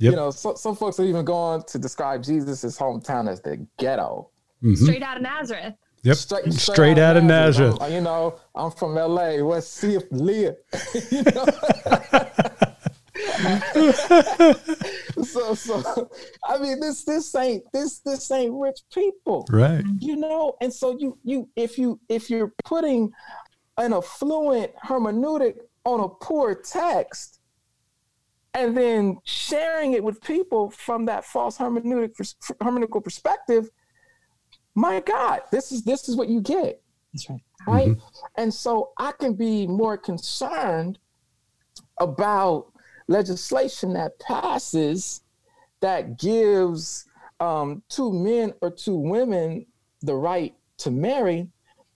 You 0.02 0.12
know, 0.12 0.30
so, 0.30 0.54
some 0.54 0.76
folks 0.76 0.98
are 0.98 1.04
even 1.04 1.26
going 1.26 1.62
to 1.64 1.78
describe 1.78 2.22
Jesus' 2.22 2.78
hometown 2.78 3.28
as 3.28 3.42
the 3.42 3.66
ghetto. 3.78 4.30
Mhm. 4.62 4.74
Straight 4.74 5.02
out 5.02 5.18
of 5.18 5.22
Nazareth. 5.22 5.74
Yep. 6.02 6.16
Straight, 6.16 6.96
mm, 6.96 6.98
out 6.98 7.16
of 7.16 7.24
Nazareth. 7.24 7.80
I'm- 7.80 7.92
you 7.92 8.00
know, 8.00 8.38
I'm 8.54 8.70
from 8.70 8.94
LA. 8.94 9.42
What's 9.42 9.66
see 9.66 9.94
if 9.94 10.04
Leah? 10.10 10.56
you 11.10 11.22
know? 11.22 11.46
so 15.22 15.54
so 15.54 16.10
I 16.44 16.58
mean 16.58 16.80
this 16.80 17.04
this 17.04 17.34
ain't 17.34 17.64
this 17.72 17.98
this 18.00 18.30
ain't 18.30 18.54
rich 18.54 18.80
people. 18.92 19.46
Right. 19.50 19.84
Mm-hmm. 19.84 19.96
You 20.00 20.16
know, 20.16 20.56
and 20.60 20.72
so 20.72 20.96
you 20.98 21.18
you 21.24 21.48
if 21.56 21.78
you 21.78 22.00
if 22.08 22.30
you're 22.30 22.52
putting 22.64 23.12
an 23.76 23.92
affluent 23.92 24.72
hermeneutic 24.84 25.56
on 25.84 26.00
a 26.00 26.08
poor 26.08 26.54
text 26.54 27.40
and 28.54 28.76
then 28.76 29.18
sharing 29.24 29.92
it 29.92 30.02
with 30.02 30.20
people 30.22 30.70
from 30.70 31.06
that 31.06 31.24
false 31.24 31.58
hermeneutic 31.58 32.14
hermeneutical 32.60 33.02
perspective, 33.02 33.68
my 34.74 35.00
God, 35.00 35.42
this 35.50 35.72
is 35.72 35.82
this 35.82 36.08
is 36.08 36.16
what 36.16 36.28
you 36.28 36.40
get 36.40 36.82
That's 37.12 37.28
right. 37.28 37.40
right? 37.66 37.96
And 38.36 38.52
so 38.52 38.92
I 38.98 39.12
can 39.12 39.34
be 39.34 39.66
more 39.66 39.98
concerned 39.98 40.98
about 41.98 42.72
legislation 43.08 43.92
that 43.94 44.18
passes 44.20 45.22
that 45.80 46.18
gives 46.18 47.06
um, 47.40 47.82
two 47.88 48.12
men 48.12 48.52
or 48.60 48.70
two 48.70 48.96
women 48.96 49.66
the 50.02 50.14
right 50.14 50.54
to 50.78 50.90
marry 50.90 51.48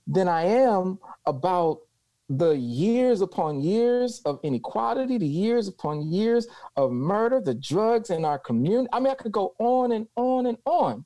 than 0.06 0.28
I 0.28 0.44
am 0.44 0.98
about 1.26 1.80
the 2.28 2.52
years 2.52 3.20
upon 3.20 3.60
years 3.60 4.20
of 4.24 4.40
inequality, 4.42 5.18
the 5.18 5.26
years 5.26 5.68
upon 5.68 6.10
years 6.10 6.46
of 6.76 6.90
murder, 6.90 7.40
the 7.40 7.54
drugs 7.54 8.10
in 8.10 8.24
our 8.24 8.38
community. 8.38 8.88
I 8.92 9.00
mean, 9.00 9.10
I 9.10 9.14
could 9.14 9.32
go 9.32 9.54
on 9.58 9.92
and 9.92 10.08
on 10.16 10.46
and 10.46 10.58
on, 10.64 11.04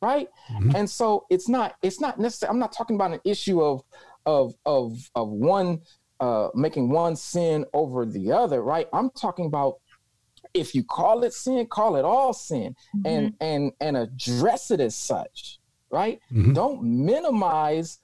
right? 0.00 0.28
Mhm. 0.50 0.74
And 0.74 0.88
so 0.90 1.26
it's 1.30 1.48
not 1.48 1.74
it's 1.82 2.00
not 2.00 2.18
necessarily. 2.18 2.54
I'm 2.54 2.58
not 2.60 2.72
talking 2.72 2.96
about 2.96 3.12
an 3.12 3.20
issue 3.24 3.62
of 3.62 3.82
of 4.26 4.54
of 4.66 5.10
of 5.14 5.28
one 5.28 5.80
uh, 6.20 6.48
making 6.54 6.90
one 6.90 7.16
sin 7.16 7.64
over 7.72 8.04
the 8.04 8.30
other, 8.30 8.62
right? 8.62 8.88
I'm 8.92 9.10
talking 9.10 9.46
about 9.46 9.78
if 10.52 10.74
you 10.74 10.82
call 10.84 11.22
it 11.22 11.32
sin, 11.32 11.66
call 11.66 11.96
it 11.96 12.04
all 12.04 12.32
sin, 12.32 12.74
and 13.04 13.34
and 13.40 13.72
and 13.80 13.96
address 13.96 14.70
it 14.70 14.80
as 14.80 14.94
such, 14.96 15.60
right? 15.90 16.20
Mhm. 16.32 16.54
Don't 16.54 16.82
minimize 16.82 18.00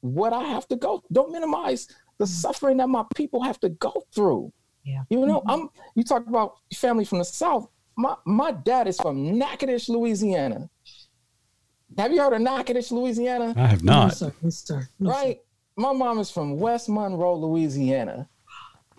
what 0.00 0.32
I 0.32 0.44
have 0.44 0.66
to 0.68 0.76
go. 0.76 1.02
Don't 1.12 1.32
minimize 1.32 1.88
the 2.18 2.26
suffering 2.26 2.76
that 2.78 2.88
my 2.88 3.04
people 3.14 3.42
have 3.42 3.58
to 3.60 3.68
go 3.68 3.92
through. 4.14 4.52
Yeah. 4.84 5.02
You 5.10 5.26
know, 5.26 5.42
I'm 5.46 5.68
you 5.94 6.04
talk 6.04 6.26
about 6.26 6.54
family 6.74 7.04
from 7.04 7.18
the 7.18 7.24
South. 7.24 7.68
My 7.96 8.16
my 8.24 8.52
dad 8.52 8.88
is 8.88 8.98
from 8.98 9.36
Natchitoches, 9.38 9.88
Louisiana. 9.90 10.70
Have 11.98 12.12
you 12.12 12.20
heard 12.20 12.32
of 12.32 12.40
Natchitoches, 12.40 12.92
Louisiana? 12.92 13.54
I 13.56 13.66
have 13.66 13.82
No, 13.82 13.92
not. 13.92 14.16
sir. 14.16 14.32
No, 14.42 14.50
sir. 14.50 14.88
No, 14.98 15.10
sir. 15.10 15.16
right? 15.16 15.40
My 15.76 15.92
mom 15.92 16.18
is 16.18 16.30
from 16.30 16.58
West 16.58 16.88
Monroe, 16.88 17.36
Louisiana. 17.36 18.28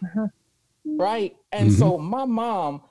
Uh-huh. 0.03 0.27
Right? 0.85 1.35
And 1.51 1.71
so 1.71 1.93
mm-hmm. 1.93 2.05
my 2.05 2.25
mom 2.25 2.81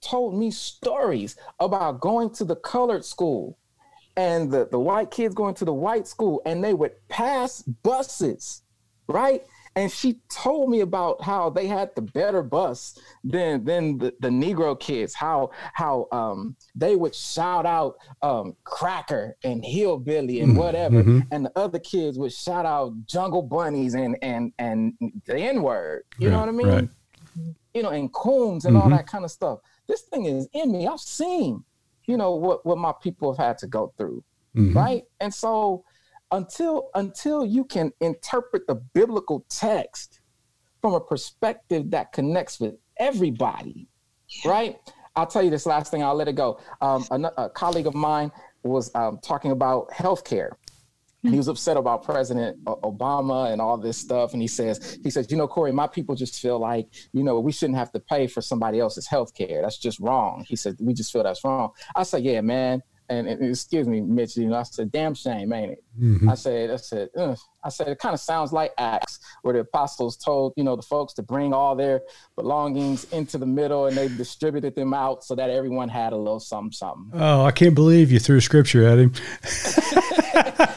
told 0.00 0.34
me 0.34 0.50
stories 0.50 1.36
about 1.58 2.00
going 2.00 2.30
to 2.30 2.44
the 2.44 2.56
colored 2.56 3.04
school 3.04 3.58
and 4.16 4.50
the, 4.50 4.66
the 4.70 4.78
white 4.78 5.10
kids 5.10 5.34
going 5.34 5.54
to 5.54 5.64
the 5.64 5.72
white 5.74 6.06
school 6.06 6.40
and 6.46 6.62
they 6.64 6.74
would 6.74 6.92
pass 7.08 7.62
buses, 7.62 8.62
right? 9.08 9.44
And 9.76 9.90
she 9.90 10.18
told 10.28 10.68
me 10.68 10.80
about 10.80 11.22
how 11.22 11.48
they 11.48 11.66
had 11.66 11.90
the 11.94 12.02
better 12.02 12.42
bus 12.42 12.98
than 13.22 13.64
than 13.64 13.98
the, 13.98 14.12
the 14.20 14.28
Negro 14.28 14.78
kids, 14.78 15.14
how 15.14 15.50
how 15.74 16.08
um 16.10 16.56
they 16.74 16.96
would 16.96 17.14
shout 17.14 17.66
out 17.66 17.94
um 18.20 18.56
cracker 18.64 19.36
and 19.44 19.64
hillbilly 19.64 20.40
and 20.40 20.52
Mhm, 20.54 20.58
whatever, 20.58 21.04
mhm. 21.04 21.26
and 21.30 21.46
the 21.46 21.52
other 21.56 21.78
kids 21.78 22.18
would 22.18 22.32
shout 22.32 22.66
out 22.66 22.92
jungle 23.06 23.42
bunnies 23.42 23.94
and 23.94 24.16
and 24.22 24.52
and 24.58 24.92
the 25.26 25.36
N-word. 25.38 26.02
You 26.18 26.30
know 26.30 26.40
what 26.40 26.48
I 26.48 26.52
mean? 26.52 26.66
right. 26.68 26.88
You 27.72 27.82
know, 27.84 27.90
and 27.90 28.12
coons 28.12 28.64
and 28.64 28.76
all 28.76 28.88
Mhm. 28.88 28.96
that 28.96 29.06
kind 29.06 29.24
of 29.24 29.30
stuff. 29.30 29.60
This 29.86 30.02
thing 30.02 30.26
is 30.26 30.48
in 30.52 30.72
me. 30.72 30.88
I've 30.88 30.98
seen, 30.98 31.64
you 32.06 32.16
know, 32.16 32.34
what 32.34 32.66
what 32.66 32.76
my 32.78 32.92
people 33.00 33.32
have 33.34 33.46
had 33.46 33.58
to 33.58 33.68
go 33.68 33.92
through 33.96 34.24
Mhm. 34.56 34.74
right 34.74 35.04
and 35.20 35.32
so 35.32 35.84
until 36.32 36.90
until 36.94 37.44
you 37.44 37.64
can 37.64 37.92
interpret 38.00 38.66
the 38.66 38.74
biblical 38.74 39.44
text 39.48 40.20
from 40.80 40.94
a 40.94 41.00
perspective 41.00 41.90
that 41.90 42.12
connects 42.12 42.60
with 42.60 42.74
everybody 42.98 43.88
right 44.44 44.78
i'll 45.16 45.26
tell 45.26 45.42
you 45.42 45.50
this 45.50 45.66
last 45.66 45.90
thing 45.90 46.02
i'll 46.02 46.14
let 46.14 46.28
it 46.28 46.34
go 46.34 46.58
um, 46.80 47.04
a, 47.10 47.42
a 47.42 47.50
colleague 47.50 47.86
of 47.86 47.94
mine 47.94 48.30
was 48.62 48.94
um, 48.94 49.18
talking 49.22 49.50
about 49.50 49.90
healthcare 49.90 50.50
and 51.22 51.32
he 51.32 51.38
was 51.38 51.48
upset 51.48 51.76
about 51.76 52.02
President 52.02 52.62
Obama 52.64 53.52
and 53.52 53.60
all 53.60 53.76
this 53.76 53.98
stuff. 53.98 54.32
And 54.32 54.40
he 54.40 54.48
says, 54.48 54.98
he 55.02 55.10
says, 55.10 55.30
you 55.30 55.36
know, 55.36 55.46
Corey, 55.46 55.72
my 55.72 55.86
people 55.86 56.14
just 56.14 56.40
feel 56.40 56.58
like, 56.58 56.88
you 57.12 57.22
know, 57.22 57.40
we 57.40 57.52
shouldn't 57.52 57.78
have 57.78 57.92
to 57.92 58.00
pay 58.00 58.26
for 58.26 58.40
somebody 58.40 58.80
else's 58.80 59.06
health 59.06 59.34
care. 59.34 59.60
That's 59.60 59.76
just 59.76 60.00
wrong. 60.00 60.46
He 60.48 60.56
said, 60.56 60.76
we 60.80 60.94
just 60.94 61.12
feel 61.12 61.22
that's 61.22 61.44
wrong. 61.44 61.72
I 61.94 62.04
said, 62.04 62.24
yeah, 62.24 62.40
man. 62.40 62.82
And, 63.10 63.26
and 63.26 63.44
excuse 63.44 63.88
me, 63.88 64.00
Mitch, 64.00 64.36
you 64.36 64.46
know, 64.48 64.56
I 64.56 64.62
said, 64.62 64.92
damn 64.92 65.14
shame, 65.14 65.52
ain't 65.52 65.72
it? 65.72 65.84
Mhm. 66.00 66.30
I 66.30 66.34
said, 66.36 66.70
I 66.70 66.76
said, 66.76 67.08
Ugh. 67.18 67.36
I 67.64 67.68
said, 67.68 67.88
it 67.88 67.98
kind 67.98 68.14
of 68.14 68.20
sounds 68.20 68.52
like 68.52 68.72
Acts, 68.78 69.18
where 69.42 69.52
the 69.52 69.60
apostles 69.60 70.16
told, 70.16 70.52
you 70.56 70.62
know, 70.62 70.76
the 70.76 70.82
folks 70.82 71.12
to 71.14 71.22
bring 71.22 71.52
all 71.52 71.74
their 71.74 72.02
belongings 72.36 73.04
into 73.12 73.36
the 73.36 73.44
middle 73.46 73.86
and 73.86 73.96
they 73.96 74.06
distributed 74.08 74.76
them 74.76 74.94
out 74.94 75.24
so 75.24 75.34
that 75.34 75.50
everyone 75.50 75.88
had 75.88 76.12
a 76.12 76.16
little 76.16 76.38
something, 76.40 76.70
something. 76.72 77.10
Oh, 77.20 77.44
I 77.44 77.50
can't 77.50 77.74
believe 77.74 78.12
you 78.12 78.20
threw 78.20 78.40
scripture 78.40 78.86
at 78.86 78.98
him. 79.00 79.12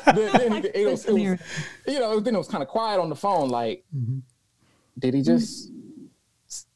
then, 0.05 0.31
then 0.33 0.53
it, 0.65 0.71
it 0.75 0.87
was, 0.89 1.05
it 1.05 1.13
was, 1.13 1.39
you 1.87 1.99
know, 1.99 2.19
then 2.19 2.33
it 2.35 2.37
was 2.39 2.47
kind 2.47 2.63
of 2.63 2.67
quiet 2.67 2.99
on 2.99 3.09
the 3.09 3.15
phone. 3.15 3.49
Like, 3.49 3.85
Mhm. 3.95 4.21
did 4.97 5.13
he 5.13 5.21
just? 5.21 5.69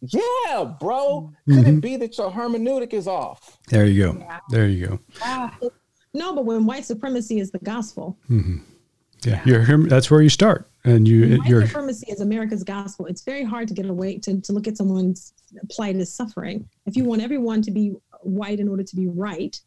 Yeah, 0.01 0.73
bro. 0.79 1.31
Could 1.47 1.65
Mhm. 1.65 1.77
it 1.77 1.81
be 1.81 1.95
that 1.97 2.17
your 2.17 2.31
hermeneutic 2.31 2.93
is 2.93 3.07
off? 3.07 3.57
There 3.69 3.85
you 3.85 4.03
go. 4.13 4.27
There 4.49 4.67
you 4.67 4.87
go. 4.87 4.99
Ah, 5.21 5.57
No, 6.13 6.33
but 6.33 6.45
when 6.45 6.65
white 6.65 6.85
supremacy 6.85 7.39
is 7.39 7.51
the 7.51 7.59
gospel, 7.59 8.17
hmm 8.27 8.57
Yeah, 9.25 9.41
you're. 9.45 9.87
That's 9.87 10.09
where 10.11 10.21
you 10.21 10.29
start, 10.29 10.69
and 10.85 11.07
you 11.07 11.37
white 11.39 11.49
you're 11.49 11.65
supremacy 11.67 12.11
is 12.11 12.21
America's 12.21 12.63
gospel. 12.63 13.05
It's 13.07 13.23
very 13.23 13.43
hard 13.43 13.67
to 13.67 13.73
get 13.73 13.85
away 13.87 14.17
to, 14.19 14.39
to 14.41 14.53
look 14.53 14.67
at 14.67 14.77
someone's 14.77 15.33
plight 15.71 15.95
as 15.97 16.11
suffering. 16.13 16.67
If 16.85 16.95
you 16.95 17.03
want 17.03 17.21
everyone 17.21 17.61
to 17.63 17.71
be 17.71 17.93
white 18.21 18.59
in 18.59 18.67
order 18.69 18.83
to 18.83 18.95
be 18.95 19.07
right, 19.07 19.59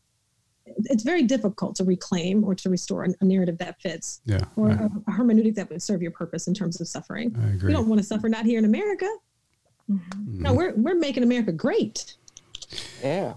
it's 0.85 1.03
very 1.03 1.25
difficult 1.25 1.75
to 1.77 1.85
reclaim 1.85 2.45
or 2.45 2.55
to 2.55 2.71
restore 2.71 3.05
a, 3.05 3.09
a 3.21 3.25
narrative 3.25 3.59
that 3.59 3.81
fits 3.83 4.21
yeah. 4.25 4.45
or 4.57 4.71
I, 4.71 4.75
a, 4.75 4.87
a 4.87 5.13
hermeneutic 5.13 5.55
that 5.57 5.69
would 5.71 5.83
serve 5.83 6.01
your 6.01 6.13
purpose 6.13 6.47
in 6.47 6.55
terms 6.55 6.81
of 6.81 6.87
suffering. 6.89 7.35
I 7.37 7.47
We 7.47 7.53
agree. 7.57 7.73
don't 7.73 7.89
want 7.89 8.01
to 8.01 8.07
suffer 8.07 8.29
not 8.29 8.45
here 8.45 8.59
in 8.59 8.65
America. 8.65 9.09
No, 10.27 10.55
we're 10.55 10.75
we're 10.75 10.95
making 10.95 11.23
America 11.23 11.53
great. 11.53 12.15
Yeah. 13.03 13.35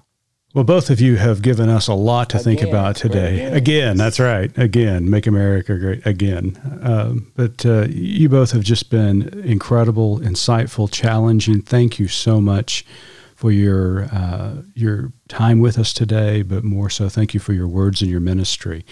Well, 0.53 0.63
both 0.63 0.91
of 0.91 1.01
you 1.01 1.15
have 1.15 1.41
given 1.41 1.67
us 1.67 1.87
a 1.87 1.95
lot 1.95 2.29
to 2.29 2.37
think 2.37 2.61
about 2.61 2.95
today. 2.95 3.37
again. 3.37 3.53
Again, 3.53 3.97
that's 3.97 4.19
right. 4.19 4.55
Again, 4.55 5.09
make 5.09 5.25
America 5.25 5.75
great 5.79 6.05
again. 6.05 6.79
Um, 6.83 7.31
but 7.35 7.65
uh, 7.65 7.87
you 7.89 8.29
both 8.29 8.51
have 8.51 8.61
just 8.61 8.91
been 8.91 9.29
incredible, 9.43 10.19
insightful, 10.19 10.91
challenging. 10.91 11.63
Thank 11.63 11.97
you 11.97 12.07
so 12.07 12.39
much 12.39 12.85
for 13.35 13.51
your 13.51 14.03
uh, 14.11 14.61
your 14.75 15.11
time 15.27 15.59
with 15.59 15.79
us 15.79 15.91
today. 15.91 16.43
But 16.43 16.63
more 16.63 16.89
so, 16.91 17.09
thank 17.09 17.33
you 17.33 17.39
for 17.39 17.53
your 17.53 17.67
words 17.67 18.03
and 18.03 18.11
your 18.11 18.19
ministry. 18.19 18.85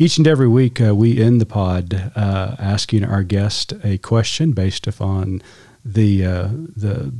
Each 0.00 0.18
and 0.18 0.26
every 0.26 0.48
week, 0.48 0.80
uh, 0.80 0.96
we 0.96 1.22
end 1.22 1.40
the 1.40 1.46
pod 1.46 2.10
uh, 2.16 2.56
asking 2.58 3.04
our 3.04 3.22
guest 3.22 3.72
a 3.84 3.98
question 3.98 4.50
based 4.50 4.88
upon 4.88 5.42
the 5.84 6.24
uh, 6.24 6.48
the 6.76 7.12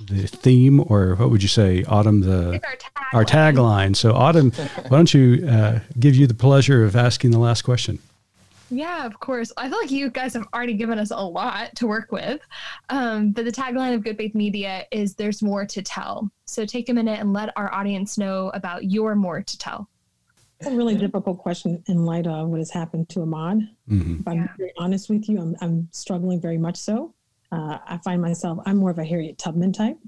the 0.00 0.26
theme, 0.26 0.80
or 0.80 1.14
what 1.14 1.30
would 1.30 1.42
you 1.42 1.48
say, 1.48 1.84
Autumn? 1.84 2.20
The 2.20 2.52
it's 2.52 2.64
our 2.64 2.76
tag. 2.76 2.92
our 3.12 3.24
tagline. 3.24 3.96
So, 3.96 4.12
Autumn, 4.12 4.50
why 4.50 4.96
don't 4.96 5.12
you 5.14 5.46
uh, 5.46 5.80
give 5.98 6.14
you 6.14 6.26
the 6.26 6.34
pleasure 6.34 6.84
of 6.84 6.96
asking 6.96 7.30
the 7.30 7.38
last 7.38 7.62
question? 7.62 7.98
Yeah, 8.70 9.06
of 9.06 9.20
course. 9.20 9.52
I 9.56 9.68
feel 9.68 9.78
like 9.78 9.90
you 9.90 10.10
guys 10.10 10.34
have 10.34 10.46
already 10.52 10.74
given 10.74 10.98
us 10.98 11.10
a 11.10 11.16
lot 11.16 11.76
to 11.76 11.86
work 11.86 12.10
with. 12.10 12.40
Um, 12.88 13.30
but 13.30 13.44
the 13.44 13.52
tagline 13.52 13.94
of 13.94 14.02
Good 14.02 14.16
Faith 14.16 14.34
Media 14.34 14.86
is 14.90 15.14
there's 15.14 15.42
more 15.42 15.64
to 15.66 15.82
tell. 15.82 16.30
So 16.46 16.64
take 16.64 16.88
a 16.88 16.94
minute 16.94 17.20
and 17.20 17.32
let 17.32 17.52
our 17.56 17.72
audience 17.72 18.18
know 18.18 18.50
about 18.50 18.84
your 18.84 19.14
more 19.14 19.42
to 19.42 19.58
tell. 19.58 19.88
It's 20.60 20.70
a 20.70 20.74
really 20.74 20.96
difficult 20.96 21.38
question 21.38 21.82
in 21.88 22.04
light 22.04 22.26
of 22.26 22.48
what 22.48 22.58
has 22.58 22.70
happened 22.70 23.08
to 23.10 23.20
Ahmaud. 23.20 23.68
Mm-hmm. 23.88 24.20
If 24.20 24.28
I'm 24.28 24.36
yeah. 24.38 24.46
very 24.56 24.72
honest 24.78 25.10
with 25.10 25.28
you, 25.28 25.40
I'm, 25.40 25.56
I'm 25.60 25.88
struggling 25.92 26.40
very 26.40 26.58
much 26.58 26.76
so. 26.76 27.14
Uh, 27.54 27.78
I 27.86 27.98
find 27.98 28.20
myself, 28.20 28.58
I'm 28.66 28.78
more 28.78 28.90
of 28.90 28.98
a 28.98 29.04
Harriet 29.04 29.38
Tubman 29.38 29.72
type, 29.72 29.98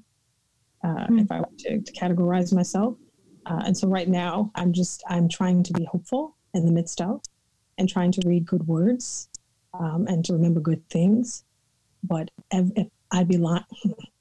uh, 0.82 0.88
mm-hmm. 0.88 1.20
if 1.20 1.30
I 1.30 1.40
were 1.40 1.46
to, 1.58 1.80
to 1.80 1.92
categorize 1.92 2.52
myself. 2.52 2.96
Uh, 3.46 3.62
and 3.66 3.76
so 3.76 3.86
right 3.86 4.08
now, 4.08 4.50
I'm 4.56 4.72
just, 4.72 5.04
I'm 5.08 5.28
trying 5.28 5.62
to 5.64 5.72
be 5.72 5.84
hopeful 5.84 6.36
in 6.54 6.66
the 6.66 6.72
midst 6.72 7.00
of 7.00 7.20
and 7.78 7.88
trying 7.88 8.10
to 8.12 8.22
read 8.26 8.46
good 8.46 8.66
words 8.66 9.28
um, 9.74 10.06
and 10.08 10.24
to 10.24 10.32
remember 10.32 10.58
good 10.58 10.88
things. 10.88 11.44
But 12.02 12.30
if, 12.50 12.70
if 12.74 12.88
I'd 13.12 13.28
be 13.28 13.36
lying, 13.36 13.64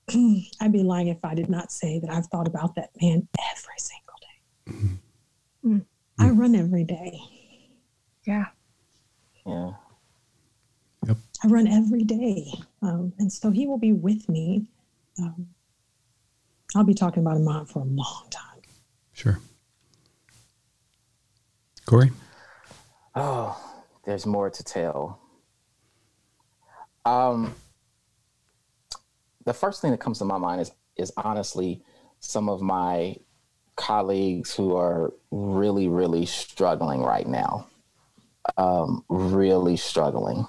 I'd 0.62 0.72
be 0.72 0.84
lying 0.84 1.08
if 1.08 1.24
I 1.24 1.34
did 1.34 1.50
not 1.50 1.72
say 1.72 2.00
that 2.00 2.12
I've 2.12 2.28
thought 2.28 2.48
about 2.48 2.76
that 2.76 2.92
man 3.02 3.28
every 3.52 3.78
single 3.78 4.16
day. 4.22 4.72
Mm-hmm. 4.72 5.76
Mm. 5.78 5.86
I 6.20 6.30
run 6.30 6.56
every 6.56 6.84
day. 6.84 7.20
Yeah. 8.26 8.46
Yep. 11.46 11.52
I 11.52 11.54
run 11.54 11.68
every 11.68 12.04
day. 12.04 12.52
Um, 12.82 13.14
and 13.20 13.32
so 13.32 13.52
he 13.52 13.68
will 13.68 13.78
be 13.78 13.94
with 13.94 14.28
me. 14.30 14.70
Um, 15.20 15.48
I'll 16.76 16.84
be 16.84 16.94
talking 16.94 17.24
about 17.24 17.38
him 17.38 17.66
for 17.66 17.80
a 17.80 17.86
long 17.86 18.28
time. 18.30 18.62
Sure. 19.14 19.40
Corey? 21.86 22.12
Oh, 23.16 23.58
there's 24.06 24.26
more 24.26 24.50
to 24.50 24.64
tell. 24.64 25.20
Um, 27.06 27.56
the 29.46 29.54
first 29.54 29.82
thing 29.82 29.92
that 29.92 30.00
comes 30.00 30.20
to 30.20 30.26
my 30.26 30.38
mind 30.38 30.62
is 30.62 30.72
is 30.98 31.12
honestly 31.18 31.84
some 32.20 32.50
of 32.50 32.62
my 32.62 33.16
colleagues 33.76 34.56
who 34.56 34.76
are 34.76 35.14
really, 35.30 35.88
really 35.88 36.26
struggling 36.26 37.02
right 37.02 37.28
now. 37.28 37.68
Um, 38.58 39.04
really 39.10 39.76
struggling. 39.76 40.48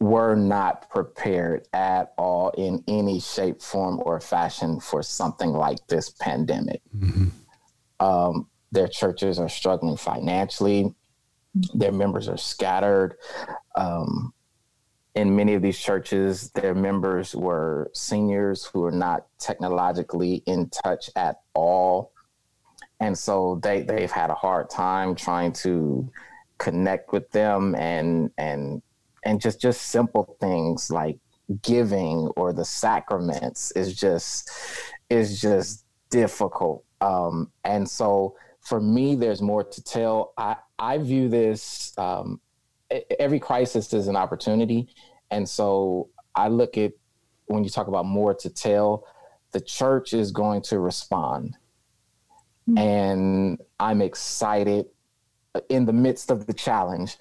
Were 0.00 0.36
not 0.36 0.88
prepared 0.90 1.66
at 1.72 2.12
all 2.16 2.50
in 2.50 2.84
any 2.86 3.20
shape, 3.20 3.60
form, 3.60 4.00
or 4.04 4.20
fashion 4.20 4.78
for 4.80 5.02
something 5.02 5.52
like 5.52 5.84
this 5.88 6.10
pandemic. 6.10 6.80
Mm-hmm. 6.96 7.28
Um, 7.98 8.48
their 8.70 8.88
churches 8.88 9.38
are 9.38 9.48
struggling 9.48 9.96
financially. 9.96 10.94
Their 11.74 11.92
members 11.92 12.28
are 12.28 12.36
scattered. 12.36 13.16
Um, 13.74 14.32
in 15.14 15.34
many 15.34 15.54
of 15.54 15.62
these 15.62 15.78
churches, 15.78 16.50
their 16.52 16.76
members 16.76 17.34
were 17.34 17.90
seniors 17.92 18.64
who 18.66 18.84
are 18.84 18.92
not 18.92 19.26
technologically 19.40 20.44
in 20.46 20.70
touch 20.70 21.10
at 21.16 21.40
all. 21.54 22.12
And 23.00 23.18
so 23.18 23.58
they, 23.62 23.82
they've 23.82 24.10
had 24.10 24.30
a 24.30 24.34
hard 24.34 24.70
time 24.70 25.16
trying 25.16 25.52
to 25.54 26.08
connect 26.58 27.12
with 27.12 27.30
them 27.30 27.74
and 27.76 28.30
and 28.36 28.82
and 29.24 29.40
just 29.40 29.60
just 29.60 29.82
simple 29.82 30.36
things 30.40 30.90
like 30.90 31.18
giving 31.62 32.28
or 32.36 32.52
the 32.52 32.64
sacraments 32.64 33.70
is 33.72 33.94
just 33.94 34.50
is 35.10 35.40
just 35.40 35.84
difficult. 36.10 36.84
Um, 37.00 37.50
and 37.64 37.88
so 37.88 38.36
for 38.60 38.80
me, 38.80 39.14
there's 39.14 39.40
more 39.40 39.64
to 39.64 39.82
tell. 39.82 40.34
I, 40.36 40.56
I 40.78 40.98
view 40.98 41.28
this 41.28 41.94
um, 41.96 42.40
every 43.18 43.40
crisis 43.40 43.92
is 43.92 44.08
an 44.08 44.16
opportunity. 44.16 44.88
And 45.30 45.48
so 45.48 46.08
I 46.34 46.48
look 46.48 46.78
at 46.78 46.92
when 47.46 47.64
you 47.64 47.70
talk 47.70 47.88
about 47.88 48.06
more 48.06 48.34
to 48.34 48.50
tell, 48.50 49.06
the 49.52 49.60
church 49.60 50.12
is 50.12 50.30
going 50.30 50.62
to 50.62 50.78
respond. 50.78 51.56
Mm-hmm. 52.68 52.78
And 52.78 53.62
I'm 53.80 54.02
excited 54.02 54.86
in 55.68 55.86
the 55.86 55.92
midst 55.92 56.30
of 56.30 56.46
the 56.46 56.52
challenge 56.52 57.16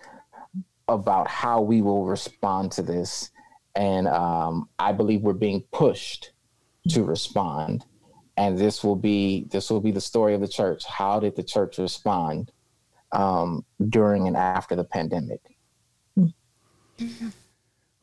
about 0.87 1.27
how 1.27 1.61
we 1.61 1.81
will 1.81 2.05
respond 2.05 2.71
to 2.73 2.81
this. 2.81 3.31
And 3.75 4.07
um, 4.07 4.69
I 4.79 4.91
believe 4.91 5.21
we're 5.21 5.33
being 5.33 5.63
pushed 5.71 6.31
to 6.89 7.03
respond. 7.03 7.85
And 8.37 8.57
this 8.57 8.83
will 8.83 8.95
be 8.95 9.47
this 9.51 9.69
will 9.69 9.81
be 9.81 9.91
the 9.91 10.01
story 10.01 10.33
of 10.33 10.41
the 10.41 10.47
church. 10.47 10.85
How 10.85 11.19
did 11.19 11.35
the 11.35 11.43
church 11.43 11.77
respond 11.79 12.51
um, 13.11 13.65
during 13.89 14.27
and 14.27 14.37
after 14.37 14.75
the 14.75 14.83
pandemic? 14.83 15.41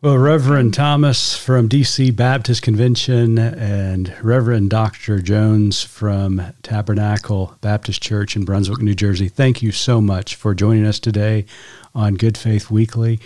Well, 0.04 0.18
Reverend 0.18 0.74
Thomas 0.74 1.34
from 1.34 1.66
DC 1.66 2.14
Baptist 2.14 2.60
Convention 2.60 3.38
and 3.38 4.14
Reverend 4.22 4.68
Dr. 4.68 5.18
Jones 5.20 5.82
from 5.82 6.42
Tabernacle 6.62 7.56
Baptist 7.62 8.02
Church 8.02 8.36
in 8.36 8.44
Brunswick, 8.44 8.82
New 8.82 8.94
Jersey, 8.94 9.28
thank 9.28 9.62
you 9.62 9.72
so 9.72 10.02
much 10.02 10.34
for 10.34 10.54
joining 10.54 10.84
us 10.84 10.98
today 10.98 11.46
on 11.94 12.16
Good 12.16 12.36
Faith 12.36 12.70
Weekly. 12.70 13.18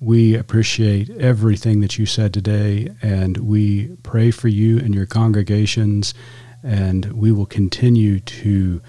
We 0.00 0.34
appreciate 0.34 1.08
everything 1.08 1.82
that 1.82 2.00
you 2.00 2.04
said 2.04 2.34
today, 2.34 2.88
and 3.00 3.36
we 3.36 3.94
pray 4.02 4.32
for 4.32 4.48
you 4.48 4.80
and 4.80 4.92
your 4.92 5.06
congregations, 5.06 6.14
and 6.64 7.12
we 7.12 7.30
will 7.30 7.46
continue 7.46 8.18
to 8.18 8.82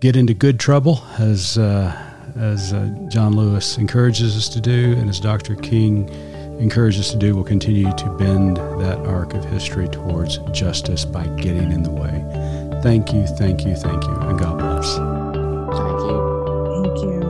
get 0.00 0.16
into 0.16 0.32
good 0.32 0.58
trouble 0.58 1.04
as. 1.18 1.58
Uh, 1.58 2.14
as 2.36 2.74
uh, 2.74 2.90
John 3.08 3.34
Lewis 3.34 3.78
encourages 3.78 4.36
us 4.36 4.48
to 4.50 4.60
do, 4.60 4.92
and 4.98 5.08
as 5.08 5.18
Dr. 5.20 5.54
King 5.56 6.06
Encourage 6.58 6.98
us 6.98 7.10
to 7.10 7.16
do 7.16 7.36
will 7.36 7.44
continue 7.44 7.92
to 7.96 8.08
bend 8.18 8.56
that 8.56 8.98
arc 9.06 9.34
of 9.34 9.44
history 9.44 9.88
towards 9.88 10.38
justice 10.52 11.04
by 11.04 11.26
getting 11.36 11.70
in 11.70 11.82
the 11.82 11.90
way. 11.90 12.24
Thank 12.82 13.12
you, 13.12 13.26
thank 13.26 13.64
you, 13.64 13.74
thank 13.74 14.02
you, 14.04 14.14
and 14.14 14.38
God 14.38 14.58
bless. 14.58 14.96
Thank 15.76 16.00
you. 16.00 16.16
Thank 16.82 17.02
you. 17.02 17.25